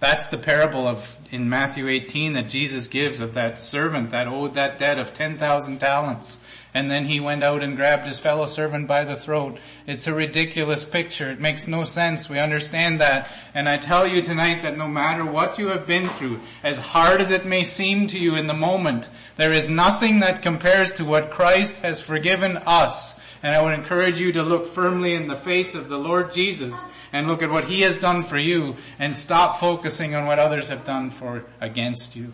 That's 0.00 0.28
the 0.28 0.38
parable 0.38 0.86
of 0.86 1.18
in 1.30 1.48
Matthew 1.48 1.88
18 1.88 2.32
that 2.34 2.48
Jesus 2.48 2.86
gives 2.86 3.20
of 3.20 3.34
that 3.34 3.60
servant 3.60 4.10
that 4.10 4.26
owed 4.26 4.54
that 4.54 4.78
debt 4.78 4.98
of 4.98 5.12
10,000 5.12 5.78
talents. 5.78 6.38
And 6.72 6.90
then 6.90 7.06
he 7.06 7.18
went 7.18 7.42
out 7.42 7.62
and 7.62 7.76
grabbed 7.76 8.06
his 8.06 8.18
fellow 8.18 8.46
servant 8.46 8.86
by 8.86 9.02
the 9.04 9.16
throat. 9.16 9.58
It's 9.86 10.06
a 10.06 10.12
ridiculous 10.12 10.84
picture. 10.84 11.30
It 11.30 11.40
makes 11.40 11.66
no 11.66 11.84
sense. 11.84 12.28
We 12.28 12.38
understand 12.38 13.00
that. 13.00 13.28
And 13.54 13.68
I 13.68 13.78
tell 13.78 14.06
you 14.06 14.22
tonight 14.22 14.62
that 14.62 14.78
no 14.78 14.86
matter 14.86 15.24
what 15.24 15.58
you 15.58 15.68
have 15.68 15.86
been 15.86 16.08
through, 16.08 16.40
as 16.62 16.78
hard 16.78 17.20
as 17.20 17.30
it 17.30 17.46
may 17.46 17.64
seem 17.64 18.06
to 18.08 18.18
you 18.18 18.36
in 18.36 18.46
the 18.46 18.54
moment, 18.54 19.10
there 19.36 19.52
is 19.52 19.68
nothing 19.68 20.20
that 20.20 20.42
compares 20.42 20.92
to 20.92 21.04
what 21.04 21.30
Christ 21.30 21.78
has 21.78 22.00
forgiven 22.00 22.58
us 22.58 23.16
and 23.42 23.54
I 23.54 23.62
would 23.62 23.74
encourage 23.74 24.20
you 24.20 24.32
to 24.32 24.42
look 24.42 24.66
firmly 24.66 25.14
in 25.14 25.28
the 25.28 25.36
face 25.36 25.74
of 25.74 25.88
the 25.88 25.98
Lord 25.98 26.32
Jesus 26.32 26.84
and 27.12 27.26
look 27.26 27.42
at 27.42 27.50
what 27.50 27.64
He 27.64 27.82
has 27.82 27.96
done 27.96 28.24
for 28.24 28.38
you 28.38 28.76
and 28.98 29.14
stop 29.14 29.60
focusing 29.60 30.14
on 30.14 30.26
what 30.26 30.38
others 30.38 30.68
have 30.68 30.84
done 30.84 31.10
for 31.10 31.44
against 31.60 32.16
you. 32.16 32.32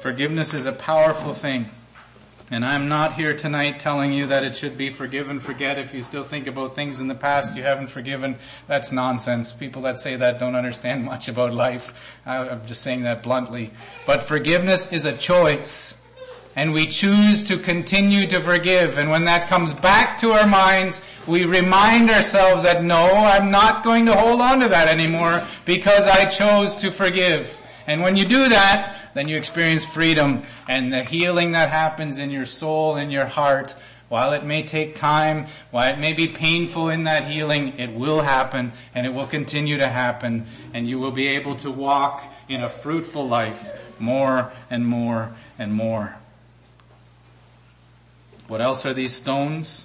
Forgiveness 0.00 0.54
is 0.54 0.66
a 0.66 0.72
powerful 0.72 1.34
thing. 1.34 1.68
And 2.52 2.64
I'm 2.64 2.88
not 2.88 3.12
here 3.12 3.36
tonight 3.36 3.78
telling 3.78 4.12
you 4.12 4.26
that 4.26 4.42
it 4.42 4.56
should 4.56 4.76
be 4.76 4.90
forgive 4.90 5.30
and 5.30 5.40
forget 5.40 5.78
if 5.78 5.94
you 5.94 6.00
still 6.00 6.24
think 6.24 6.48
about 6.48 6.74
things 6.74 6.98
in 6.98 7.06
the 7.06 7.14
past 7.14 7.54
you 7.54 7.62
haven't 7.62 7.90
forgiven. 7.90 8.36
That's 8.66 8.90
nonsense. 8.90 9.52
People 9.52 9.82
that 9.82 10.00
say 10.00 10.16
that 10.16 10.40
don't 10.40 10.56
understand 10.56 11.04
much 11.04 11.28
about 11.28 11.54
life. 11.54 11.94
I'm 12.26 12.66
just 12.66 12.82
saying 12.82 13.02
that 13.02 13.22
bluntly. 13.22 13.70
But 14.04 14.22
forgiveness 14.22 14.90
is 14.90 15.04
a 15.04 15.16
choice 15.16 15.94
and 16.56 16.72
we 16.72 16.86
choose 16.86 17.44
to 17.44 17.58
continue 17.58 18.26
to 18.26 18.40
forgive. 18.40 18.98
And 18.98 19.10
when 19.10 19.24
that 19.26 19.48
comes 19.48 19.72
back 19.72 20.18
to 20.18 20.32
our 20.32 20.46
minds, 20.46 21.00
we 21.26 21.44
remind 21.44 22.10
ourselves 22.10 22.64
that 22.64 22.82
no, 22.82 23.06
I'm 23.06 23.50
not 23.50 23.84
going 23.84 24.06
to 24.06 24.14
hold 24.14 24.40
on 24.40 24.60
to 24.60 24.68
that 24.68 24.88
anymore 24.88 25.46
because 25.64 26.06
I 26.06 26.26
chose 26.26 26.76
to 26.76 26.90
forgive. 26.90 27.56
And 27.86 28.02
when 28.02 28.16
you 28.16 28.24
do 28.24 28.48
that, 28.48 29.10
then 29.14 29.28
you 29.28 29.36
experience 29.36 29.84
freedom 29.84 30.42
and 30.68 30.92
the 30.92 31.02
healing 31.02 31.52
that 31.52 31.70
happens 31.70 32.18
in 32.18 32.30
your 32.30 32.46
soul 32.46 32.96
and 32.96 33.12
your 33.12 33.26
heart. 33.26 33.74
While 34.08 34.32
it 34.32 34.44
may 34.44 34.64
take 34.64 34.96
time, 34.96 35.46
while 35.70 35.92
it 35.92 35.98
may 35.98 36.12
be 36.12 36.26
painful 36.26 36.88
in 36.88 37.04
that 37.04 37.24
healing, 37.24 37.78
it 37.78 37.92
will 37.92 38.22
happen 38.22 38.72
and 38.92 39.06
it 39.06 39.14
will 39.14 39.26
continue 39.26 39.78
to 39.78 39.88
happen 39.88 40.46
and 40.74 40.88
you 40.88 40.98
will 40.98 41.12
be 41.12 41.28
able 41.28 41.54
to 41.56 41.70
walk 41.70 42.24
in 42.48 42.60
a 42.60 42.68
fruitful 42.68 43.28
life 43.28 43.70
more 44.00 44.50
and 44.68 44.84
more 44.84 45.36
and 45.58 45.72
more. 45.72 46.19
What 48.50 48.60
else 48.60 48.84
are 48.84 48.92
these 48.92 49.14
stones? 49.14 49.84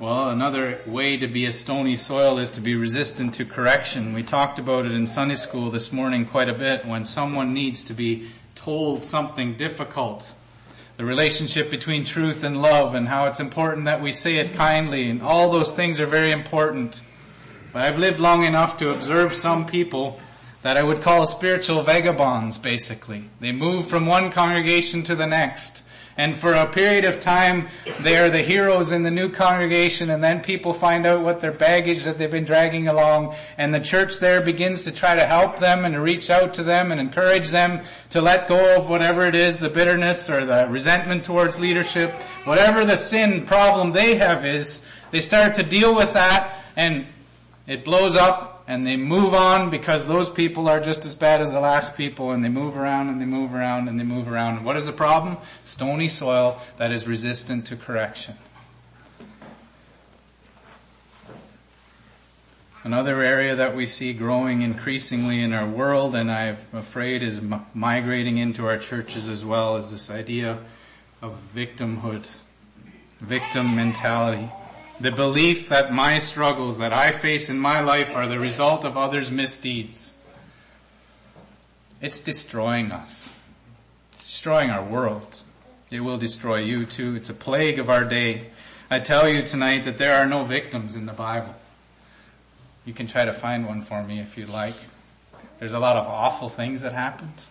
Well, 0.00 0.28
another 0.28 0.80
way 0.86 1.16
to 1.16 1.28
be 1.28 1.46
a 1.46 1.52
stony 1.52 1.96
soil 1.96 2.40
is 2.40 2.50
to 2.50 2.60
be 2.60 2.74
resistant 2.74 3.34
to 3.34 3.44
correction. 3.44 4.12
We 4.12 4.24
talked 4.24 4.58
about 4.58 4.86
it 4.86 4.90
in 4.90 5.06
Sunday 5.06 5.36
school 5.36 5.70
this 5.70 5.92
morning 5.92 6.26
quite 6.26 6.50
a 6.50 6.52
bit 6.52 6.84
when 6.84 7.04
someone 7.04 7.54
needs 7.54 7.84
to 7.84 7.94
be 7.94 8.28
told 8.56 9.04
something 9.04 9.54
difficult. 9.54 10.34
The 10.96 11.04
relationship 11.04 11.70
between 11.70 12.04
truth 12.04 12.42
and 12.42 12.60
love 12.60 12.96
and 12.96 13.06
how 13.06 13.26
it's 13.28 13.38
important 13.38 13.84
that 13.84 14.02
we 14.02 14.12
say 14.12 14.38
it 14.38 14.54
kindly 14.54 15.08
and 15.08 15.22
all 15.22 15.52
those 15.52 15.72
things 15.72 16.00
are 16.00 16.08
very 16.08 16.32
important. 16.32 17.02
But 17.72 17.82
I've 17.82 18.00
lived 18.00 18.18
long 18.18 18.42
enough 18.42 18.78
to 18.78 18.90
observe 18.90 19.32
some 19.32 19.64
people 19.64 20.18
that 20.62 20.76
I 20.76 20.82
would 20.82 21.02
call 21.02 21.24
spiritual 21.24 21.84
vagabonds 21.84 22.58
basically. 22.58 23.30
They 23.38 23.52
move 23.52 23.86
from 23.86 24.06
one 24.06 24.32
congregation 24.32 25.04
to 25.04 25.14
the 25.14 25.28
next. 25.28 25.84
And 26.16 26.36
for 26.36 26.52
a 26.52 26.66
period 26.66 27.04
of 27.04 27.18
time, 27.18 27.68
they 28.00 28.18
are 28.18 28.30
the 28.30 28.42
heroes 28.42 28.92
in 28.92 29.02
the 29.02 29.10
new 29.10 29.30
congregation 29.30 30.10
and 30.10 30.22
then 30.22 30.42
people 30.42 30.72
find 30.72 31.06
out 31.06 31.22
what 31.22 31.40
their 31.40 31.50
baggage 31.50 32.04
that 32.04 32.18
they've 32.18 32.30
been 32.30 32.44
dragging 32.44 32.86
along 32.86 33.34
and 33.58 33.74
the 33.74 33.80
church 33.80 34.20
there 34.20 34.40
begins 34.40 34.84
to 34.84 34.92
try 34.92 35.16
to 35.16 35.26
help 35.26 35.58
them 35.58 35.84
and 35.84 35.94
to 35.94 36.00
reach 36.00 36.30
out 36.30 36.54
to 36.54 36.62
them 36.62 36.92
and 36.92 37.00
encourage 37.00 37.50
them 37.50 37.84
to 38.10 38.20
let 38.20 38.46
go 38.46 38.76
of 38.76 38.88
whatever 38.88 39.26
it 39.26 39.34
is, 39.34 39.58
the 39.58 39.68
bitterness 39.68 40.30
or 40.30 40.44
the 40.44 40.68
resentment 40.68 41.24
towards 41.24 41.58
leadership, 41.58 42.12
whatever 42.44 42.84
the 42.84 42.96
sin 42.96 43.44
problem 43.44 43.90
they 43.90 44.14
have 44.14 44.44
is, 44.44 44.82
they 45.10 45.20
start 45.20 45.56
to 45.56 45.64
deal 45.64 45.96
with 45.96 46.12
that 46.14 46.62
and 46.76 47.06
it 47.66 47.84
blows 47.84 48.14
up 48.14 48.53
and 48.66 48.86
they 48.86 48.96
move 48.96 49.34
on 49.34 49.68
because 49.68 50.06
those 50.06 50.30
people 50.30 50.68
are 50.68 50.80
just 50.80 51.04
as 51.04 51.14
bad 51.14 51.42
as 51.42 51.52
the 51.52 51.60
last 51.60 51.96
people 51.96 52.30
and 52.30 52.42
they 52.42 52.48
move 52.48 52.76
around 52.76 53.08
and 53.10 53.20
they 53.20 53.26
move 53.26 53.54
around 53.54 53.88
and 53.88 54.00
they 54.00 54.04
move 54.04 54.30
around. 54.30 54.56
And 54.56 54.64
what 54.64 54.76
is 54.76 54.86
the 54.86 54.92
problem? 54.92 55.36
Stony 55.62 56.08
soil 56.08 56.60
that 56.78 56.90
is 56.90 57.06
resistant 57.06 57.66
to 57.66 57.76
correction. 57.76 58.36
Another 62.82 63.22
area 63.22 63.56
that 63.56 63.74
we 63.74 63.86
see 63.86 64.12
growing 64.12 64.62
increasingly 64.62 65.40
in 65.40 65.52
our 65.52 65.66
world 65.66 66.14
and 66.14 66.30
I'm 66.30 66.58
afraid 66.72 67.22
is 67.22 67.40
migrating 67.72 68.38
into 68.38 68.66
our 68.66 68.78
churches 68.78 69.28
as 69.28 69.44
well 69.44 69.76
is 69.76 69.90
this 69.90 70.10
idea 70.10 70.58
of 71.22 71.38
victimhood, 71.54 72.40
victim 73.20 73.74
mentality. 73.74 74.50
The 75.00 75.10
belief 75.10 75.68
that 75.70 75.92
my 75.92 76.20
struggles 76.20 76.78
that 76.78 76.92
I 76.92 77.10
face 77.10 77.48
in 77.48 77.58
my 77.58 77.80
life 77.80 78.14
are 78.14 78.28
the 78.28 78.38
result 78.38 78.84
of 78.84 78.96
others' 78.96 79.30
misdeeds. 79.30 80.14
It's 82.00 82.20
destroying 82.20 82.92
us. 82.92 83.28
It's 84.12 84.24
destroying 84.24 84.70
our 84.70 84.84
world. 84.84 85.42
It 85.90 86.00
will 86.00 86.18
destroy 86.18 86.58
you 86.58 86.86
too. 86.86 87.16
It's 87.16 87.28
a 87.28 87.34
plague 87.34 87.78
of 87.78 87.90
our 87.90 88.04
day. 88.04 88.50
I 88.90 89.00
tell 89.00 89.28
you 89.28 89.42
tonight 89.42 89.84
that 89.84 89.98
there 89.98 90.14
are 90.14 90.26
no 90.26 90.44
victims 90.44 90.94
in 90.94 91.06
the 91.06 91.12
Bible. 91.12 91.54
You 92.84 92.92
can 92.92 93.06
try 93.06 93.24
to 93.24 93.32
find 93.32 93.66
one 93.66 93.82
for 93.82 94.02
me 94.02 94.20
if 94.20 94.36
you'd 94.36 94.48
like. 94.48 94.76
There's 95.58 95.72
a 95.72 95.78
lot 95.78 95.96
of 95.96 96.06
awful 96.06 96.48
things 96.48 96.82
that 96.82 96.92
happened, 96.92 97.46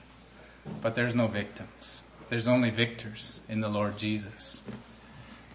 but 0.82 0.96
there's 0.96 1.16
no 1.16 1.28
victims. 1.28 2.04
There's 2.30 2.48
only 2.48 2.70
victors 2.70 3.42
in 3.50 3.60
the 3.62 3.70
Lord 3.70 3.98
Jesus. 3.98 4.62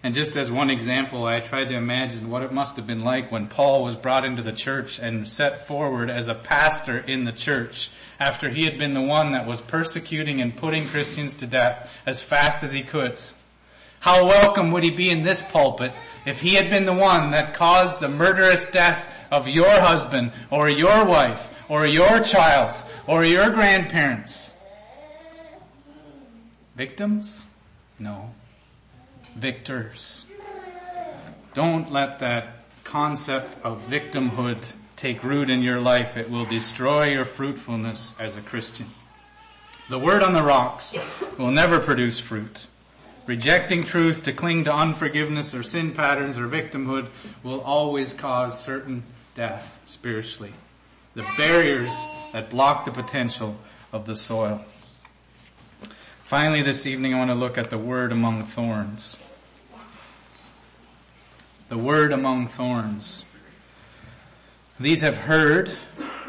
And 0.01 0.13
just 0.13 0.37
as 0.37 0.49
one 0.49 0.69
example, 0.69 1.25
I 1.25 1.41
tried 1.41 1.67
to 1.69 1.75
imagine 1.75 2.29
what 2.29 2.41
it 2.41 2.53
must 2.53 2.77
have 2.77 2.87
been 2.87 3.03
like 3.03 3.31
when 3.31 3.47
Paul 3.47 3.83
was 3.83 3.97
brought 3.97 4.23
into 4.23 4.41
the 4.41 4.53
church 4.53 4.97
and 4.97 5.27
set 5.27 5.67
forward 5.67 6.09
as 6.09 6.29
a 6.29 6.35
pastor 6.35 6.99
in 6.99 7.25
the 7.25 7.33
church 7.33 7.91
after 8.17 8.49
he 8.49 8.63
had 8.63 8.77
been 8.77 8.93
the 8.93 9.01
one 9.01 9.33
that 9.33 9.45
was 9.45 9.59
persecuting 9.59 10.39
and 10.39 10.55
putting 10.55 10.87
Christians 10.87 11.35
to 11.35 11.47
death 11.47 11.91
as 12.05 12.21
fast 12.21 12.63
as 12.63 12.71
he 12.71 12.81
could. 12.81 13.19
How 13.99 14.25
welcome 14.25 14.71
would 14.71 14.83
he 14.83 14.91
be 14.91 15.09
in 15.09 15.23
this 15.23 15.41
pulpit 15.41 15.91
if 16.25 16.39
he 16.39 16.53
had 16.53 16.69
been 16.69 16.85
the 16.85 16.93
one 16.93 17.31
that 17.31 17.53
caused 17.53 17.99
the 17.99 18.07
murderous 18.07 18.65
death 18.65 19.05
of 19.29 19.49
your 19.49 19.69
husband 19.69 20.31
or 20.49 20.69
your 20.69 21.03
wife 21.03 21.53
or 21.67 21.85
your 21.85 22.21
child 22.21 22.81
or 23.05 23.25
your 23.25 23.49
grandparents? 23.49 24.55
Victims? 26.77 27.43
No 27.99 28.31
victors. 29.39 30.25
Don't 31.53 31.91
let 31.91 32.19
that 32.19 32.65
concept 32.83 33.57
of 33.63 33.81
victimhood 33.87 34.73
take 34.95 35.23
root 35.23 35.49
in 35.49 35.61
your 35.61 35.79
life. 35.79 36.17
It 36.17 36.29
will 36.29 36.45
destroy 36.45 37.09
your 37.09 37.25
fruitfulness 37.25 38.13
as 38.19 38.35
a 38.35 38.41
Christian. 38.41 38.87
The 39.89 39.97
word 39.97 40.21
on 40.21 40.33
the 40.33 40.43
rocks 40.43 40.95
will 41.37 41.51
never 41.51 41.79
produce 41.79 42.19
fruit. 42.19 42.67
Rejecting 43.25 43.83
truth 43.83 44.23
to 44.23 44.33
cling 44.33 44.65
to 44.65 44.73
unforgiveness 44.73 45.53
or 45.53 45.63
sin 45.63 45.93
patterns 45.93 46.37
or 46.37 46.47
victimhood 46.47 47.07
will 47.43 47.61
always 47.61 48.13
cause 48.13 48.59
certain 48.59 49.03
death 49.35 49.79
spiritually. 49.85 50.53
The 51.15 51.25
barriers 51.37 52.03
that 52.33 52.49
block 52.49 52.85
the 52.85 52.91
potential 52.91 53.55
of 53.91 54.05
the 54.05 54.15
soil. 54.15 54.65
Finally, 56.23 56.61
this 56.61 56.85
evening 56.85 57.13
I 57.13 57.17
want 57.17 57.31
to 57.31 57.35
look 57.35 57.57
at 57.57 57.69
the 57.69 57.77
word 57.77 58.11
among 58.11 58.43
thorns. 58.43 59.17
The 61.69 61.77
word 61.77 62.11
among 62.11 62.47
thorns. 62.47 63.25
These 64.79 65.01
have 65.01 65.15
heard. 65.15 65.71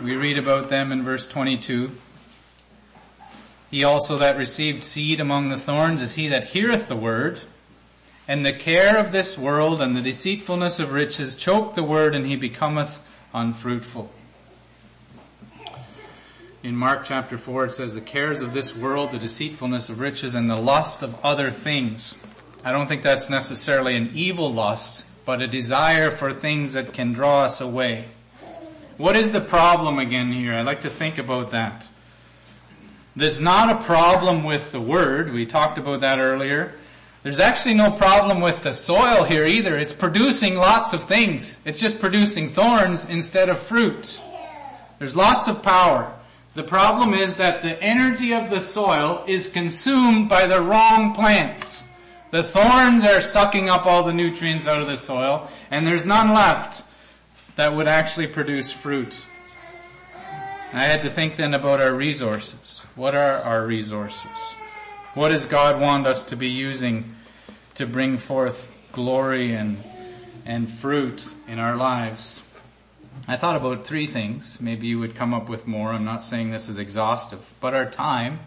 We 0.02 0.14
read 0.14 0.36
about 0.36 0.68
them 0.68 0.92
in 0.92 1.02
verse 1.02 1.26
22. 1.26 1.92
He 3.70 3.82
also 3.82 4.18
that 4.18 4.36
received 4.36 4.84
seed 4.84 5.18
among 5.18 5.48
the 5.48 5.56
thorns 5.56 6.02
is 6.02 6.14
he 6.14 6.28
that 6.28 6.48
heareth 6.48 6.88
the 6.88 6.96
word, 6.96 7.40
and 8.28 8.44
the 8.44 8.52
care 8.52 8.98
of 8.98 9.12
this 9.12 9.38
world 9.38 9.80
and 9.80 9.96
the 9.96 10.02
deceitfulness 10.02 10.78
of 10.78 10.92
riches 10.92 11.34
choke 11.34 11.74
the 11.74 11.82
word, 11.82 12.14
and 12.14 12.26
he 12.26 12.36
becometh 12.36 13.00
unfruitful. 13.32 14.10
In 16.62 16.76
Mark 16.76 17.04
chapter 17.04 17.38
4 17.38 17.64
it 17.64 17.72
says, 17.72 17.94
the 17.94 18.02
cares 18.02 18.42
of 18.42 18.52
this 18.52 18.76
world, 18.76 19.12
the 19.12 19.18
deceitfulness 19.18 19.88
of 19.88 20.00
riches, 20.00 20.34
and 20.34 20.50
the 20.50 20.56
lust 20.56 21.02
of 21.02 21.18
other 21.24 21.50
things. 21.50 22.18
I 22.62 22.72
don't 22.72 22.88
think 22.88 23.02
that's 23.02 23.30
necessarily 23.30 23.96
an 23.96 24.10
evil 24.12 24.52
lust, 24.52 25.06
but 25.30 25.42
a 25.42 25.46
desire 25.46 26.10
for 26.10 26.32
things 26.32 26.72
that 26.72 26.92
can 26.92 27.12
draw 27.12 27.44
us 27.44 27.60
away. 27.60 28.04
What 28.96 29.14
is 29.14 29.30
the 29.30 29.40
problem 29.40 30.00
again 30.00 30.32
here? 30.32 30.54
I'd 30.54 30.66
like 30.66 30.80
to 30.80 30.90
think 30.90 31.18
about 31.18 31.52
that. 31.52 31.88
There's 33.14 33.40
not 33.40 33.70
a 33.70 33.84
problem 33.84 34.42
with 34.42 34.72
the 34.72 34.80
word. 34.80 35.32
We 35.32 35.46
talked 35.46 35.78
about 35.78 36.00
that 36.00 36.18
earlier. 36.18 36.74
There's 37.22 37.38
actually 37.38 37.74
no 37.74 37.92
problem 37.92 38.40
with 38.40 38.64
the 38.64 38.74
soil 38.74 39.22
here 39.22 39.46
either. 39.46 39.78
It's 39.78 39.92
producing 39.92 40.56
lots 40.56 40.94
of 40.94 41.04
things. 41.04 41.56
It's 41.64 41.78
just 41.78 42.00
producing 42.00 42.48
thorns 42.48 43.04
instead 43.04 43.48
of 43.48 43.60
fruit. 43.60 44.20
There's 44.98 45.14
lots 45.14 45.46
of 45.46 45.62
power. 45.62 46.12
The 46.54 46.64
problem 46.64 47.14
is 47.14 47.36
that 47.36 47.62
the 47.62 47.80
energy 47.80 48.34
of 48.34 48.50
the 48.50 48.60
soil 48.60 49.22
is 49.28 49.46
consumed 49.46 50.28
by 50.28 50.48
the 50.48 50.60
wrong 50.60 51.14
plants. 51.14 51.84
The 52.30 52.42
thorns 52.44 53.04
are 53.04 53.20
sucking 53.20 53.68
up 53.68 53.86
all 53.86 54.04
the 54.04 54.12
nutrients 54.12 54.68
out 54.68 54.80
of 54.80 54.86
the 54.86 54.96
soil 54.96 55.50
and 55.70 55.86
there's 55.86 56.06
none 56.06 56.32
left 56.32 56.84
that 57.56 57.74
would 57.74 57.88
actually 57.88 58.28
produce 58.28 58.70
fruit. 58.70 59.24
I 60.72 60.84
had 60.84 61.02
to 61.02 61.10
think 61.10 61.34
then 61.34 61.52
about 61.52 61.80
our 61.80 61.92
resources. 61.92 62.84
What 62.94 63.16
are 63.16 63.38
our 63.38 63.66
resources? 63.66 64.54
What 65.14 65.30
does 65.30 65.44
God 65.44 65.80
want 65.80 66.06
us 66.06 66.22
to 66.26 66.36
be 66.36 66.48
using 66.48 67.16
to 67.74 67.86
bring 67.86 68.18
forth 68.18 68.70
glory 68.92 69.52
and, 69.52 69.82
and 70.46 70.70
fruit 70.70 71.34
in 71.48 71.58
our 71.58 71.74
lives? 71.74 72.42
I 73.26 73.36
thought 73.36 73.56
about 73.56 73.84
three 73.84 74.06
things. 74.06 74.60
Maybe 74.60 74.86
you 74.86 75.00
would 75.00 75.16
come 75.16 75.34
up 75.34 75.48
with 75.48 75.66
more. 75.66 75.92
I'm 75.92 76.04
not 76.04 76.24
saying 76.24 76.52
this 76.52 76.68
is 76.68 76.78
exhaustive, 76.78 77.52
but 77.60 77.74
our 77.74 77.86
time, 77.86 78.40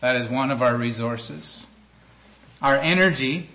that 0.00 0.16
is 0.16 0.28
one 0.28 0.50
of 0.50 0.62
our 0.62 0.76
resources. 0.76 1.66
Our 2.62 2.78
energy, 2.78 3.50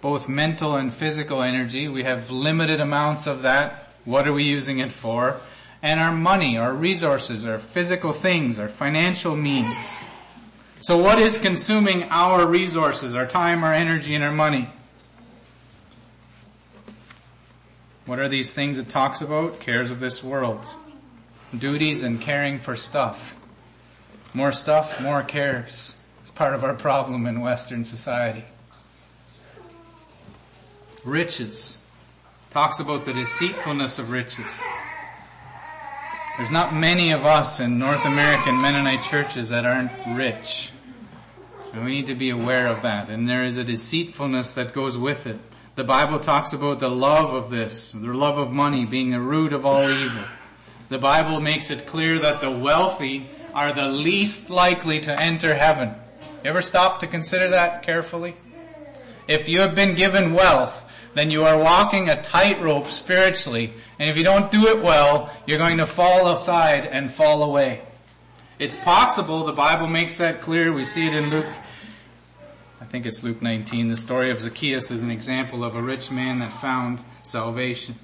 both 0.00 0.28
mental 0.28 0.76
and 0.76 0.92
physical 0.92 1.42
energy, 1.42 1.88
we 1.88 2.04
have 2.04 2.30
limited 2.30 2.80
amounts 2.80 3.26
of 3.26 3.42
that. 3.42 3.88
What 4.04 4.28
are 4.28 4.32
we 4.32 4.44
using 4.44 4.78
it 4.78 4.92
for? 4.92 5.40
And 5.82 5.98
our 5.98 6.12
money, 6.12 6.56
our 6.56 6.72
resources, 6.72 7.46
our 7.46 7.58
physical 7.58 8.12
things, 8.12 8.58
our 8.58 8.68
financial 8.68 9.36
means. 9.36 9.98
So 10.80 10.98
what 10.98 11.18
is 11.18 11.38
consuming 11.38 12.04
our 12.04 12.46
resources, 12.46 13.14
our 13.14 13.26
time, 13.26 13.64
our 13.64 13.72
energy, 13.72 14.14
and 14.14 14.22
our 14.22 14.32
money? 14.32 14.68
What 18.06 18.18
are 18.18 18.28
these 18.28 18.52
things 18.52 18.76
it 18.78 18.90
talks 18.90 19.22
about? 19.22 19.60
Cares 19.60 19.90
of 19.90 19.98
this 19.98 20.22
world. 20.22 20.66
Duties 21.56 22.02
and 22.02 22.20
caring 22.20 22.58
for 22.58 22.76
stuff. 22.76 23.34
More 24.34 24.52
stuff, 24.52 25.00
more 25.00 25.22
cares. 25.22 25.96
It's 26.24 26.30
part 26.30 26.54
of 26.54 26.64
our 26.64 26.72
problem 26.72 27.26
in 27.26 27.42
Western 27.42 27.84
society. 27.84 28.46
Riches. 31.04 31.76
Talks 32.48 32.80
about 32.80 33.04
the 33.04 33.12
deceitfulness 33.12 33.98
of 33.98 34.08
riches. 34.08 34.58
There's 36.38 36.50
not 36.50 36.74
many 36.74 37.12
of 37.12 37.26
us 37.26 37.60
in 37.60 37.78
North 37.78 38.06
American 38.06 38.58
Mennonite 38.58 39.02
churches 39.02 39.50
that 39.50 39.66
aren't 39.66 39.90
rich. 40.16 40.72
And 41.74 41.84
we 41.84 41.90
need 41.90 42.06
to 42.06 42.14
be 42.14 42.30
aware 42.30 42.68
of 42.68 42.80
that. 42.80 43.10
And 43.10 43.28
there 43.28 43.44
is 43.44 43.58
a 43.58 43.64
deceitfulness 43.64 44.54
that 44.54 44.72
goes 44.72 44.96
with 44.96 45.26
it. 45.26 45.38
The 45.74 45.84
Bible 45.84 46.20
talks 46.20 46.54
about 46.54 46.80
the 46.80 46.88
love 46.88 47.34
of 47.34 47.50
this, 47.50 47.92
the 47.92 47.98
love 47.98 48.38
of 48.38 48.50
money 48.50 48.86
being 48.86 49.10
the 49.10 49.20
root 49.20 49.52
of 49.52 49.66
all 49.66 49.90
evil. 49.90 50.24
The 50.88 50.96
Bible 50.98 51.42
makes 51.42 51.68
it 51.68 51.86
clear 51.86 52.18
that 52.20 52.40
the 52.40 52.50
wealthy 52.50 53.28
are 53.52 53.74
the 53.74 53.88
least 53.88 54.48
likely 54.48 55.00
to 55.00 55.20
enter 55.20 55.54
heaven. 55.54 55.96
You 56.44 56.50
ever 56.50 56.62
stop 56.62 57.00
to 57.00 57.06
consider 57.06 57.48
that 57.48 57.82
carefully? 57.82 58.36
If 59.26 59.48
you 59.48 59.62
have 59.62 59.74
been 59.74 59.96
given 59.96 60.34
wealth, 60.34 60.84
then 61.14 61.30
you 61.30 61.44
are 61.44 61.58
walking 61.58 62.08
a 62.08 62.20
tightrope 62.20 62.88
spiritually, 62.88 63.72
and 63.98 64.10
if 64.10 64.16
you 64.16 64.22
don't 64.22 64.50
do 64.50 64.66
it 64.68 64.82
well, 64.82 65.32
you're 65.46 65.58
going 65.58 65.78
to 65.78 65.86
fall 65.86 66.30
aside 66.30 66.86
and 66.86 67.10
fall 67.10 67.42
away. 67.42 67.82
It's 68.58 68.76
possible, 68.76 69.44
the 69.44 69.52
Bible 69.52 69.88
makes 69.88 70.18
that 70.18 70.40
clear, 70.40 70.72
we 70.72 70.84
see 70.84 71.06
it 71.06 71.14
in 71.14 71.30
Luke 71.30 71.46
I 72.84 72.86
think 72.86 73.06
it's 73.06 73.22
Luke 73.22 73.40
19. 73.40 73.88
The 73.88 73.96
story 73.96 74.30
of 74.30 74.42
Zacchaeus 74.42 74.90
is 74.90 75.02
an 75.02 75.10
example 75.10 75.64
of 75.64 75.74
a 75.74 75.80
rich 75.80 76.10
man 76.10 76.40
that 76.40 76.52
found 76.52 77.02
salvation. 77.22 77.98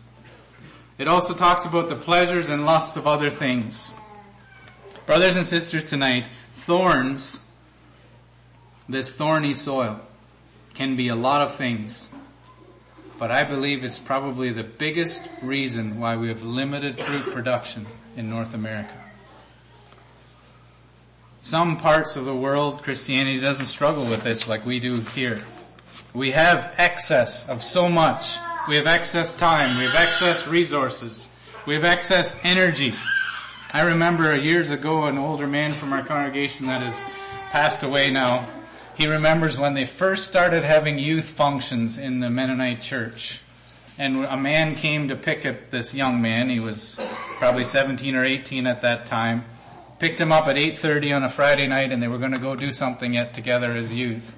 It 0.96 1.06
also 1.06 1.34
talks 1.34 1.66
about 1.66 1.90
the 1.90 1.96
pleasures 1.96 2.48
and 2.48 2.64
lusts 2.64 2.96
of 2.96 3.06
other 3.06 3.28
things. 3.28 3.90
Brothers 5.04 5.36
and 5.36 5.46
sisters 5.46 5.90
tonight, 5.90 6.30
thorns, 6.54 7.44
this 8.90 9.12
thorny 9.12 9.54
soil, 9.54 10.00
can 10.74 10.96
be 10.96 11.08
a 11.08 11.14
lot 11.14 11.42
of 11.42 11.54
things. 11.56 12.08
But 13.18 13.30
I 13.30 13.44
believe 13.44 13.84
it's 13.84 13.98
probably 13.98 14.50
the 14.50 14.64
biggest 14.64 15.22
reason 15.42 16.00
why 16.00 16.16
we 16.16 16.28
have 16.28 16.42
limited 16.42 16.98
fruit 16.98 17.34
production 17.34 17.86
in 18.16 18.30
North 18.30 18.54
America. 18.54 18.94
Some 21.40 21.78
parts 21.78 22.16
of 22.16 22.24
the 22.24 22.34
world, 22.34 22.82
Christianity 22.82 23.40
doesn't 23.40 23.66
struggle 23.66 24.04
with 24.04 24.22
this 24.22 24.46
like 24.46 24.66
we 24.66 24.80
do 24.80 25.00
here. 25.00 25.42
We 26.12 26.32
have 26.32 26.74
excess 26.76 27.48
of 27.48 27.62
so 27.62 27.88
much. 27.88 28.36
We 28.68 28.76
have 28.76 28.86
excess 28.86 29.32
time. 29.34 29.76
We 29.78 29.84
have 29.84 29.94
excess 29.94 30.46
resources. 30.46 31.28
We 31.66 31.74
have 31.74 31.84
excess 31.84 32.36
energy. 32.42 32.94
I 33.72 33.82
remember 33.82 34.36
years 34.36 34.70
ago 34.70 35.04
an 35.04 35.16
older 35.16 35.46
man 35.46 35.72
from 35.74 35.92
our 35.92 36.04
congregation 36.04 36.66
that 36.66 36.82
has 36.82 37.04
passed 37.50 37.84
away 37.84 38.10
now. 38.10 38.48
He 38.96 39.06
remembers 39.06 39.58
when 39.58 39.74
they 39.74 39.86
first 39.86 40.26
started 40.26 40.62
having 40.62 40.98
youth 40.98 41.28
functions 41.28 41.98
in 41.98 42.20
the 42.20 42.30
Mennonite 42.30 42.82
church. 42.82 43.40
And 43.98 44.24
a 44.24 44.36
man 44.36 44.76
came 44.76 45.08
to 45.08 45.16
pick 45.16 45.44
up 45.46 45.70
this 45.70 45.94
young 45.94 46.22
man. 46.22 46.48
He 46.48 46.60
was 46.60 46.98
probably 47.38 47.64
17 47.64 48.14
or 48.14 48.24
18 48.24 48.66
at 48.66 48.82
that 48.82 49.06
time 49.06 49.44
picked 50.00 50.18
him 50.18 50.32
up 50.32 50.48
at 50.48 50.56
8.30 50.56 51.14
on 51.14 51.22
a 51.24 51.28
Friday 51.28 51.66
night 51.66 51.92
and 51.92 52.02
they 52.02 52.08
were 52.08 52.18
going 52.18 52.32
to 52.32 52.38
go 52.38 52.56
do 52.56 52.72
something 52.72 53.14
yet 53.14 53.34
together 53.34 53.72
as 53.72 53.92
youth. 53.92 54.36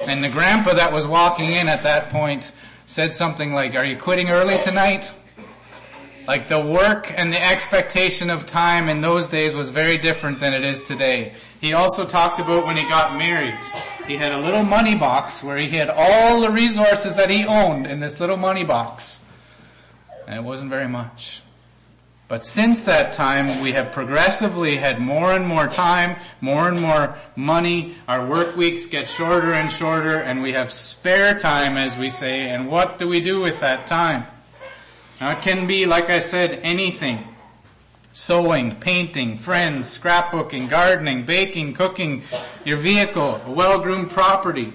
And 0.00 0.24
the 0.24 0.30
grandpa 0.30 0.72
that 0.72 0.90
was 0.90 1.06
walking 1.06 1.52
in 1.52 1.68
at 1.68 1.82
that 1.84 2.08
point 2.08 2.50
said 2.86 3.12
something 3.12 3.52
like, 3.52 3.76
are 3.76 3.84
you 3.84 3.96
quitting 3.96 4.30
early 4.30 4.58
tonight? 4.62 5.14
Like 6.26 6.48
the 6.48 6.60
work 6.60 7.12
and 7.16 7.32
the 7.32 7.42
expectation 7.42 8.30
of 8.30 8.46
time 8.46 8.88
in 8.88 9.00
those 9.00 9.28
days 9.28 9.54
was 9.54 9.70
very 9.70 9.98
different 9.98 10.38
than 10.38 10.54
it 10.54 10.64
is 10.64 10.82
today. 10.82 11.32
He 11.60 11.72
also 11.72 12.06
talked 12.06 12.38
about 12.38 12.64
when 12.64 12.76
he 12.76 12.84
got 12.84 13.18
married. 13.18 13.58
He 14.06 14.16
had 14.16 14.30
a 14.30 14.38
little 14.38 14.62
money 14.62 14.94
box 14.94 15.42
where 15.42 15.56
he 15.56 15.68
had 15.68 15.90
all 15.90 16.40
the 16.40 16.50
resources 16.50 17.16
that 17.16 17.28
he 17.28 17.44
owned 17.44 17.88
in 17.88 17.98
this 17.98 18.20
little 18.20 18.36
money 18.36 18.64
box. 18.64 19.18
And 20.28 20.36
it 20.38 20.42
wasn't 20.42 20.70
very 20.70 20.86
much. 20.86 21.42
But 22.28 22.46
since 22.46 22.84
that 22.84 23.12
time, 23.12 23.60
we 23.60 23.72
have 23.72 23.90
progressively 23.92 24.76
had 24.76 25.00
more 25.00 25.32
and 25.32 25.46
more 25.46 25.66
time, 25.66 26.16
more 26.40 26.68
and 26.68 26.80
more 26.80 27.18
money. 27.34 27.96
Our 28.06 28.24
work 28.26 28.56
weeks 28.56 28.86
get 28.86 29.08
shorter 29.08 29.52
and 29.52 29.70
shorter 29.70 30.18
and 30.18 30.40
we 30.40 30.52
have 30.52 30.72
spare 30.72 31.36
time, 31.36 31.76
as 31.76 31.98
we 31.98 32.10
say. 32.10 32.48
And 32.48 32.68
what 32.68 32.98
do 32.98 33.08
we 33.08 33.20
do 33.20 33.40
with 33.40 33.58
that 33.60 33.88
time? 33.88 34.24
Now 35.22 35.30
it 35.38 35.42
can 35.42 35.68
be, 35.68 35.86
like 35.86 36.10
I 36.10 36.18
said, 36.18 36.58
anything. 36.64 37.22
Sewing, 38.12 38.74
painting, 38.74 39.38
friends, 39.38 39.96
scrapbooking, 39.96 40.68
gardening, 40.68 41.24
baking, 41.26 41.74
cooking, 41.74 42.24
your 42.64 42.78
vehicle, 42.78 43.40
a 43.46 43.52
well-groomed 43.52 44.10
property, 44.10 44.72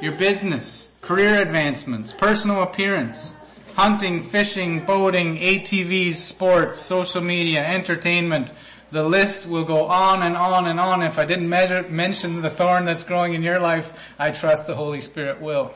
your 0.00 0.12
business, 0.12 0.90
career 1.02 1.42
advancements, 1.42 2.14
personal 2.14 2.62
appearance, 2.62 3.34
hunting, 3.74 4.22
fishing, 4.22 4.86
boating, 4.86 5.36
ATVs, 5.36 6.14
sports, 6.14 6.80
social 6.80 7.20
media, 7.20 7.62
entertainment. 7.62 8.52
The 8.92 9.02
list 9.02 9.46
will 9.46 9.64
go 9.64 9.84
on 9.84 10.22
and 10.22 10.34
on 10.34 10.66
and 10.66 10.80
on. 10.80 11.02
If 11.02 11.18
I 11.18 11.26
didn't 11.26 11.50
measure, 11.50 11.82
mention 11.90 12.40
the 12.40 12.48
thorn 12.48 12.86
that's 12.86 13.02
growing 13.02 13.34
in 13.34 13.42
your 13.42 13.60
life, 13.60 13.92
I 14.18 14.30
trust 14.30 14.66
the 14.66 14.74
Holy 14.74 15.02
Spirit 15.02 15.42
will. 15.42 15.74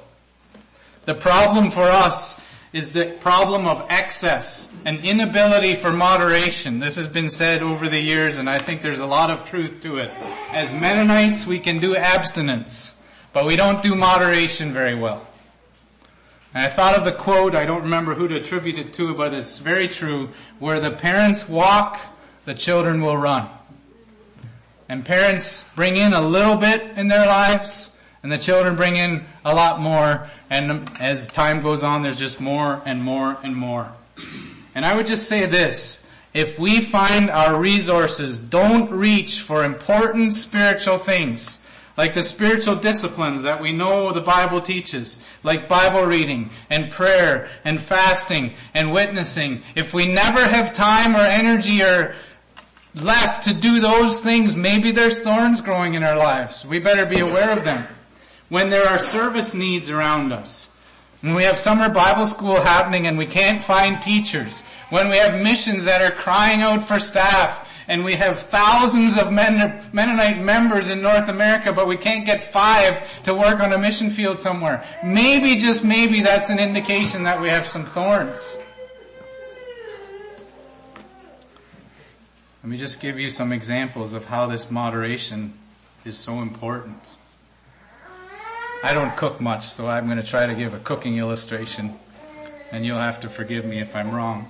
The 1.04 1.14
problem 1.14 1.70
for 1.70 1.82
us 1.82 2.40
is 2.74 2.90
the 2.90 3.16
problem 3.20 3.68
of 3.68 3.86
excess, 3.88 4.68
and 4.84 5.04
inability 5.04 5.76
for 5.76 5.92
moderation. 5.92 6.80
This 6.80 6.96
has 6.96 7.06
been 7.06 7.28
said 7.28 7.62
over 7.62 7.88
the 7.88 8.00
years 8.00 8.36
and 8.36 8.50
I 8.50 8.58
think 8.58 8.82
there's 8.82 8.98
a 8.98 9.06
lot 9.06 9.30
of 9.30 9.48
truth 9.48 9.80
to 9.82 9.98
it. 9.98 10.10
As 10.50 10.72
Mennonites, 10.72 11.46
we 11.46 11.60
can 11.60 11.78
do 11.78 11.94
abstinence, 11.94 12.92
but 13.32 13.46
we 13.46 13.54
don't 13.54 13.80
do 13.80 13.94
moderation 13.94 14.72
very 14.72 14.96
well. 14.96 15.24
And 16.52 16.64
I 16.64 16.68
thought 16.68 16.96
of 16.96 17.04
the 17.04 17.12
quote, 17.12 17.54
I 17.54 17.64
don't 17.64 17.82
remember 17.82 18.14
who 18.14 18.26
to 18.26 18.36
attribute 18.36 18.78
it 18.78 18.92
to, 18.94 19.14
but 19.14 19.32
it's 19.32 19.58
very 19.58 19.86
true, 19.86 20.30
where 20.58 20.80
the 20.80 20.90
parents 20.90 21.48
walk, 21.48 22.00
the 22.44 22.54
children 22.54 23.02
will 23.02 23.16
run. 23.16 23.48
And 24.88 25.04
parents 25.04 25.64
bring 25.76 25.94
in 25.94 26.12
a 26.12 26.22
little 26.22 26.56
bit 26.56 26.98
in 26.98 27.06
their 27.06 27.26
lives, 27.26 27.90
and 28.24 28.32
the 28.32 28.38
children 28.38 28.74
bring 28.74 28.96
in 28.96 29.22
a 29.44 29.54
lot 29.54 29.78
more, 29.78 30.30
and 30.48 30.90
as 30.98 31.28
time 31.28 31.60
goes 31.60 31.82
on, 31.82 32.02
there's 32.02 32.18
just 32.18 32.40
more 32.40 32.80
and 32.86 33.02
more 33.02 33.36
and 33.44 33.54
more. 33.54 33.92
And 34.74 34.86
I 34.86 34.96
would 34.96 35.06
just 35.06 35.28
say 35.28 35.44
this, 35.44 36.02
if 36.32 36.58
we 36.58 36.80
find 36.80 37.28
our 37.28 37.60
resources 37.60 38.40
don't 38.40 38.90
reach 38.90 39.40
for 39.42 39.62
important 39.62 40.32
spiritual 40.32 40.96
things, 40.96 41.58
like 41.98 42.14
the 42.14 42.22
spiritual 42.22 42.76
disciplines 42.76 43.42
that 43.42 43.60
we 43.60 43.72
know 43.72 44.10
the 44.10 44.22
Bible 44.22 44.62
teaches, 44.62 45.18
like 45.42 45.68
Bible 45.68 46.04
reading 46.04 46.48
and 46.70 46.90
prayer 46.90 47.50
and 47.62 47.78
fasting 47.78 48.54
and 48.72 48.90
witnessing. 48.90 49.62
If 49.76 49.92
we 49.92 50.06
never 50.06 50.42
have 50.48 50.72
time 50.72 51.14
or 51.14 51.20
energy 51.20 51.82
or 51.82 52.14
left 52.94 53.44
to 53.44 53.52
do 53.52 53.80
those 53.80 54.22
things, 54.22 54.56
maybe 54.56 54.92
there's 54.92 55.20
thorns 55.20 55.60
growing 55.60 55.92
in 55.92 56.02
our 56.02 56.16
lives. 56.16 56.64
We 56.64 56.78
better 56.78 57.04
be 57.04 57.20
aware 57.20 57.50
of 57.50 57.64
them. 57.64 57.86
When 58.48 58.70
there 58.70 58.86
are 58.86 58.98
service 58.98 59.54
needs 59.54 59.90
around 59.90 60.32
us, 60.32 60.68
when 61.20 61.34
we 61.34 61.44
have 61.44 61.58
summer 61.58 61.88
Bible 61.88 62.26
school 62.26 62.60
happening 62.60 63.06
and 63.06 63.16
we 63.16 63.26
can't 63.26 63.64
find 63.64 64.00
teachers, 64.02 64.62
when 64.90 65.08
we 65.08 65.16
have 65.16 65.42
missions 65.42 65.84
that 65.86 66.02
are 66.02 66.10
crying 66.10 66.60
out 66.60 66.86
for 66.86 67.00
staff, 67.00 67.70
and 67.88 68.04
we 68.04 68.14
have 68.14 68.38
thousands 68.38 69.18
of 69.18 69.30
Mennonite 69.32 70.42
members 70.42 70.88
in 70.88 71.02
North 71.02 71.28
America, 71.28 71.72
but 71.72 71.86
we 71.86 71.96
can't 71.96 72.24
get 72.24 72.42
five 72.42 73.22
to 73.24 73.34
work 73.34 73.60
on 73.60 73.72
a 73.72 73.78
mission 73.78 74.08
field 74.10 74.38
somewhere. 74.38 74.86
Maybe, 75.04 75.56
just 75.56 75.84
maybe, 75.84 76.20
that's 76.22 76.48
an 76.48 76.58
indication 76.58 77.24
that 77.24 77.40
we 77.40 77.50
have 77.50 77.66
some 77.66 77.84
thorns. 77.84 78.58
Let 82.62 82.70
me 82.70 82.78
just 82.78 83.00
give 83.00 83.18
you 83.18 83.28
some 83.28 83.52
examples 83.52 84.14
of 84.14 84.24
how 84.24 84.46
this 84.46 84.70
moderation 84.70 85.52
is 86.06 86.16
so 86.16 86.40
important. 86.40 87.16
I 88.84 88.92
don't 88.92 89.16
cook 89.16 89.40
much, 89.40 89.70
so 89.70 89.88
I'm 89.88 90.04
going 90.04 90.18
to 90.18 90.22
try 90.22 90.44
to 90.44 90.54
give 90.54 90.74
a 90.74 90.78
cooking 90.78 91.16
illustration, 91.16 91.98
and 92.70 92.84
you'll 92.84 92.98
have 92.98 93.20
to 93.20 93.30
forgive 93.30 93.64
me 93.64 93.80
if 93.80 93.96
I'm 93.96 94.10
wrong. 94.10 94.46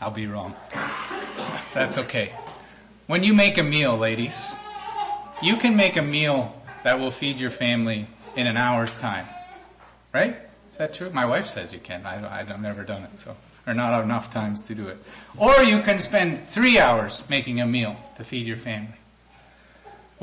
I'll 0.00 0.10
be 0.10 0.26
wrong. 0.26 0.54
That's 1.74 1.98
okay. 1.98 2.32
When 3.08 3.24
you 3.24 3.34
make 3.34 3.58
a 3.58 3.62
meal, 3.62 3.98
ladies, 3.98 4.54
you 5.42 5.58
can 5.58 5.76
make 5.76 5.98
a 5.98 6.02
meal 6.02 6.62
that 6.82 6.98
will 6.98 7.10
feed 7.10 7.36
your 7.36 7.50
family 7.50 8.06
in 8.36 8.46
an 8.46 8.56
hour's 8.56 8.96
time. 8.96 9.26
Right? 10.14 10.38
Is 10.72 10.78
that 10.78 10.94
true? 10.94 11.10
My 11.10 11.26
wife 11.26 11.48
says 11.48 11.74
you 11.74 11.78
can. 11.78 12.06
I, 12.06 12.40
I've 12.40 12.58
never 12.58 12.84
done 12.84 13.02
it, 13.02 13.18
so, 13.18 13.36
or 13.66 13.74
not 13.74 14.02
enough 14.02 14.30
times 14.30 14.62
to 14.68 14.74
do 14.74 14.88
it. 14.88 14.96
Or 15.36 15.62
you 15.62 15.82
can 15.82 15.98
spend 15.98 16.48
three 16.48 16.78
hours 16.78 17.22
making 17.28 17.60
a 17.60 17.66
meal 17.66 17.98
to 18.16 18.24
feed 18.24 18.46
your 18.46 18.56
family. 18.56 18.94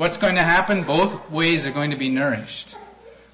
What's 0.00 0.16
going 0.16 0.36
to 0.36 0.42
happen? 0.42 0.84
Both 0.84 1.30
ways 1.30 1.66
are 1.66 1.72
going 1.72 1.90
to 1.90 1.96
be 1.98 2.08
nourished. 2.08 2.74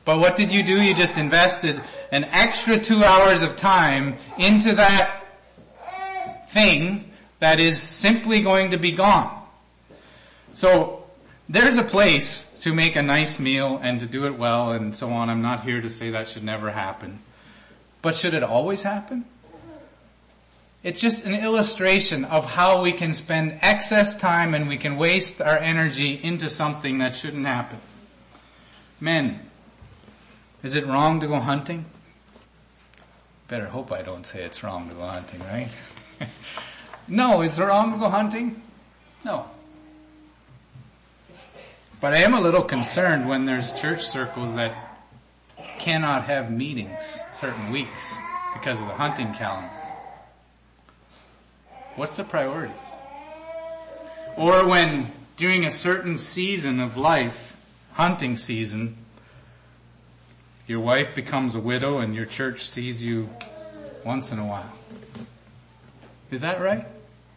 But 0.04 0.18
what 0.18 0.34
did 0.34 0.50
you 0.50 0.64
do? 0.64 0.82
You 0.82 0.96
just 0.96 1.16
invested 1.16 1.80
an 2.10 2.24
extra 2.24 2.76
two 2.76 3.04
hours 3.04 3.42
of 3.42 3.54
time 3.54 4.18
into 4.36 4.74
that 4.74 5.22
thing 6.48 7.12
that 7.38 7.60
is 7.60 7.80
simply 7.80 8.40
going 8.40 8.72
to 8.72 8.78
be 8.78 8.90
gone. 8.90 9.46
So 10.54 11.04
there's 11.48 11.78
a 11.78 11.84
place 11.84 12.42
to 12.62 12.74
make 12.74 12.96
a 12.96 13.02
nice 13.02 13.38
meal 13.38 13.78
and 13.80 14.00
to 14.00 14.06
do 14.06 14.26
it 14.26 14.36
well 14.36 14.72
and 14.72 14.92
so 14.96 15.10
on. 15.10 15.30
I'm 15.30 15.42
not 15.42 15.62
here 15.62 15.80
to 15.80 15.88
say 15.88 16.10
that 16.10 16.26
should 16.26 16.42
never 16.42 16.72
happen. 16.72 17.20
But 18.02 18.16
should 18.16 18.34
it 18.34 18.42
always 18.42 18.82
happen? 18.82 19.24
It's 20.86 21.00
just 21.00 21.24
an 21.24 21.34
illustration 21.34 22.24
of 22.24 22.44
how 22.44 22.80
we 22.80 22.92
can 22.92 23.12
spend 23.12 23.58
excess 23.60 24.14
time 24.14 24.54
and 24.54 24.68
we 24.68 24.76
can 24.76 24.96
waste 24.96 25.42
our 25.42 25.58
energy 25.58 26.14
into 26.14 26.48
something 26.48 26.98
that 26.98 27.16
shouldn't 27.16 27.44
happen. 27.44 27.80
Men, 29.00 29.40
is 30.62 30.76
it 30.76 30.86
wrong 30.86 31.18
to 31.18 31.26
go 31.26 31.40
hunting? 31.40 31.86
Better 33.48 33.66
hope 33.66 33.90
I 33.90 34.02
don't 34.02 34.24
say 34.24 34.44
it's 34.44 34.62
wrong 34.62 34.88
to 34.88 34.94
go 34.94 35.04
hunting, 35.04 35.40
right? 35.40 35.70
No. 37.08 37.42
Is 37.42 37.58
it 37.58 37.64
wrong 37.64 37.90
to 37.90 37.98
go 37.98 38.08
hunting? 38.08 38.62
No. 39.24 39.46
But 42.00 42.12
I 42.12 42.18
am 42.18 42.34
a 42.34 42.40
little 42.40 42.62
concerned 42.62 43.28
when 43.28 43.44
there's 43.44 43.72
church 43.72 44.06
circles 44.06 44.54
that 44.54 45.00
cannot 45.80 46.26
have 46.26 46.52
meetings 46.52 47.18
certain 47.32 47.72
weeks 47.72 48.14
because 48.54 48.80
of 48.80 48.86
the 48.86 48.94
hunting 48.94 49.34
calendar. 49.34 49.75
What's 51.96 52.16
the 52.16 52.24
priority? 52.24 52.74
Or 54.36 54.66
when 54.66 55.12
during 55.36 55.64
a 55.64 55.70
certain 55.70 56.18
season 56.18 56.78
of 56.78 56.98
life, 56.98 57.56
hunting 57.92 58.36
season, 58.36 58.98
your 60.66 60.80
wife 60.80 61.14
becomes 61.14 61.54
a 61.54 61.60
widow 61.60 61.98
and 61.98 62.14
your 62.14 62.26
church 62.26 62.68
sees 62.68 63.02
you 63.02 63.30
once 64.04 64.30
in 64.30 64.38
a 64.38 64.44
while. 64.44 64.70
Is 66.30 66.42
that 66.42 66.60
right? 66.60 66.86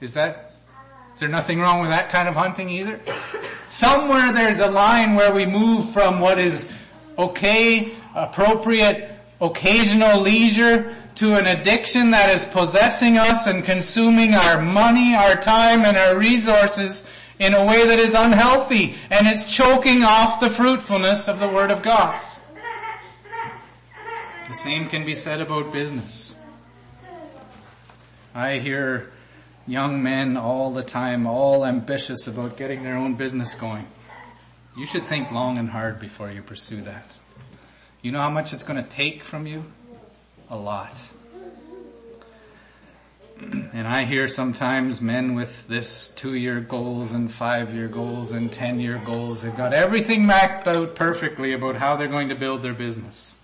Is 0.01 0.16
that, 0.16 0.55
is 1.14 1.22
there 1.22 1.30
nothing 1.30 1.62
wrong 1.62 1.80
with 1.80 1.91
that 1.91 2.10
kind 2.10 2.28
of 2.28 2.36
hunting 2.36 2.70
either? 2.70 2.99
Somewhere 3.70 4.34
there's 4.34 4.60
a 4.60 4.70
line 4.70 5.16
where 5.16 5.34
we 5.34 5.45
move 5.45 5.91
from 5.91 6.20
what 6.20 6.38
is 6.38 6.68
okay, 7.18 7.93
appropriate, 8.14 9.10
occasional 9.39 10.20
leisure 10.20 10.97
to 11.16 11.36
an 11.36 11.47
addiction 11.47 12.12
that 12.12 12.30
is 12.30 12.45
possessing 12.45 13.18
us 13.18 13.47
and 13.47 13.64
consuming 13.64 14.34
our 14.34 14.62
money, 14.62 15.16
our 15.16 15.36
time, 15.36 15.84
and 15.84 15.97
our 15.97 16.18
resources 16.18 17.03
in 17.39 17.53
a 17.53 17.66
way 17.66 17.88
that 17.88 17.99
is 17.99 18.14
unhealthy 18.14 18.95
and 19.10 19.28
it's 19.28 19.45
choking 19.45 20.03
off 20.03 20.39
the 20.39 20.49
fruitfulness 20.49 21.28
of 21.28 21.39
the 21.39 21.47
Word 21.47 21.72
of 21.72 21.82
God. 21.82 22.22
The 24.47 24.53
same 24.53 24.89
can 24.89 25.05
be 25.05 25.16
said 25.16 25.41
about 25.41 25.72
business. 25.72 26.36
I 28.34 28.60
hear 28.60 29.12
young 29.68 30.01
men 30.01 30.38
all 30.38 30.72
the 30.72 30.84
time, 30.84 31.28
all 31.28 31.66
ambitious 31.66 32.28
about 32.28 32.57
getting 32.57 32.84
their 32.84 32.95
own 32.95 33.16
business 33.16 33.53
going. 33.53 33.88
You 34.76 34.86
should 34.86 35.05
think 35.05 35.32
long 35.32 35.57
and 35.57 35.70
hard 35.70 35.99
before 35.99 36.32
you 36.32 36.41
pursue 36.41 36.82
that. 36.82 37.12
You 38.01 38.12
know 38.12 38.20
how 38.20 38.30
much 38.30 38.53
it's 38.53 38.64
going 38.64 38.82
to 38.82 38.89
take 38.89 39.24
from 39.24 39.45
you? 39.45 39.66
A 40.49 40.55
lot. 40.55 41.11
And 43.41 43.87
I 43.87 44.03
hear 44.03 44.27
sometimes 44.27 45.01
men 45.01 45.35
with 45.35 45.67
this 45.67 46.09
two 46.09 46.33
year 46.33 46.59
goals 46.59 47.13
and 47.13 47.31
five 47.31 47.73
year 47.73 47.87
goals 47.87 48.31
and 48.31 48.51
ten 48.51 48.79
year 48.79 49.01
goals. 49.05 49.43
They've 49.43 49.55
got 49.55 49.73
everything 49.73 50.25
mapped 50.25 50.67
out 50.67 50.95
perfectly 50.95 51.53
about 51.53 51.75
how 51.75 51.95
they're 51.95 52.07
going 52.07 52.29
to 52.29 52.35
build 52.35 52.63
their 52.63 52.73
business. 52.73 53.35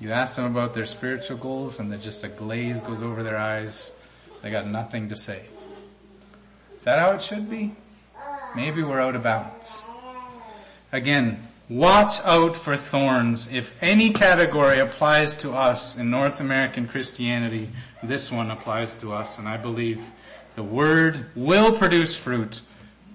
You 0.00 0.10
ask 0.10 0.36
them 0.36 0.44
about 0.44 0.74
their 0.74 0.84
spiritual 0.84 1.38
goals 1.38 1.78
and 1.78 1.98
just 2.02 2.24
a 2.24 2.28
glaze 2.28 2.80
goes 2.80 3.02
over 3.02 3.22
their 3.22 3.38
eyes. 3.38 3.92
They 4.42 4.50
got 4.50 4.66
nothing 4.66 5.08
to 5.10 5.16
say. 5.16 5.44
Is 6.76 6.84
that 6.84 6.98
how 6.98 7.12
it 7.12 7.22
should 7.22 7.48
be? 7.48 7.74
Maybe 8.56 8.82
we're 8.82 9.00
out 9.00 9.14
of 9.14 9.22
balance. 9.22 9.80
Again, 10.90 11.48
watch 11.68 12.20
out 12.24 12.56
for 12.56 12.76
thorns. 12.76 13.48
If 13.50 13.74
any 13.80 14.12
category 14.12 14.78
applies 14.78 15.34
to 15.34 15.52
us 15.52 15.96
in 15.96 16.10
North 16.10 16.40
American 16.40 16.88
Christianity, 16.88 17.70
this 18.02 18.30
one 18.30 18.50
applies 18.50 18.94
to 18.96 19.12
us, 19.12 19.38
and 19.38 19.48
I 19.48 19.56
believe 19.56 20.02
the 20.54 20.62
word 20.62 21.26
will 21.34 21.72
produce 21.72 22.14
fruit, 22.14 22.60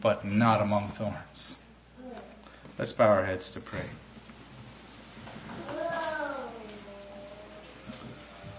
but 0.02 0.26
not 0.26 0.62
among 0.62 0.90
thorns. 0.90 1.56
Let's 2.78 2.94
bow 2.94 3.08
our 3.08 3.26
heads 3.26 3.52
to 3.52 3.60
pray. 3.60 3.86